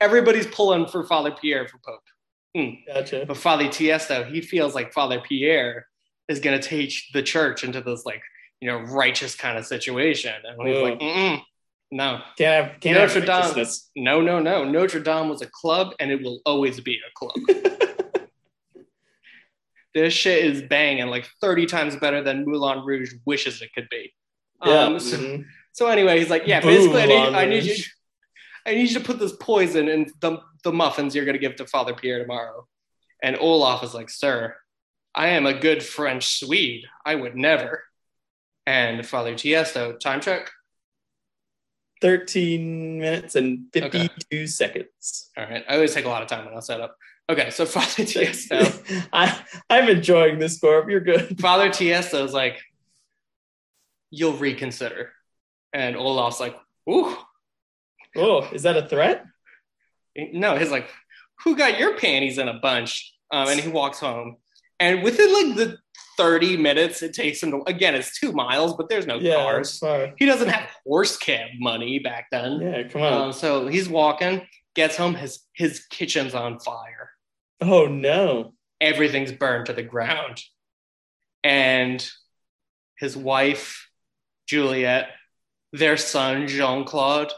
everybody's 0.00 0.46
pulling 0.46 0.86
for 0.86 1.04
Father 1.04 1.32
Pierre 1.32 1.68
for 1.68 1.78
Pope. 1.84 2.00
Hmm. 2.56 2.74
Gotcha. 2.86 3.24
But 3.26 3.36
Father 3.36 3.64
Tiesto, 3.64 4.30
he 4.30 4.40
feels 4.40 4.74
like 4.74 4.92
Father 4.92 5.20
Pierre 5.20 5.86
is 6.28 6.40
gonna 6.40 6.60
teach 6.62 7.10
the 7.12 7.22
church 7.22 7.64
into 7.64 7.80
this 7.80 8.04
like 8.04 8.22
you 8.60 8.68
know 8.68 8.78
righteous 8.78 9.34
kind 9.34 9.58
of 9.58 9.66
situation, 9.66 10.32
and 10.44 10.68
he's 10.68 10.76
Ugh. 10.76 10.82
like, 10.82 10.98
Mm-mm, 11.00 11.42
no, 11.90 12.20
Can't 12.38 12.70
have 12.70 12.80
can't 12.80 12.98
Notre 12.98 13.20
have 13.26 13.54
Dame. 13.54 13.66
no, 13.96 14.20
no, 14.20 14.38
no. 14.40 14.64
Notre 14.64 15.00
Dame 15.00 15.28
was 15.28 15.42
a 15.42 15.46
club, 15.48 15.94
and 16.00 16.10
it 16.10 16.22
will 16.22 16.40
always 16.46 16.80
be 16.80 16.94
a 16.96 17.12
club. 17.14 17.34
this 19.94 20.14
shit 20.14 20.44
is 20.44 20.62
banging 20.62 21.08
like 21.08 21.28
30 21.40 21.66
times 21.66 21.96
better 21.96 22.22
than 22.22 22.44
Moulin 22.46 22.84
Rouge 22.84 23.12
wishes 23.26 23.60
it 23.60 23.70
could 23.74 23.88
be. 23.90 24.12
Yeah. 24.64 24.84
Um, 24.84 24.98
so, 25.00 25.18
mhm. 25.18 25.44
so 25.72 25.88
anyway, 25.88 26.18
he's 26.18 26.30
like, 26.30 26.46
yeah, 26.46 26.60
basically, 26.60 27.02
I 27.02 27.06
need, 27.06 27.34
I 27.34 27.44
need 27.44 27.64
you, 27.64 27.84
I 28.64 28.74
need 28.74 28.88
you 28.88 28.98
to 28.98 29.04
put 29.04 29.18
this 29.18 29.32
poison 29.38 29.88
in 29.88 30.10
the, 30.20 30.38
the 30.64 30.72
muffins 30.72 31.14
you're 31.14 31.24
going 31.24 31.34
to 31.34 31.40
give 31.40 31.56
to 31.56 31.66
Father 31.66 31.94
Pierre 31.94 32.20
tomorrow. 32.20 32.66
And 33.22 33.36
Olaf 33.38 33.82
is 33.82 33.92
like, 33.92 34.08
sir, 34.08 34.56
I 35.14 35.28
am 35.28 35.46
a 35.46 35.54
good 35.54 35.82
French 35.82 36.38
Swede. 36.38 36.86
I 37.04 37.14
would 37.14 37.36
never. 37.36 37.84
And 38.66 39.06
Father 39.06 39.34
Tiesto, 39.34 39.98
time 39.98 40.20
check. 40.20 40.50
13 42.00 42.98
minutes 42.98 43.36
and 43.36 43.66
52 43.72 44.46
seconds. 44.46 45.30
All 45.36 45.44
right. 45.44 45.64
I 45.68 45.74
always 45.74 45.94
take 45.94 46.04
a 46.04 46.08
lot 46.08 46.22
of 46.22 46.28
time 46.28 46.44
when 46.44 46.54
I 46.54 46.60
set 46.60 46.80
up. 46.80 46.96
Okay. 47.28 47.50
So 47.50 47.64
Father 47.66 48.04
Tiesto. 48.04 49.08
I, 49.12 49.38
I'm 49.70 49.88
enjoying 49.88 50.38
this, 50.38 50.58
Gorb. 50.58 50.90
You're 50.90 51.00
good. 51.00 51.38
Father 51.40 51.68
Tiesto 51.68 52.24
is 52.24 52.32
like, 52.32 52.60
you'll 54.10 54.34
reconsider. 54.34 55.12
And 55.72 55.96
Olaf's 55.96 56.40
like, 56.40 56.56
ooh. 56.90 57.16
Oh, 58.16 58.48
is 58.52 58.64
that 58.64 58.76
a 58.76 58.86
threat? 58.86 59.24
No, 60.16 60.58
he's 60.58 60.70
like, 60.70 60.90
who 61.44 61.56
got 61.56 61.78
your 61.78 61.96
panties 61.96 62.36
in 62.36 62.48
a 62.48 62.58
bunch? 62.58 63.14
Um, 63.30 63.48
and 63.48 63.58
he 63.58 63.70
walks 63.70 63.98
home. 63.98 64.36
And 64.82 65.02
within 65.04 65.32
like 65.32 65.56
the 65.56 65.78
30 66.16 66.56
minutes 66.56 67.02
it 67.02 67.14
takes 67.14 67.42
him 67.42 67.52
to, 67.52 67.62
again, 67.68 67.94
it's 67.94 68.18
two 68.18 68.32
miles, 68.32 68.74
but 68.74 68.88
there's 68.88 69.06
no 69.06 69.18
Yeah, 69.18 69.36
cars. 69.36 69.80
He 70.18 70.26
doesn't 70.26 70.48
have 70.48 70.68
horse 70.84 71.16
cab 71.16 71.50
money 71.58 72.00
back 72.00 72.26
then. 72.32 72.60
Yeah, 72.60 72.82
come 72.88 73.02
on. 73.02 73.12
Um, 73.12 73.32
so 73.32 73.68
he's 73.68 73.88
walking, 73.88 74.46
gets 74.74 74.96
home, 74.96 75.14
his, 75.14 75.38
his 75.52 75.86
kitchen's 75.86 76.34
on 76.34 76.58
fire. 76.58 77.10
oh 77.60 77.86
no. 77.86 78.54
everything's 78.80 79.30
burned 79.30 79.66
to 79.66 79.72
the 79.72 79.84
ground. 79.84 80.42
And 81.44 82.04
his 82.98 83.16
wife, 83.16 83.88
Juliet, 84.48 85.10
their 85.72 85.96
son, 85.96 86.48
Jean 86.48 86.84
Claude, 86.84 87.32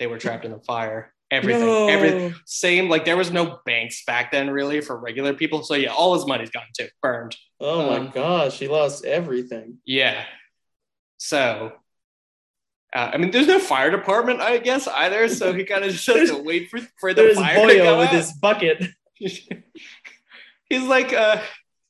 they 0.00 0.08
were 0.08 0.18
trapped 0.18 0.44
in 0.44 0.50
the 0.50 0.58
fire. 0.58 1.13
Everything, 1.30 1.66
No. 1.66 1.88
everything, 1.88 2.34
same. 2.46 2.88
Like 2.88 3.04
there 3.04 3.16
was 3.16 3.32
no 3.32 3.58
banks 3.66 4.04
back 4.04 4.30
then, 4.30 4.50
really, 4.50 4.80
for 4.80 4.96
regular 4.96 5.34
people. 5.34 5.62
So 5.64 5.74
yeah, 5.74 5.88
all 5.92 6.14
his 6.14 6.26
money's 6.26 6.50
gone 6.50 6.64
too, 6.78 6.88
burned. 7.02 7.36
Oh 7.60 7.88
my 7.90 7.96
Um, 7.96 8.10
gosh, 8.10 8.58
he 8.58 8.68
lost 8.68 9.04
everything. 9.04 9.78
Yeah. 9.84 10.24
So, 11.18 11.72
uh, 12.94 13.10
I 13.12 13.16
mean, 13.16 13.30
there's 13.30 13.46
no 13.46 13.58
fire 13.58 13.90
department, 13.90 14.40
I 14.40 14.58
guess, 14.58 14.86
either. 14.86 15.28
So 15.28 15.52
he 15.52 15.64
kind 15.64 15.84
of 15.84 15.90
just 15.92 16.06
has 16.06 16.30
to 16.36 16.42
wait 16.42 16.68
for, 16.70 16.78
for 17.00 17.14
the 17.14 17.22
There's 17.22 17.36
fire 17.36 17.54
to 17.56 17.60
Boyo 17.74 17.84
come 17.84 17.98
with 17.98 18.08
out. 18.08 18.14
his 18.14 18.32
bucket. 18.32 18.84
he's 19.18 20.82
like 20.86 21.12
uh 21.12 21.40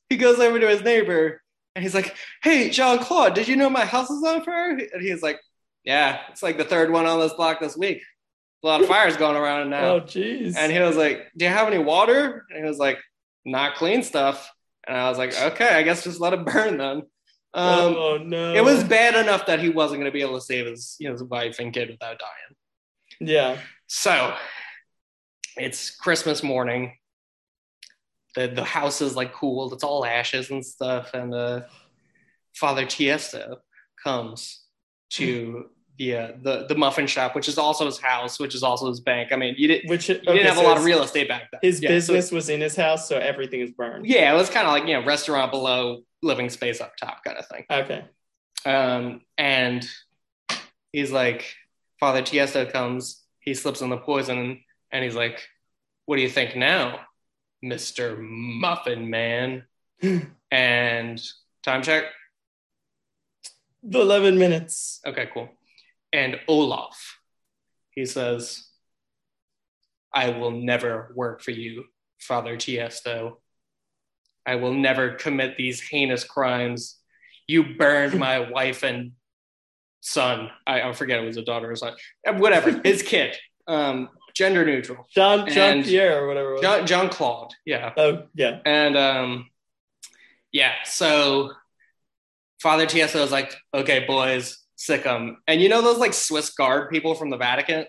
he 0.09 0.17
goes 0.17 0.39
over 0.39 0.59
to 0.59 0.67
his 0.67 0.81
neighbor 0.81 1.41
and 1.75 1.83
he's 1.83 1.93
like, 1.95 2.15
"Hey, 2.41 2.69
Jean 2.69 2.99
Claude, 2.99 3.33
did 3.33 3.47
you 3.47 3.55
know 3.55 3.69
my 3.69 3.83
house 3.85 4.09
is 4.09 4.23
on 4.23 4.43
fire?" 4.43 4.69
And 4.69 5.01
he's 5.01 5.21
like, 5.21 5.39
"Yeah, 5.83 6.19
it's 6.31 6.41
like 6.43 6.57
the 6.57 6.63
third 6.63 6.91
one 6.91 7.05
on 7.05 7.19
this 7.19 7.33
block 7.33 7.59
this 7.59 7.75
week. 7.75 8.01
A 8.65 8.67
lot 8.67 8.81
of 8.81 8.87
fires 8.87 9.15
going 9.15 9.37
around 9.37 9.69
now." 9.69 9.95
Oh, 9.95 10.01
jeez. 10.01 10.55
And 10.57 10.71
he 10.71 10.79
was 10.79 10.97
like, 10.97 11.31
"Do 11.37 11.45
you 11.45 11.51
have 11.51 11.67
any 11.67 11.77
water?" 11.77 12.45
And 12.49 12.63
he 12.63 12.67
was 12.67 12.79
like, 12.79 12.97
"Not 13.45 13.75
clean 13.75 14.03
stuff." 14.03 14.51
And 14.87 14.97
I 14.97 15.07
was 15.09 15.17
like, 15.17 15.39
"Okay, 15.39 15.69
I 15.69 15.83
guess 15.83 16.03
just 16.03 16.19
let 16.19 16.33
it 16.33 16.43
burn 16.53 16.77
then." 16.77 17.03
Um, 17.53 17.95
oh 17.95 18.17
no. 18.17 18.53
It 18.53 18.63
was 18.63 18.83
bad 18.83 19.15
enough 19.15 19.45
that 19.45 19.61
he 19.61 19.69
wasn't 19.69 20.01
going 20.01 20.11
to 20.11 20.13
be 20.13 20.21
able 20.21 20.37
to 20.37 20.45
save 20.45 20.65
his, 20.65 20.97
you 20.99 21.07
know, 21.07 21.13
his 21.13 21.23
wife 21.23 21.59
and 21.59 21.73
kid 21.73 21.89
without 21.89 22.19
dying. 22.19 22.57
Yeah. 23.21 23.57
So 23.87 24.35
it's 25.55 25.95
Christmas 25.95 26.43
morning. 26.43 26.97
The 28.35 28.47
the 28.47 28.65
house 28.65 29.01
is 29.01 29.15
like 29.15 29.31
cooled. 29.31 29.71
It's 29.71 29.85
all 29.85 30.05
ashes 30.05 30.51
and 30.51 30.65
stuff. 30.65 31.13
And 31.13 31.33
uh, 31.33 31.61
Father 32.53 32.85
Tiesto 32.85 33.57
comes 34.03 34.65
to 35.11 35.69
the 35.97 36.15
uh, 36.15 36.31
the 36.41 36.65
the 36.67 36.75
muffin 36.75 37.07
shop, 37.07 37.35
which 37.35 37.47
is 37.47 37.57
also 37.57 37.85
his 37.85 37.99
house, 37.99 38.39
which 38.39 38.53
is 38.55 38.63
also 38.63 38.87
his 38.89 38.99
bank. 38.99 39.31
I 39.31 39.35
mean, 39.37 39.55
you 39.57 39.67
didn't 39.67 39.89
Which 39.89 40.09
you 40.09 40.15
didn't 40.19 40.45
have 40.45 40.57
a 40.57 40.61
lot 40.61 40.77
of 40.77 40.83
real 40.83 41.01
estate 41.03 41.27
back 41.27 41.49
then. 41.51 41.59
His 41.61 41.81
Yeah, 41.81 41.89
so- 41.89 41.93
business 42.13 42.31
was 42.31 42.49
in 42.49 42.61
his 42.61 42.75
house, 42.75 43.07
so 43.07 43.17
everything 43.17 43.61
is 43.61 43.71
burned. 43.71 44.05
yeah, 44.05 44.31
it 44.33 44.35
was 44.35 44.49
kind 44.49 44.67
of 44.67 44.73
like 44.73 44.87
you 44.87 44.93
know 44.93 45.05
restaurant 45.05 45.51
below, 45.51 46.01
living 46.21 46.49
space 46.49 46.81
up 46.81 46.95
top, 46.97 47.23
kind 47.23 47.37
of 47.37 47.47
thing. 47.47 47.65
Okay. 47.69 48.03
Um, 48.65 49.21
and 49.37 49.87
he's 50.91 51.11
like, 51.11 51.53
Father 51.99 52.21
Tiesto 52.23 52.71
comes, 52.71 53.23
he 53.39 53.53
slips 53.53 53.81
in 53.81 53.89
the 53.89 53.97
poison, 53.97 54.63
and 54.91 55.03
he's 55.03 55.15
like, 55.15 55.47
What 56.05 56.15
do 56.17 56.23
you 56.23 56.29
think 56.29 56.55
now, 56.55 56.99
Mr. 57.63 58.17
Muffin 58.19 59.09
Man? 59.09 59.63
and 60.51 61.21
time 61.63 61.83
check. 61.83 62.05
The 63.83 64.01
11 64.01 64.37
minutes. 64.39 64.99
Okay, 65.05 65.29
cool. 65.31 65.47
And 66.15 66.39
Olaf, 66.47 67.19
he 67.91 68.05
says, 68.05 68.65
I 70.13 70.29
will 70.29 70.51
never 70.51 71.11
work 71.13 71.41
for 71.41 71.51
you, 71.51 71.83
Father 72.21 72.55
Tiesto. 72.55 73.33
I 74.45 74.55
will 74.55 74.73
never 74.73 75.15
commit 75.15 75.57
these 75.57 75.81
heinous 75.81 76.23
crimes. 76.23 76.97
You 77.47 77.75
burned 77.75 78.17
my 78.19 78.49
wife 78.49 78.83
and 78.83 79.11
son. 79.99 80.51
I, 80.65 80.83
I 80.83 80.93
forget 80.93 81.21
it 81.21 81.27
was 81.27 81.35
a 81.35 81.43
daughter 81.43 81.69
or 81.69 81.75
son. 81.75 81.95
Uh, 82.25 82.35
Whatever, 82.35 82.79
his 82.85 83.03
kid. 83.03 83.35
Um, 83.67 84.07
gender 84.33 84.63
neutral. 84.63 85.05
John 85.13 85.49
John 85.49 85.83
Pierre 85.83 86.23
or 86.23 86.27
whatever 86.29 86.51
it 86.51 86.53
was. 86.53 86.61
John, 86.61 86.87
John 86.87 87.09
Claude, 87.09 87.53
yeah. 87.65 87.91
oh, 87.97 88.23
yeah. 88.35 88.59
And 88.65 88.95
um, 88.95 89.49
yeah, 90.53 90.75
so 90.85 91.51
Father 92.61 92.85
Tiesto 92.85 93.21
is 93.21 93.33
like, 93.33 93.53
okay, 93.73 94.05
boys, 94.05 94.64
sick 94.75 95.05
'em. 95.05 95.37
And 95.47 95.61
you 95.61 95.69
know 95.69 95.81
those 95.81 95.97
like 95.97 96.13
Swiss 96.13 96.49
guard 96.51 96.89
people 96.89 97.15
from 97.15 97.29
the 97.29 97.37
Vatican? 97.37 97.85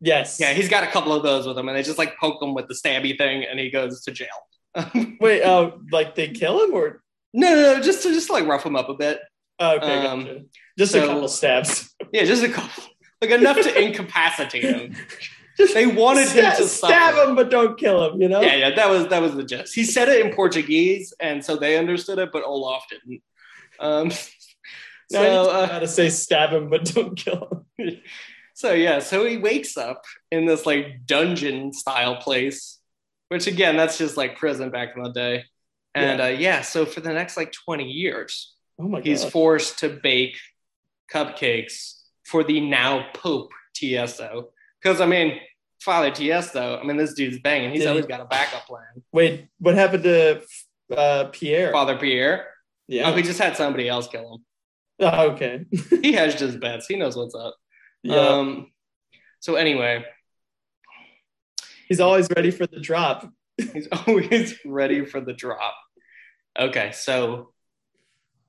Yes. 0.00 0.38
Yeah, 0.40 0.52
he's 0.54 0.68
got 0.68 0.82
a 0.84 0.86
couple 0.86 1.12
of 1.12 1.22
those 1.22 1.46
with 1.46 1.58
him, 1.58 1.68
and 1.68 1.76
they 1.76 1.82
just 1.82 1.98
like 1.98 2.16
poke 2.18 2.42
him 2.42 2.54
with 2.54 2.68
the 2.68 2.74
stabby 2.74 3.16
thing, 3.18 3.44
and 3.44 3.58
he 3.58 3.70
goes 3.70 4.02
to 4.04 4.10
jail. 4.12 4.28
Wait, 5.20 5.42
oh, 5.42 5.80
like 5.92 6.14
they 6.14 6.28
kill 6.28 6.62
him 6.64 6.72
or? 6.74 7.02
no, 7.32 7.54
no, 7.54 7.80
just 7.80 8.02
to 8.02 8.12
just 8.12 8.30
like 8.30 8.46
rough 8.46 8.64
him 8.64 8.76
up 8.76 8.88
a 8.88 8.94
bit. 8.94 9.20
Oh, 9.58 9.76
okay, 9.76 10.06
Um, 10.06 10.24
gotcha. 10.24 10.40
Just 10.78 10.94
a 10.94 11.00
so- 11.00 11.06
couple 11.06 11.28
stabs. 11.28 11.94
Yeah, 12.12 12.24
just 12.24 12.42
a 12.42 12.48
couple, 12.48 12.84
like 13.20 13.30
enough 13.30 13.56
to 13.60 13.80
incapacitate 13.82 14.64
him. 14.64 14.96
They 15.74 15.84
wanted 15.86 16.26
him 16.28 16.50
to 16.56 16.66
stab 16.66 17.14
suffer. 17.14 17.28
him, 17.28 17.36
but 17.36 17.50
don't 17.50 17.78
kill 17.78 18.10
him. 18.10 18.22
You 18.22 18.30
know? 18.30 18.40
Yeah, 18.40 18.54
yeah, 18.54 18.74
that 18.76 18.88
was 18.88 19.08
that 19.08 19.20
was 19.20 19.34
the 19.34 19.44
gist. 19.44 19.74
He 19.74 19.84
said 19.84 20.08
it 20.08 20.24
in 20.24 20.32
Portuguese, 20.34 21.12
and 21.20 21.44
so 21.44 21.54
they 21.56 21.76
understood 21.76 22.18
it, 22.18 22.30
but 22.32 22.44
Olaf 22.44 22.84
didn't. 22.88 23.20
Um, 23.78 24.10
Now 25.12 25.20
I 25.22 25.24
so, 25.24 25.44
just 25.44 25.50
uh, 25.50 25.66
gotta 25.66 25.88
say 25.88 26.08
stab 26.10 26.50
him, 26.50 26.68
but 26.70 26.84
don't 26.94 27.16
kill 27.16 27.64
him. 27.78 28.00
So 28.54 28.72
yeah, 28.72 28.98
so 28.98 29.24
he 29.24 29.36
wakes 29.38 29.76
up 29.76 30.04
in 30.30 30.44
this 30.46 30.66
like 30.66 31.06
dungeon 31.06 31.72
style 31.72 32.16
place, 32.16 32.78
which 33.28 33.46
again, 33.46 33.76
that's 33.76 33.96
just 33.98 34.16
like 34.16 34.36
prison 34.36 34.70
back 34.70 34.90
in 34.96 35.02
the 35.02 35.10
day. 35.12 35.44
And 35.94 36.20
uh, 36.20 36.26
yeah, 36.26 36.60
so 36.60 36.84
for 36.86 37.00
the 37.00 37.12
next 37.12 37.36
like 37.36 37.52
20 37.64 37.84
years, 37.84 38.54
Oh 38.78 38.86
my 38.88 39.00
he's 39.00 39.22
god. 39.24 39.32
forced 39.32 39.78
to 39.80 39.88
bake 39.88 40.36
cupcakes 41.12 42.00
for 42.24 42.44
the 42.44 42.60
now 42.60 43.06
Pope 43.14 43.50
Tiesto. 43.74 44.46
Because 44.82 45.00
I 45.00 45.06
mean, 45.06 45.38
Father 45.80 46.10
Tiesto, 46.10 46.78
I 46.80 46.84
mean, 46.84 46.96
this 46.96 47.14
dude's 47.14 47.38
banging. 47.40 47.70
He's 47.70 47.80
Did 47.80 47.84
he- 47.86 47.90
always 47.90 48.06
got 48.06 48.20
a 48.20 48.24
backup 48.26 48.66
plan. 48.66 48.84
Wait, 49.12 49.46
what 49.58 49.74
happened 49.74 50.04
to 50.04 50.42
uh, 50.96 51.24
Pierre? 51.32 51.72
Father 51.72 51.96
Pierre, 51.98 52.46
Yeah. 52.86 53.10
oh, 53.10 53.14
he 53.16 53.22
just 53.22 53.40
had 53.40 53.56
somebody 53.56 53.88
else 53.88 54.06
kill 54.08 54.34
him. 54.34 54.44
Oh, 55.02 55.30
okay. 55.30 55.64
He 56.02 56.12
hedged 56.12 56.40
his 56.40 56.56
bets. 56.56 56.86
He 56.86 56.96
knows 56.96 57.16
what's 57.16 57.34
up. 57.34 57.56
Yeah. 58.02 58.16
Um, 58.16 58.70
so 59.40 59.54
anyway, 59.54 60.04
he's 61.88 62.00
always 62.00 62.28
ready 62.36 62.50
for 62.50 62.66
the 62.66 62.80
drop. 62.80 63.26
He's 63.74 63.88
always 64.06 64.58
ready 64.64 65.04
for 65.04 65.20
the 65.20 65.34
drop. 65.34 65.74
Okay, 66.58 66.92
so 66.92 67.52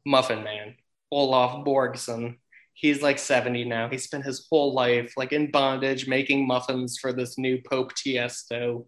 Muffin 0.05 0.41
Man, 0.43 0.75
Olaf 1.11 1.65
Borgson, 1.65 2.37
he's 2.73 3.01
like 3.01 3.19
70 3.19 3.65
now. 3.65 3.89
He 3.89 3.97
spent 3.97 4.23
his 4.23 4.47
whole 4.49 4.73
life 4.73 5.13
like 5.17 5.33
in 5.33 5.51
bondage 5.51 6.07
making 6.07 6.47
muffins 6.47 6.97
for 6.97 7.11
this 7.11 7.37
new 7.37 7.61
Pope 7.61 7.93
Tiesto. 7.93 8.85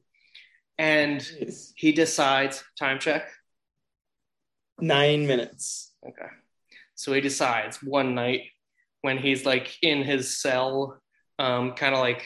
And 0.78 1.20
Jeez. 1.20 1.74
he 1.76 1.91
decides, 1.91 2.64
time 2.80 2.99
check. 2.99 3.30
Nine 4.80 5.28
minutes. 5.28 5.93
Okay. 6.07 6.30
So 7.04 7.12
he 7.12 7.20
decides 7.20 7.84
one 7.84 8.16
night 8.16 8.43
when 9.01 9.18
he's 9.18 9.45
like 9.45 9.76
in 9.82 10.04
his 10.04 10.39
cell, 10.39 11.01
um, 11.38 11.74
kind 11.74 11.93
of 11.93 11.99
like, 11.99 12.26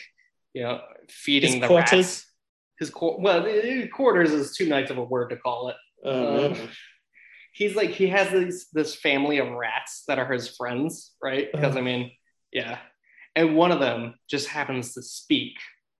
you 0.53 0.61
know, 0.61 0.81
feeding 1.09 1.53
His 1.53 1.61
the 1.61 1.67
quarters? 1.67 1.91
rats. 1.91 2.25
His 2.79 2.89
qu- 2.91 3.17
well, 3.19 3.43
quarters 3.91 4.31
is 4.31 4.55
too 4.55 4.69
nice 4.69 4.91
of 4.91 4.99
a 4.99 5.03
word 5.03 5.29
to 5.29 5.37
call 5.37 5.69
it. 5.69 5.75
Um, 6.07 6.35
man. 6.35 6.69
he's 7.53 7.75
like 7.75 7.89
he 7.89 8.07
has 8.09 8.29
this 8.29 8.67
this 8.71 8.93
family 8.93 9.39
of 9.39 9.49
rats 9.49 10.03
that 10.07 10.19
are 10.19 10.31
his 10.31 10.55
friends, 10.55 11.15
right? 11.23 11.51
Because 11.51 11.75
I 11.75 11.81
mean, 11.81 12.11
yeah, 12.51 12.77
and 13.35 13.55
one 13.55 13.71
of 13.71 13.79
them 13.79 14.13
just 14.29 14.47
happens 14.47 14.93
to 14.93 15.01
speak, 15.01 15.53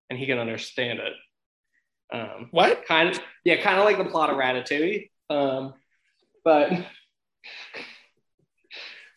and 0.08 0.16
he 0.16 0.26
can 0.26 0.38
understand 0.38 1.00
it. 1.00 1.14
Um, 2.12 2.46
What? 2.52 2.86
kind 2.86 3.08
of, 3.08 3.18
yeah, 3.44 3.60
kind 3.60 3.80
of 3.80 3.84
like 3.84 3.98
the 3.98 4.04
plot 4.04 4.30
of 4.30 4.36
Ratatouille. 4.36 5.10
Um, 5.28 5.74
but 6.44 6.70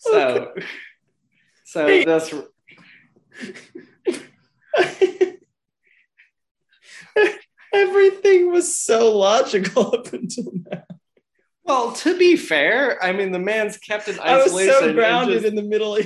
so, 0.01 0.53
so 1.65 1.85
this 1.87 2.33
Everything 7.73 8.51
was 8.51 8.75
so 8.75 9.17
logical 9.17 9.95
up 9.95 10.11
until 10.13 10.51
now. 10.69 10.83
well, 11.63 11.93
to 11.93 12.17
be 12.17 12.35
fair, 12.35 13.01
I 13.03 13.11
mean, 13.13 13.31
the 13.31 13.39
man's 13.39 13.77
kept 13.77 14.07
in 14.09 14.19
I 14.19 14.35
was 14.37 14.47
isolation. 14.47 14.73
so 14.79 14.93
grounded 14.93 15.35
just- 15.41 15.45
in 15.47 15.55
the 15.55 15.63
middle 15.63 15.97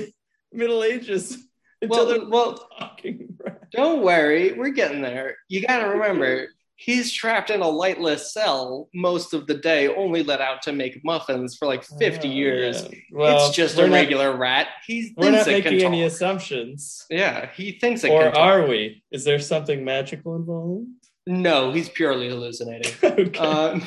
Middle 0.52 0.84
Ages 0.84 1.36
until 1.82 2.06
Well, 2.06 2.30
well, 2.30 2.68
talking. 2.78 3.36
Right? 3.44 3.56
Don't 3.72 4.02
worry, 4.02 4.52
we're 4.52 4.70
getting 4.70 5.02
there. 5.02 5.36
You 5.48 5.66
got 5.66 5.80
to 5.80 5.86
remember, 5.88 6.46
he's 6.76 7.10
trapped 7.12 7.48
in 7.50 7.62
a 7.62 7.66
lightless 7.66 8.32
cell 8.32 8.88
most 8.94 9.32
of 9.34 9.46
the 9.46 9.54
day, 9.54 9.88
only 9.88 10.22
let 10.22 10.40
out 10.40 10.60
to 10.62 10.72
make 10.72 11.02
muffins 11.04 11.56
for 11.56 11.66
like 11.66 11.82
50 11.84 12.28
Oh, 12.28 12.30
years. 12.30 12.82
yeah. 12.90 12.98
Well, 13.12 13.46
it's 13.48 13.56
just 13.56 13.78
a 13.78 13.86
not- 13.86 13.94
regular 13.94 14.36
rat. 14.36 14.68
He 14.86 15.12
We're 15.16 15.30
not 15.30 15.48
it 15.48 15.62
can 15.62 15.72
making 15.74 15.86
any 15.86 16.02
assumptions. 16.02 17.06
Yeah, 17.10 17.50
he 17.54 17.72
thinks 17.78 18.04
it 18.04 18.10
Or 18.10 18.28
are 18.36 18.66
we? 18.66 19.02
Is 19.10 19.24
there 19.24 19.38
something 19.38 19.84
magical 19.84 20.36
involved? 20.36 20.86
No, 21.26 21.72
he's 21.72 21.88
purely 21.88 22.28
hallucinating. 22.28 22.92
okay. 23.02 23.38
um, 23.38 23.86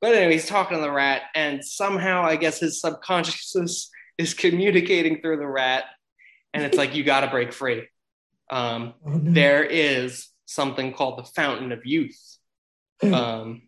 but 0.00 0.14
anyway, 0.14 0.32
he's 0.34 0.46
talking 0.46 0.76
to 0.78 0.82
the 0.82 0.90
rat, 0.92 1.22
and 1.34 1.64
somehow 1.64 2.22
I 2.22 2.36
guess 2.36 2.60
his 2.60 2.80
subconscious 2.80 3.90
is 4.18 4.34
communicating 4.34 5.20
through 5.20 5.38
the 5.38 5.46
rat, 5.48 5.84
and 6.54 6.62
it's 6.62 6.76
like, 6.76 6.94
you 6.94 7.02
got 7.02 7.20
to 7.20 7.28
break 7.28 7.52
free. 7.52 7.88
Um, 8.50 8.94
Oh, 9.06 9.10
no. 9.10 9.32
there 9.32 9.64
is 9.64 10.28
something 10.50 10.92
called 10.92 11.16
the 11.18 11.24
Fountain 11.24 11.70
of 11.72 11.86
Youth. 11.86 12.20
Um, 13.02 13.62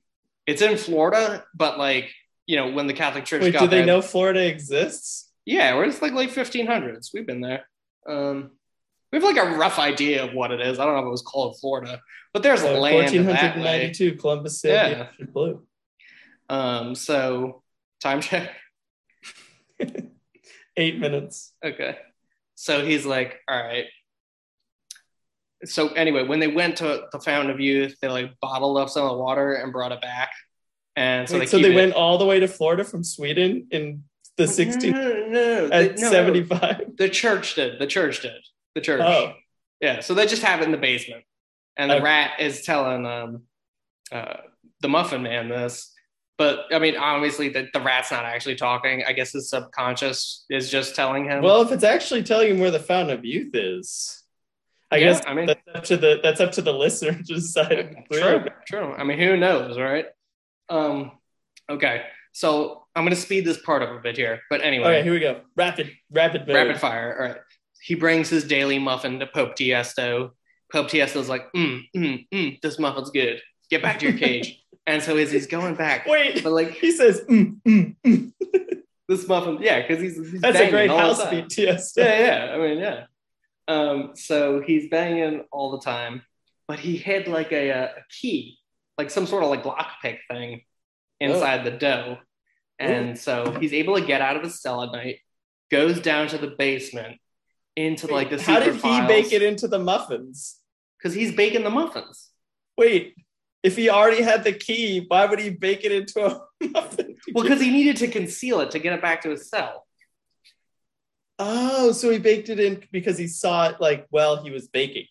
it's 0.47 0.61
in 0.62 0.76
Florida, 0.76 1.45
but 1.55 1.78
like 1.78 2.11
you 2.47 2.57
know, 2.57 2.70
when 2.72 2.87
the 2.89 2.93
Catholic 2.93 3.24
Church 3.24 3.43
Wait, 3.43 3.53
got 3.53 3.61
do 3.61 3.66
they 3.68 3.76
there- 3.78 3.87
know 3.87 4.03
Florida 4.03 4.45
exists? 4.47 5.30
Yeah, 5.47 5.76
we're 5.76 5.87
just 5.87 6.03
like 6.03 6.12
late 6.12 6.30
1500s. 6.30 7.11
We've 7.14 7.26
been 7.26 7.41
there. 7.41 7.68
Um, 8.07 8.51
we 9.11 9.16
have 9.18 9.24
like 9.24 9.37
a 9.45 9.57
rough 9.57 9.78
idea 9.78 10.24
of 10.24 10.35
what 10.35 10.51
it 10.51 10.61
is. 10.61 10.78
I 10.78 10.85
don't 10.85 10.95
know 10.95 11.01
if 11.03 11.07
it 11.07 11.11
was 11.11 11.22
called 11.22 11.59
Florida, 11.61 12.01
but 12.33 12.43
there's 12.43 12.62
Uh, 12.62 12.78
land 12.78 13.09
that 13.09 13.24
1492, 13.24 14.16
Columbus 14.16 14.61
the 14.62 14.68
Yeah. 14.68 15.09
blue. 15.33 15.64
Um, 16.49 16.95
so 16.95 17.62
time 18.01 18.20
check. 18.28 18.51
Eight 20.76 20.99
minutes. 20.99 21.53
Okay. 21.64 21.97
So 22.55 22.85
he's 22.85 23.05
like, 23.05 23.41
all 23.49 23.57
right. 23.62 23.87
So 25.64 25.88
anyway, 25.90 26.24
when 26.26 26.40
they 26.40 26.48
went 26.48 26.76
to 26.78 27.04
the 27.12 27.20
Fountain 27.20 27.50
of 27.50 27.60
Youth, 27.60 27.96
they 28.00 28.08
like 28.08 28.38
bottled 28.40 28.78
up 28.78 28.88
some 28.88 29.04
of 29.04 29.10
the 29.12 29.18
water 29.18 29.54
and 29.54 29.72
brought 29.72 29.92
it 29.92 30.00
back. 30.00 30.30
And 30.96 31.28
so 31.28 31.34
Wait, 31.34 31.40
they 31.40 31.46
so 31.46 31.58
they 31.58 31.72
it- 31.72 31.76
went 31.76 31.92
all 31.94 32.18
the 32.18 32.26
way 32.26 32.40
to 32.40 32.48
Florida 32.48 32.84
from 32.84 33.04
Sweden 33.04 33.68
in 33.70 34.04
the 34.36 34.46
16 34.48 34.90
No, 34.92 34.98
no, 35.08 35.26
no, 35.28 35.68
at 35.72 35.98
no. 35.98 36.10
75. 36.10 36.96
The 36.96 37.08
church 37.08 37.54
did. 37.54 37.78
The 37.78 37.86
church 37.86 38.22
did. 38.22 38.40
The 38.74 38.80
church. 38.80 39.00
Oh, 39.04 39.34
Yeah. 39.80 40.00
So 40.00 40.14
they 40.14 40.26
just 40.26 40.42
have 40.42 40.60
it 40.60 40.64
in 40.64 40.70
the 40.72 40.78
basement, 40.78 41.24
and 41.76 41.90
the 41.90 41.96
Okay. 41.96 42.04
rat 42.04 42.40
is 42.40 42.62
telling 42.62 43.06
um, 43.06 43.42
uh, 44.10 44.38
the 44.80 44.88
Muffin 44.88 45.22
Man 45.22 45.48
this. 45.48 45.92
But 46.38 46.64
I 46.72 46.78
mean, 46.78 46.96
obviously, 46.96 47.50
the, 47.50 47.68
the 47.72 47.80
rat's 47.80 48.10
not 48.10 48.24
actually 48.24 48.56
talking. 48.56 49.04
I 49.06 49.12
guess 49.12 49.32
his 49.32 49.48
subconscious 49.50 50.44
is 50.50 50.70
just 50.70 50.94
telling 50.96 51.24
him. 51.26 51.42
well, 51.42 51.62
if 51.62 51.70
it's 51.70 51.84
actually 51.84 52.22
telling 52.22 52.50
him 52.52 52.58
where 52.58 52.70
the 52.70 52.80
fountain 52.80 53.16
of 53.16 53.24
youth 53.24 53.54
is, 53.54 54.21
I 54.93 54.97
Yeah, 54.97 55.12
guess 55.12 55.22
I 55.26 55.34
mean- 55.34 55.47
that's 55.47 55.61
up 55.74 55.84
to 55.84 55.97
the 55.97 56.20
that's 56.22 56.40
up 56.40 56.53
to 56.53 56.62
the 56.62 56.72
listener 56.72 57.14
to 57.14 57.22
decide. 57.34 58.05
true, 58.12 58.45
true. 58.66 58.93
I 58.93 59.05
mean, 59.05 59.18
who 59.18 59.36
knows, 59.36 59.78
right? 59.78 60.07
Um, 60.68 61.12
okay. 61.70 62.03
So 62.32 62.84
I'm 62.95 63.05
gonna 63.05 63.16
speed 63.16 63.45
this 63.47 63.59
part 63.59 63.82
up 63.82 63.90
a 63.90 64.01
bit 64.01 64.16
here. 64.16 64.40
But 64.51 64.61
anyway, 64.62 64.97
Okay, 64.99 65.03
here 65.03 65.12
we 65.12 65.20
go. 65.20 65.40
Rapid, 65.57 65.90
rapid, 66.11 66.47
mode. 66.47 66.55
rapid 66.57 66.78
fire. 66.80 67.16
All 67.18 67.26
right. 67.28 67.36
He 67.80 67.95
brings 67.95 68.28
his 68.28 68.45
daily 68.45 68.78
muffin 68.78 69.18
to 69.20 69.26
Pope 69.26 69.57
Tiesto. 69.57 70.30
Pope 70.70 70.88
Tiesto's 70.88 71.28
like, 71.28 71.53
mm, 71.53 71.80
mm, 71.97 72.26
mm, 72.32 72.61
this 72.62 72.78
muffin's 72.78 73.11
good. 73.11 73.40
Get 73.70 73.82
back 73.82 73.99
to 74.01 74.09
your 74.11 74.18
cage. 74.18 74.62
and 74.86 75.03
so 75.03 75.16
as 75.16 75.32
he's 75.32 75.47
going 75.47 75.74
back, 75.74 76.07
Wait, 76.07 76.43
but 76.45 76.53
like 76.53 76.72
he 76.72 76.93
says, 76.93 77.22
mm, 77.28 77.61
mm, 77.66 77.97
mm. 78.07 78.32
this 79.09 79.26
muffin, 79.26 79.59
yeah, 79.61 79.80
because 79.82 80.01
he's, 80.03 80.16
he's 80.30 80.40
"That's 80.40 80.59
a 80.61 80.70
great 80.70 80.90
house 80.90 81.22
beat." 81.28 81.49
Tiesto. 81.49 81.99
Yeah, 81.99 82.47
yeah. 82.47 82.55
I 82.55 82.59
mean, 82.59 82.78
yeah. 82.78 83.05
Um, 83.68 84.12
so 84.14 84.60
he's 84.60 84.88
banging 84.88 85.44
all 85.52 85.72
the 85.72 85.80
time, 85.80 86.22
but 86.68 86.78
he 86.78 86.96
hid 86.96 87.28
like 87.28 87.52
a, 87.52 87.70
a 87.70 88.04
key, 88.10 88.58
like 88.98 89.10
some 89.10 89.26
sort 89.26 89.44
of 89.44 89.50
like 89.50 89.64
lockpick 89.64 90.18
thing 90.30 90.62
inside 91.20 91.64
the 91.64 91.70
dough. 91.70 92.18
And 92.78 93.18
so 93.18 93.56
he's 93.60 93.72
able 93.72 93.94
to 93.94 94.04
get 94.04 94.20
out 94.20 94.36
of 94.36 94.42
his 94.42 94.60
cell 94.60 94.82
at 94.82 94.90
night, 94.90 95.18
goes 95.70 96.00
down 96.00 96.26
to 96.28 96.38
the 96.38 96.48
basement 96.48 97.18
into 97.76 98.08
like 98.08 98.30
the 98.30 98.42
How 98.42 98.58
did 98.60 98.74
he 98.76 99.00
bake 99.06 99.32
it 99.32 99.42
into 99.42 99.68
the 99.68 99.78
muffins? 99.78 100.58
Because 100.98 101.14
he's 101.14 101.34
baking 101.34 101.62
the 101.64 101.70
muffins. 101.70 102.30
Wait, 102.76 103.14
if 103.62 103.76
he 103.76 103.88
already 103.88 104.22
had 104.22 104.44
the 104.44 104.52
key, 104.52 105.04
why 105.06 105.26
would 105.26 105.38
he 105.38 105.50
bake 105.50 105.84
it 105.84 105.92
into 105.92 106.26
a 106.26 106.40
muffin? 106.68 107.16
Well, 107.32 107.44
because 107.44 107.60
he 107.60 107.70
needed 107.70 107.96
to 107.98 108.08
conceal 108.08 108.60
it 108.60 108.72
to 108.72 108.78
get 108.78 108.92
it 108.92 109.02
back 109.02 109.22
to 109.22 109.30
his 109.30 109.48
cell. 109.48 109.86
Oh, 111.39 111.93
so 111.93 112.11
he 112.11 112.18
baked 112.18 112.49
it 112.49 112.61
in 112.61 112.83
because 112.93 113.18
he 113.18 113.26
saw 113.26 113.68
it 113.68 113.80
like 113.80 114.07
while 114.11 114.43
he 114.43 114.51
was 114.51 114.68
baking. 114.68 115.07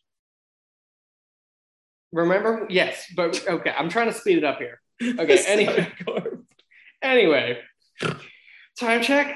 Remember? 2.11 2.67
Yes, 2.69 3.05
but 3.15 3.47
okay. 3.47 3.73
I'm 3.77 3.89
trying 3.89 4.07
to 4.07 4.13
speed 4.13 4.37
it 4.37 4.43
up 4.43 4.59
here. 4.59 4.79
Okay, 5.19 5.43
anyway. 5.47 5.91
Anyway, 7.01 7.57
time 8.79 9.01
check. 9.01 9.35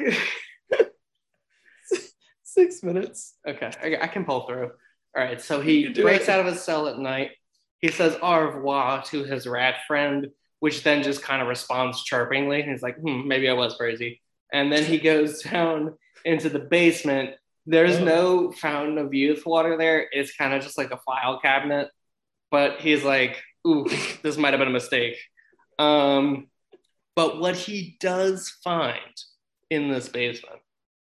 Six 2.43 2.83
minutes. 2.83 3.33
Okay, 3.47 3.71
I, 3.81 4.03
I 4.03 4.07
can 4.07 4.25
pull 4.25 4.45
through. 4.45 4.69
All 5.17 5.23
right, 5.23 5.41
so 5.41 5.61
he 5.61 5.89
breaks 5.89 6.25
it. 6.25 6.29
out 6.29 6.41
of 6.41 6.45
his 6.45 6.61
cell 6.61 6.87
at 6.87 6.99
night. 6.99 7.31
He 7.79 7.89
says 7.89 8.15
au 8.21 8.39
revoir 8.39 9.03
to 9.05 9.23
his 9.23 9.47
rat 9.47 9.77
friend, 9.87 10.27
which 10.59 10.83
then 10.83 11.01
just 11.01 11.23
kind 11.23 11.41
of 11.41 11.47
responds 11.47 12.03
chirpingly. 12.03 12.69
He's 12.69 12.83
like, 12.83 12.97
hmm, 12.97 13.27
maybe 13.27 13.49
I 13.49 13.53
was 13.53 13.75
crazy. 13.75 14.21
And 14.53 14.71
then 14.71 14.83
he 14.83 14.99
goes 14.99 15.41
down 15.41 15.95
into 16.25 16.49
the 16.49 16.59
basement. 16.59 17.35
There's 17.65 17.97
Oh. 17.97 18.03
no 18.03 18.51
fountain 18.51 18.97
of 18.97 19.13
youth 19.13 19.45
water 19.45 19.77
there. 19.77 20.07
It's 20.11 20.35
kind 20.35 20.53
of 20.53 20.61
just 20.61 20.77
like 20.77 20.91
a 20.91 20.97
file 20.97 21.39
cabinet. 21.39 21.89
But 22.51 22.79
he's 22.81 23.03
like, 23.03 23.41
ooh, 23.67 23.85
this 24.23 24.37
might 24.37 24.51
have 24.53 24.59
been 24.59 24.67
a 24.67 24.71
mistake. 24.71 25.17
Um, 25.79 26.47
but 27.15 27.39
what 27.39 27.55
he 27.55 27.97
does 27.99 28.49
find 28.63 28.99
in 29.69 29.89
this 29.89 30.09
basement 30.09 30.59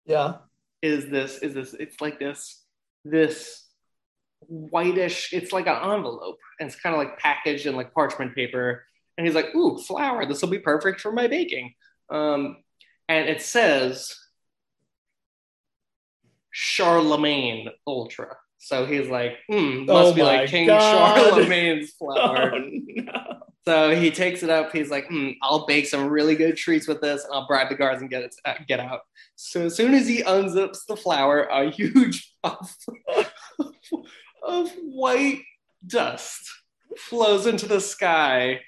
Yeah. 0.06 0.36
is 0.82 1.08
this 1.10 1.38
is 1.38 1.54
this 1.54 1.74
it's 1.74 2.00
like 2.00 2.18
this 2.18 2.62
this 3.04 3.66
whitish 4.46 5.32
it's 5.32 5.52
like 5.52 5.66
an 5.66 5.76
envelope 5.92 6.38
and 6.60 6.66
it's 6.68 6.78
kind 6.80 6.94
of 6.94 6.98
like 6.98 7.18
packaged 7.18 7.66
in 7.66 7.74
like 7.74 7.92
parchment 7.94 8.34
paper 8.34 8.84
and 9.16 9.26
he's 9.26 9.34
like 9.34 9.54
ooh 9.54 9.78
flour 9.78 10.24
this 10.26 10.40
will 10.42 10.50
be 10.50 10.58
perfect 10.58 11.00
for 11.00 11.10
my 11.12 11.26
baking 11.26 11.72
um 12.10 12.58
and 13.08 13.28
it 13.28 13.40
says 13.42 14.14
charlemagne 16.56 17.68
ultra 17.84 18.36
so 18.58 18.86
he's 18.86 19.08
like 19.08 19.32
hmm 19.50 19.84
must 19.86 20.12
Oh 20.12 20.14
be 20.14 20.22
like 20.22 20.48
king 20.48 20.68
God. 20.68 21.16
charlemagne's 21.18 21.90
flour 21.94 22.54
Oh 22.54 22.60
no. 22.62 23.38
so 23.66 23.96
he 23.96 24.10
takes 24.10 24.42
it 24.42 24.50
up. 24.50 24.70
He's 24.72 24.90
like, 24.90 25.06
hmm, 25.08 25.30
"I'll 25.42 25.64
bake 25.66 25.86
some 25.86 26.06
really 26.08 26.34
good 26.36 26.54
treats 26.56 26.86
with 26.86 27.00
this, 27.00 27.24
and 27.24 27.32
I'll 27.32 27.46
bribe 27.46 27.70
the 27.70 27.74
guards 27.74 28.02
and 28.02 28.10
get 28.10 28.22
it 28.22 28.34
uh, 28.44 28.54
get 28.68 28.78
out." 28.78 29.00
So 29.36 29.62
as 29.62 29.74
soon 29.74 29.94
as 29.94 30.06
he 30.06 30.22
unzips 30.22 30.80
the 30.86 30.96
flour, 30.96 31.44
a 31.44 31.70
huge 31.70 32.30
puff 32.42 32.76
of 34.42 34.70
white 34.82 35.40
dust 35.86 36.46
flows 36.98 37.46
into 37.46 37.66
the 37.66 37.80
sky, 37.80 38.60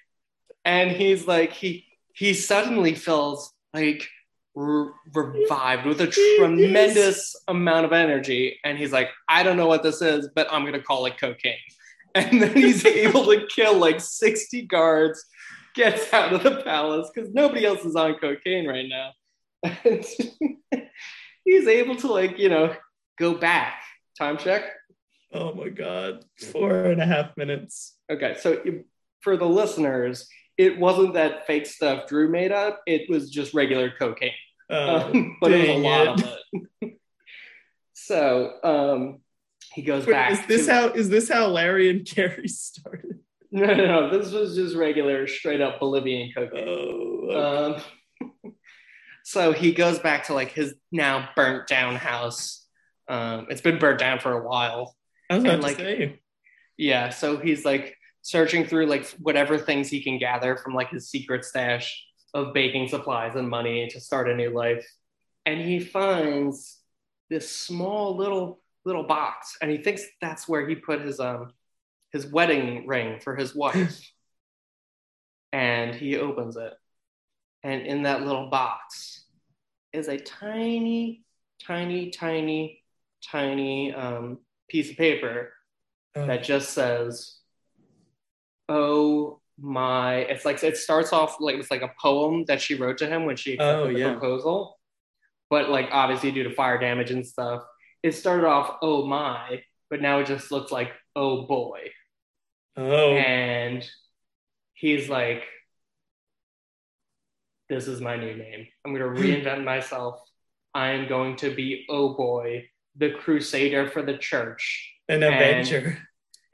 and 0.65 0.91
he's 0.91 1.27
like, 1.27 1.53
he 1.53 1.85
he 2.15 2.33
suddenly 2.33 2.95
feels 2.95 3.53
like 3.75 4.09
re- 4.57 4.91
revived 5.15 5.87
with 5.87 6.01
a 6.01 6.09
tremendous 6.09 7.37
amount 7.47 7.87
of 7.87 7.93
energy, 7.93 8.59
and 8.65 8.77
he's 8.77 8.93
like, 8.93 9.11
"I 9.29 9.45
don't 9.45 9.57
know 9.57 9.69
what 9.69 9.85
this 9.85 10.03
is, 10.03 10.29
but 10.35 10.49
I'm 10.53 10.65
gonna 10.65 10.83
call 10.83 11.07
it 11.07 11.19
cocaine." 11.21 11.55
and 12.17 12.43
then 12.43 12.55
he's 12.57 12.85
able 12.87 13.27
to 13.27 13.47
kill 13.47 13.77
like 13.77 14.01
60 14.01 14.63
guards 14.63 15.23
gets 15.75 16.11
out 16.15 16.33
of 16.33 16.43
the 16.43 16.63
palace 16.63 17.11
because 17.15 17.31
nobody 17.35 17.67
else 17.67 17.85
is 17.85 17.95
on 17.95 18.15
cocaine 18.19 18.67
right 18.67 18.87
now 18.89 19.11
and 19.85 20.03
he's 21.45 21.69
able 21.69 21.95
to 21.97 22.07
like 22.11 22.39
you 22.39 22.49
know 22.49 22.75
go 23.19 23.35
back 23.35 23.83
time 24.19 24.39
check 24.39 24.73
Oh 25.35 25.53
my 25.53 25.69
god. 25.69 26.25
Four 26.53 26.85
and 26.85 27.03
a 27.03 27.05
half 27.05 27.37
minutes. 27.37 27.99
okay 28.11 28.37
so 28.41 28.63
for 29.21 29.37
the 29.37 29.45
listeners 29.45 30.27
it 30.57 30.79
wasn't 30.79 31.13
that 31.15 31.47
fake 31.47 31.67
stuff 31.67 32.07
drew 32.09 32.31
made 32.31 32.53
up 32.53 32.81
it 32.87 33.11
was 33.11 33.29
just 33.29 33.53
regular 33.53 33.91
cocaine 33.99 34.33
um, 34.71 35.37
but 35.41 35.53
it 35.53 35.61
was 35.61 35.69
a 35.69 35.79
lot 35.79 36.19
it. 36.21 36.25
of 36.27 36.33
it 36.83 36.99
so 37.95 38.53
um 38.63 39.21
he 39.75 39.83
goes 39.83 40.07
Wait, 40.07 40.13
back 40.13 40.33
is 40.33 40.47
this 40.47 40.67
to- 40.67 40.73
how 40.73 40.89
is 40.89 41.09
this 41.09 41.29
how 41.29 41.47
Larry 41.49 41.91
and 41.91 42.05
Gary 42.05 42.49
started? 42.49 43.21
no 43.51 43.67
no 43.75 43.87
no 43.87 44.19
this 44.19 44.33
was 44.33 44.55
just 44.55 44.75
regular 44.77 45.27
straight 45.27 45.61
up 45.61 45.79
bolivian 45.81 46.31
cocaine 46.35 46.65
Oh, 46.69 47.77
Um, 48.23 48.53
so 49.25 49.53
he 49.53 49.73
goes 49.73 49.99
back 49.99 50.25
to 50.27 50.35
like 50.35 50.53
his 50.53 50.75
now 50.93 51.29
burnt 51.35 51.67
down 51.67 51.97
house. 51.97 52.65
Um, 53.09 53.47
it's 53.51 53.61
been 53.61 53.79
burnt 53.79 53.99
down 53.99 54.21
for 54.21 54.33
a 54.33 54.47
while. 54.49 54.95
I 55.31 55.35
was 55.37 55.45
about 55.45 55.55
and, 55.55 55.63
to 55.63 55.69
like- 55.69 55.77
say. 55.77 56.21
Yeah, 56.79 57.09
so 57.11 57.37
he's 57.39 57.65
like 57.65 57.97
searching 58.23 58.65
through 58.67 58.87
like 58.87 59.09
whatever 59.19 59.59
things 59.59 59.89
he 59.89 60.03
can 60.03 60.19
gather 60.19 60.57
from 60.57 60.75
like 60.75 60.91
his 60.91 61.09
secret 61.09 61.45
stash 61.45 62.06
of 62.37 62.53
baking 62.53 62.87
supplies 62.89 63.35
and 63.35 63.49
money 63.49 63.89
to 63.89 63.99
start 63.99 64.29
a 64.29 64.35
new 64.35 64.51
life. 64.51 64.87
And 65.47 65.61
he 65.61 65.81
finds 65.81 66.79
this 67.31 67.51
small 67.51 68.17
little 68.17 68.61
little 68.85 69.05
box, 69.05 69.57
and 69.61 69.71
he 69.71 69.79
thinks 69.79 70.05
that's 70.21 70.47
where 70.47 70.69
he 70.69 70.75
put 70.75 71.01
his 71.01 71.19
um 71.19 71.53
his 72.13 72.27
wedding 72.27 72.87
ring 72.87 73.21
for 73.21 73.35
his 73.35 73.55
wife. 73.55 74.01
and 75.53 75.95
he 75.95 76.19
opens 76.19 76.57
it, 76.57 76.75
and 77.63 77.87
in 77.87 78.03
that 78.03 78.23
little 78.23 78.51
box 78.51 79.25
is 79.93 80.09
a 80.09 80.19
tiny, 80.19 81.25
tiny, 81.65 82.11
tiny, 82.11 82.83
tiny 83.25 83.95
um, 83.95 84.39
piece 84.69 84.91
of 84.91 84.97
paper 84.99 85.53
Oh, 86.15 86.27
that 86.27 86.43
just 86.43 86.71
says, 86.71 87.39
"Oh 88.69 89.41
my!" 89.59 90.17
It's 90.17 90.45
like 90.45 90.63
it 90.63 90.77
starts 90.77 91.13
off 91.13 91.37
like 91.41 91.57
it's 91.57 91.71
like 91.71 91.83
a 91.83 91.93
poem 92.01 92.45
that 92.47 92.61
she 92.61 92.75
wrote 92.75 92.99
to 92.99 93.07
him 93.07 93.25
when 93.25 93.37
she 93.37 93.55
accepted 93.55 93.83
Oh, 93.91 93.93
the 93.93 93.99
yeah. 93.99 94.13
proposal, 94.13 94.79
but 95.51 95.69
like 95.71 95.89
obviously 95.93 96.31
due 96.33 96.45
to 96.45 96.55
fire 96.55 96.79
damage 96.79 97.11
and 97.11 97.27
stuff, 97.27 97.63
it 98.03 98.13
started 98.13 98.47
off 98.47 98.79
"Oh 98.83 99.07
my," 99.07 99.63
but 99.91 100.01
now 100.03 100.19
it 100.21 100.27
just 100.27 100.51
looks 100.53 100.71
like 100.73 100.91
"Oh 101.15 101.47
boy," 101.47 101.91
oh. 102.77 103.13
and 103.13 103.89
he's 104.75 105.09
like, 105.09 105.43
"This 107.69 107.89
is 107.89 108.01
my 108.01 108.17
new 108.17 108.35
name. 108.37 108.67
I'm 108.85 108.93
gonna 108.93 109.07
reinvent 109.21 109.65
myself. 109.65 110.21
I 110.75 110.91
am 110.91 111.09
going 111.09 111.37
to 111.37 111.55
be 111.55 111.87
Oh 111.89 112.15
boy." 112.15 112.69
The 112.99 113.11
crusader 113.11 113.89
for 113.91 114.01
the 114.03 114.17
church 114.17 114.95
an 115.09 115.23
and- 115.23 115.35
Avenger. 115.35 115.99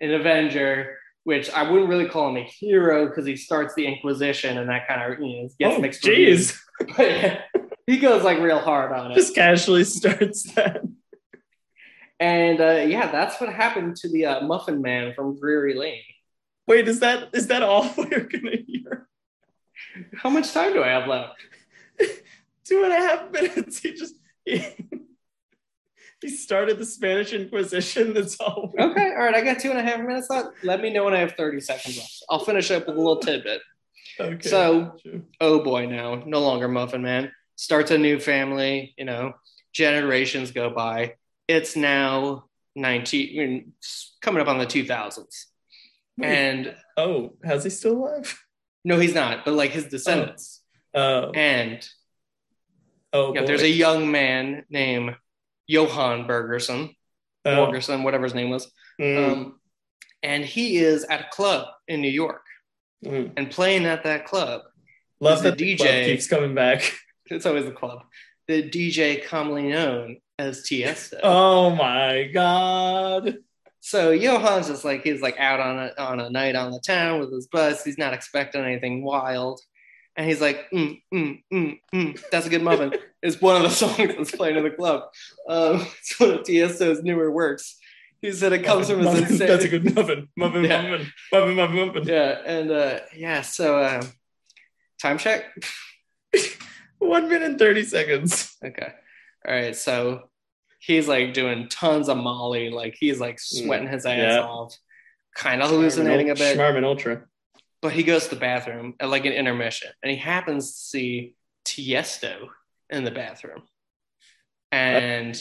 an 0.00 0.12
Avenger, 0.12 0.98
which 1.24 1.50
I 1.50 1.70
wouldn't 1.70 1.88
really 1.88 2.08
call 2.08 2.28
him 2.30 2.36
a 2.36 2.44
hero 2.44 3.06
because 3.06 3.24
he 3.26 3.36
starts 3.36 3.74
the 3.74 3.86
Inquisition 3.86 4.58
and 4.58 4.68
that 4.68 4.88
kind 4.88 5.12
of 5.12 5.20
you 5.20 5.42
know 5.42 5.48
gets 5.58 5.76
Oh, 5.76 5.80
mixed. 5.80 6.02
jeez. 6.02 6.58
But 6.96 7.44
he 7.86 7.98
goes 7.98 8.24
like 8.24 8.38
real 8.38 8.58
hard 8.58 8.92
on 8.92 9.12
it, 9.12 9.14
Just 9.14 9.34
casually 9.34 9.84
starts 9.98 10.52
that. 10.54 10.82
and 12.18 12.60
uh, 12.60 12.84
yeah, 12.88 13.10
that's 13.12 13.40
what 13.40 13.52
happened 13.52 13.96
to 13.96 14.08
the 14.08 14.26
uh, 14.26 14.40
Muffin 14.46 14.80
Man 14.82 15.14
from 15.14 15.38
Drury 15.38 15.74
Lane. 15.74 16.02
Wait, 16.66 16.88
is 16.88 17.00
that 17.00 17.28
is 17.34 17.48
that 17.48 17.62
all 17.62 17.92
we're 17.96 18.20
gonna 18.20 18.56
hear? 18.66 19.06
How 20.14 20.30
much 20.30 20.52
time 20.52 20.72
do 20.72 20.82
I 20.82 20.88
have 20.88 21.06
left? 21.08 21.40
Two 22.64 22.84
and 22.84 22.92
a 22.92 22.96
half 22.96 23.30
minutes. 23.32 23.78
He 23.80 23.92
just 23.94 24.14
he, 24.44 24.64
he 26.28 26.28
started 26.28 26.78
the 26.78 26.86
Spanish 26.86 27.32
Inquisition. 27.32 28.14
That's 28.14 28.40
all. 28.40 28.72
Okay, 28.78 29.10
all 29.10 29.24
right. 29.24 29.34
I 29.34 29.42
got 29.42 29.58
two 29.58 29.70
and 29.70 29.78
a 29.78 29.82
half 29.82 30.00
minutes 30.00 30.30
left. 30.30 30.48
Let 30.62 30.80
me 30.80 30.90
know 30.92 31.04
when 31.04 31.14
I 31.14 31.18
have 31.18 31.32
30 31.32 31.60
seconds 31.60 31.98
left. 31.98 32.22
I'll 32.30 32.44
finish 32.44 32.70
up 32.70 32.86
with 32.86 32.96
a 32.96 32.98
little 32.98 33.18
tidbit. 33.18 33.60
Okay. 34.18 34.48
So- 34.48 34.96
Oh 35.40 35.62
boy, 35.62 35.86
now 35.86 36.22
no 36.26 36.40
longer 36.40 36.68
Muffin 36.68 37.02
Man. 37.02 37.32
Starts 37.56 37.90
a 37.90 37.98
new 37.98 38.18
family, 38.18 38.94
you 38.96 39.04
know, 39.04 39.34
generations 39.72 40.50
go 40.52 40.70
by. 40.70 41.14
It's 41.48 41.76
now 41.76 42.44
19, 42.76 43.40
I 43.40 43.46
mean, 43.46 43.72
coming 44.20 44.40
up 44.40 44.48
on 44.48 44.58
the 44.58 44.66
2000s. 44.66 45.46
Wait. 46.18 46.28
And 46.28 46.74
oh, 46.96 47.34
how's 47.44 47.64
he 47.64 47.70
still 47.70 47.96
alive? 47.96 48.38
no, 48.84 48.98
he's 48.98 49.14
not, 49.14 49.44
but 49.44 49.54
like 49.54 49.70
his 49.70 49.86
descendants. 49.86 50.62
Oh, 50.94 51.00
oh. 51.26 51.30
And 51.34 51.86
oh, 53.12 53.34
yeah, 53.34 53.44
there's 53.44 53.62
a 53.62 53.68
young 53.68 54.10
man 54.10 54.64
named 54.70 55.16
Johann 55.72 56.26
Bergerson, 56.26 56.94
Oh, 57.44 57.50
Borgerson, 57.50 58.04
whatever 58.04 58.24
his 58.24 58.34
name 58.34 58.50
was. 58.50 58.70
mm, 59.00 59.32
Um, 59.32 59.60
and 60.22 60.44
he 60.44 60.76
is 60.76 61.04
at 61.04 61.20
a 61.22 61.28
club 61.30 61.66
in 61.88 62.00
New 62.00 62.10
York 62.10 62.44
mm. 63.04 63.32
and 63.36 63.50
playing 63.50 63.84
at 63.86 64.04
that 64.04 64.26
club. 64.26 64.62
Love 65.20 65.42
the 65.42 65.50
that 65.50 65.58
the 65.58 65.76
DJ. 65.76 66.04
keeps 66.06 66.26
coming 66.28 66.54
back. 66.54 66.92
It's 67.26 67.46
always 67.46 67.64
the 67.64 67.70
club. 67.72 68.02
The 68.46 68.68
DJ 68.68 69.24
commonly 69.24 69.68
known 69.70 70.18
as 70.38 70.62
Tiesto. 70.64 71.18
Oh 71.22 71.70
my 71.70 72.24
god. 72.24 73.38
So 73.80 74.14
Johan's 74.16 74.68
just 74.68 74.84
like 74.84 75.02
he's 75.02 75.22
like 75.22 75.38
out 75.38 75.58
on 75.60 75.78
a 75.78 75.92
on 75.98 76.20
a 76.20 76.28
night 76.28 76.56
on 76.56 76.72
the 76.72 76.80
town 76.80 77.20
with 77.20 77.32
his 77.32 77.46
bus. 77.46 77.84
He's 77.84 77.96
not 77.96 78.12
expecting 78.12 78.62
anything 78.64 79.02
wild, 79.02 79.60
and 80.16 80.28
he's 80.28 80.40
like, 80.42 80.68
mm, 80.74 81.00
mm, 81.14 81.42
mm, 81.50 81.80
mm, 81.94 82.20
"That's 82.30 82.46
a 82.46 82.50
good 82.50 82.62
muffin." 82.62 82.92
it's 83.22 83.40
one 83.40 83.56
of 83.56 83.62
the 83.62 83.70
songs 83.82 83.96
that's 84.16 84.30
playing 84.32 84.56
in 84.56 84.64
the 84.64 84.70
club. 84.70 85.04
Um, 85.48 85.86
it's 85.98 86.18
one 86.18 86.30
of 86.30 86.40
Tiesto's 86.40 87.02
newer 87.02 87.30
works. 87.30 87.78
He 88.20 88.30
said 88.32 88.52
it 88.52 88.60
comes 88.62 88.88
from 88.88 88.98
his 88.98 89.06
Muffin, 89.06 89.24
insane. 89.24 89.48
That's 89.48 89.64
a 89.64 89.68
good 89.68 89.94
muffin. 89.96 90.28
Muffin, 90.36 90.64
Yeah. 90.64 90.82
muffin, 90.90 91.06
muffin, 91.32 91.54
muffin, 91.56 91.86
muffin. 91.88 92.02
yeah, 92.06 92.38
and 92.46 92.70
uh, 92.70 93.00
yeah. 93.16 93.40
So 93.42 93.82
um, 93.82 94.02
time 95.00 95.18
check. 95.18 95.44
One 96.98 97.28
minute 97.28 97.42
and 97.50 97.58
30 97.58 97.82
seconds. 97.84 98.56
Okay. 98.64 98.92
All 99.46 99.52
right. 99.54 99.74
So 99.74 100.28
he's 100.78 101.08
like 101.08 101.34
doing 101.34 101.68
tons 101.68 102.08
of 102.08 102.16
Molly. 102.16 102.70
Like 102.70 102.94
he's 102.98 103.18
like 103.20 103.40
sweating 103.40 103.88
his 103.88 104.06
ass 104.06 104.16
Yeah. 104.18 104.40
off, 104.42 104.76
kind 105.34 105.62
of 105.62 105.70
hallucinating 105.70 106.30
a 106.30 106.34
bit. 106.36 106.56
Schmarmin 106.56 106.84
Ultra. 106.84 107.24
But 107.80 107.92
he 107.92 108.04
goes 108.04 108.28
to 108.28 108.36
the 108.36 108.40
bathroom 108.40 108.94
at 109.00 109.08
like 109.10 109.24
an 109.24 109.32
intermission 109.32 109.90
and 110.02 110.10
he 110.12 110.16
happens 110.16 110.70
to 110.72 110.78
see 110.78 111.34
Tiesto 111.64 112.46
in 112.92 113.04
the 113.04 113.10
bathroom. 113.10 113.62
And 114.70 115.36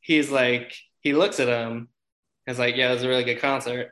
he's 0.00 0.30
like, 0.30 0.74
he 1.00 1.14
looks 1.14 1.40
at 1.40 1.48
him. 1.48 1.88
He's 2.46 2.58
like, 2.58 2.76
yeah, 2.76 2.90
it 2.90 2.94
was 2.94 3.02
a 3.02 3.08
really 3.08 3.24
good 3.24 3.40
concert. 3.40 3.90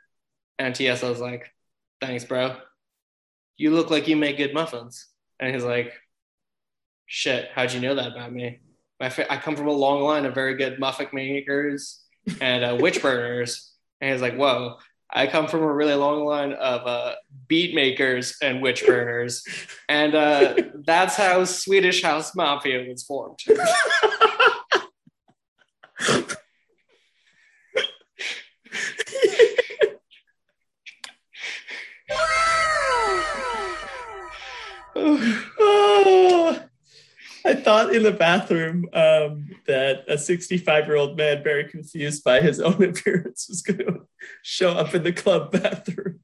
And 0.59 0.75
Tiesto's 0.75 1.21
like, 1.21 1.53
thanks, 2.01 2.25
bro. 2.25 2.57
You 3.57 3.73
look 3.73 3.91
like 3.91 4.09
you 4.09 4.17
make 4.17 4.37
good 4.37 4.55
muffins. 4.55 5.07
And 5.41 5.53
he's 5.53 5.65
like, 5.65 5.93
shit, 7.07 7.49
how'd 7.55 7.73
you 7.73 7.81
know 7.81 7.95
that 7.95 8.13
about 8.13 8.33
me? 8.33 8.61
Fa- 9.11 9.33
I 9.33 9.37
come 9.37 9.57
from 9.57 9.69
a 9.69 9.73
long 9.73 10.03
line 10.03 10.25
of 10.25 10.35
very 10.35 10.57
good 10.57 10.79
muffin 10.79 11.09
makers 11.13 12.01
and 12.41 12.65
uh, 12.65 12.77
witch 12.81 13.01
burners. 13.01 13.73
And 14.01 14.13
he's 14.13 14.23
like, 14.23 14.37
whoa, 14.37 14.77
I 15.11 15.27
come 15.27 15.49
from 15.49 15.63
a 15.63 15.73
really 15.73 15.95
long 15.95 16.25
line 16.25 16.53
of 16.53 16.87
uh, 16.87 17.15
beat 17.47 17.75
makers 17.75 18.37
and 18.43 18.61
witch 18.61 18.87
burners. 18.87 19.43
And 19.89 20.15
uh, 20.15 20.55
that's 20.85 21.17
how 21.17 21.45
Swedish 21.45 22.03
House 22.03 22.37
Mafia 22.37 22.87
was 22.89 23.03
formed. 23.05 23.39
oh, 34.95 36.61
I 37.45 37.55
thought 37.55 37.95
in 37.95 38.03
the 38.03 38.13
bathroom 38.13 38.87
um, 38.93 39.51
that 39.67 40.05
a 40.09 40.19
65 40.19 40.87
year 40.87 40.97
old 40.97 41.17
man, 41.17 41.43
very 41.43 41.65
confused 41.65 42.25
by 42.25 42.41
his 42.41 42.61
own 42.61 42.83
appearance, 42.91 43.49
was 43.49 43.63
going 43.63 43.79
to 43.79 44.01
show 44.43 44.71
up 44.73 44.95
in 44.95 45.03
the 45.03 45.13
club 45.13 45.53
bathroom. 45.53 46.21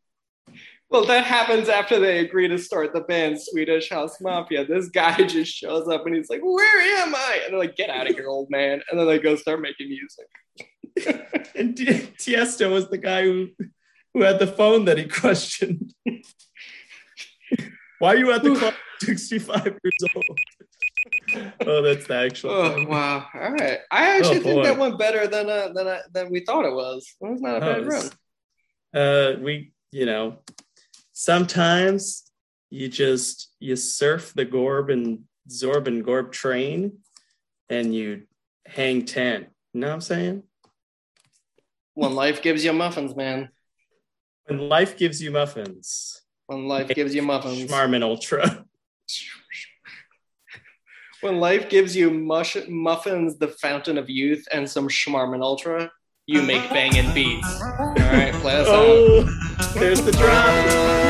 Well, 0.91 1.07
that 1.07 1.25
happens 1.25 1.69
after 1.69 1.99
they 1.99 2.21
agree 2.21 2.47
to 2.47 2.59
start 2.59 2.93
the 2.93 3.01
band 3.01 3.41
Swedish 3.41 3.91
House 3.91 4.21
Mafia. 4.21 4.65
This 4.65 4.89
guy 4.89 5.17
just 5.27 5.53
shows 5.53 5.89
up 5.89 6.07
and 6.07 6.15
he's 6.15 6.31
like, 6.31 6.43
Where 6.43 6.81
am 7.03 7.15
I? 7.15 7.41
And 7.45 7.53
they're 7.53 7.61
like, 7.61 7.77
Get 7.77 7.91
out 7.91 8.09
of 8.09 8.15
here, 8.15 8.29
old 8.29 8.51
man. 8.51 8.81
And 8.91 9.01
then 9.01 9.07
they 9.07 9.19
go 9.19 9.37
start 9.37 9.61
making 9.61 9.89
music. 9.89 10.29
And 11.57 11.77
T- 11.77 12.09
Tiesto 12.19 12.73
was 12.73 12.89
the 12.89 12.99
guy 12.99 13.23
who, 13.23 13.49
who 14.13 14.23
had 14.23 14.41
the 14.41 14.47
phone 14.47 14.87
that 14.87 14.99
he 14.99 15.05
questioned. 15.05 15.95
Why 18.01 18.15
are 18.15 18.17
you 18.17 18.33
at 18.33 18.43
the 18.43 18.55
club 18.57 18.75
65 19.01 19.65
years 19.67 19.95
old? 20.17 20.39
Oh, 21.67 21.83
that's 21.83 22.07
the 22.07 22.15
actual. 22.17 22.51
Oh 22.51 22.71
thing. 22.75 22.89
wow! 22.89 23.27
All 23.35 23.51
right, 23.53 23.79
I 23.91 24.19
actually 24.19 24.39
Oh, 24.39 24.43
think 24.43 24.55
boy. 24.57 24.63
that 24.65 24.79
went 24.79 24.99
better 24.99 25.27
than 25.27 25.49
uh, 25.49 25.69
than 25.75 25.87
uh, 25.87 26.01
than 26.13 26.31
we 26.31 26.41
thought 26.41 26.65
it 26.65 26.73
was. 26.75 27.15
It 27.21 27.31
was 27.31 27.41
not 27.41 27.57
a 27.57 27.61
bad 27.61 27.85
Oh, 27.85 27.89
run. 27.89 28.11
uh 28.95 29.41
we 29.43 29.73
you 29.93 30.07
know 30.07 30.39
sometimes 31.13 32.31
you 32.71 32.89
just 32.89 33.53
you 33.61 33.77
surf 33.77 34.33
the 34.35 34.45
gorb 34.47 34.93
and 34.93 35.25
zorb 35.49 35.87
and 35.87 36.05
gorb 36.05 36.33
train 36.33 36.99
and 37.69 37.95
you 37.95 38.23
hang 38.67 39.05
10 39.05 39.47
you 39.73 39.81
know 39.81 39.89
what 39.89 39.95
i'm 39.95 40.01
saying 40.01 40.43
When 41.95 42.15
life 42.15 42.43
gives 42.43 42.65
you 42.65 42.73
muffins, 42.73 43.15
man. 43.15 43.51
when 44.47 44.69
life 44.69 44.97
gives 44.97 45.23
you 45.23 45.31
muffins 45.31 46.23
When 46.47 46.67
life 46.69 46.89
gives 46.89 47.15
you 47.15 47.23
muffins. 47.23 47.71
Schmarmin 47.71 48.03
ultra 48.03 48.65
When 51.25 51.41
life 51.41 51.71
gives 51.71 51.97
you 51.97 52.11
mush- 52.11 52.69
muffins, 52.69 53.39
the 53.39 53.49
fountain 53.49 53.97
of 53.97 54.11
youth, 54.11 54.47
and 54.53 54.69
some 54.69 54.91
Schmarmin 54.91 55.43
Ultra, 55.43 55.91
you 56.27 56.43
make 56.43 56.69
banging 56.69 57.15
beats. 57.15 57.63
All 57.63 57.95
right, 57.97 58.35
play 58.43 58.57
us 58.57 58.69
out. 58.69 58.75
oh 58.75 59.71
there's 59.73 60.03
the 60.03 60.13
drop 60.13 61.04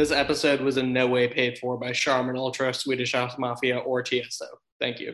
This 0.00 0.12
episode 0.12 0.62
was 0.62 0.78
in 0.78 0.94
no 0.94 1.06
way 1.06 1.28
paid 1.28 1.58
for 1.58 1.76
by 1.76 1.92
Charmin 1.92 2.34
Ultra, 2.34 2.72
Swedish 2.72 3.12
House 3.12 3.36
Mafia, 3.36 3.76
or 3.80 4.02
Tiesto. 4.02 4.46
Thank 4.80 4.98
you. 4.98 5.12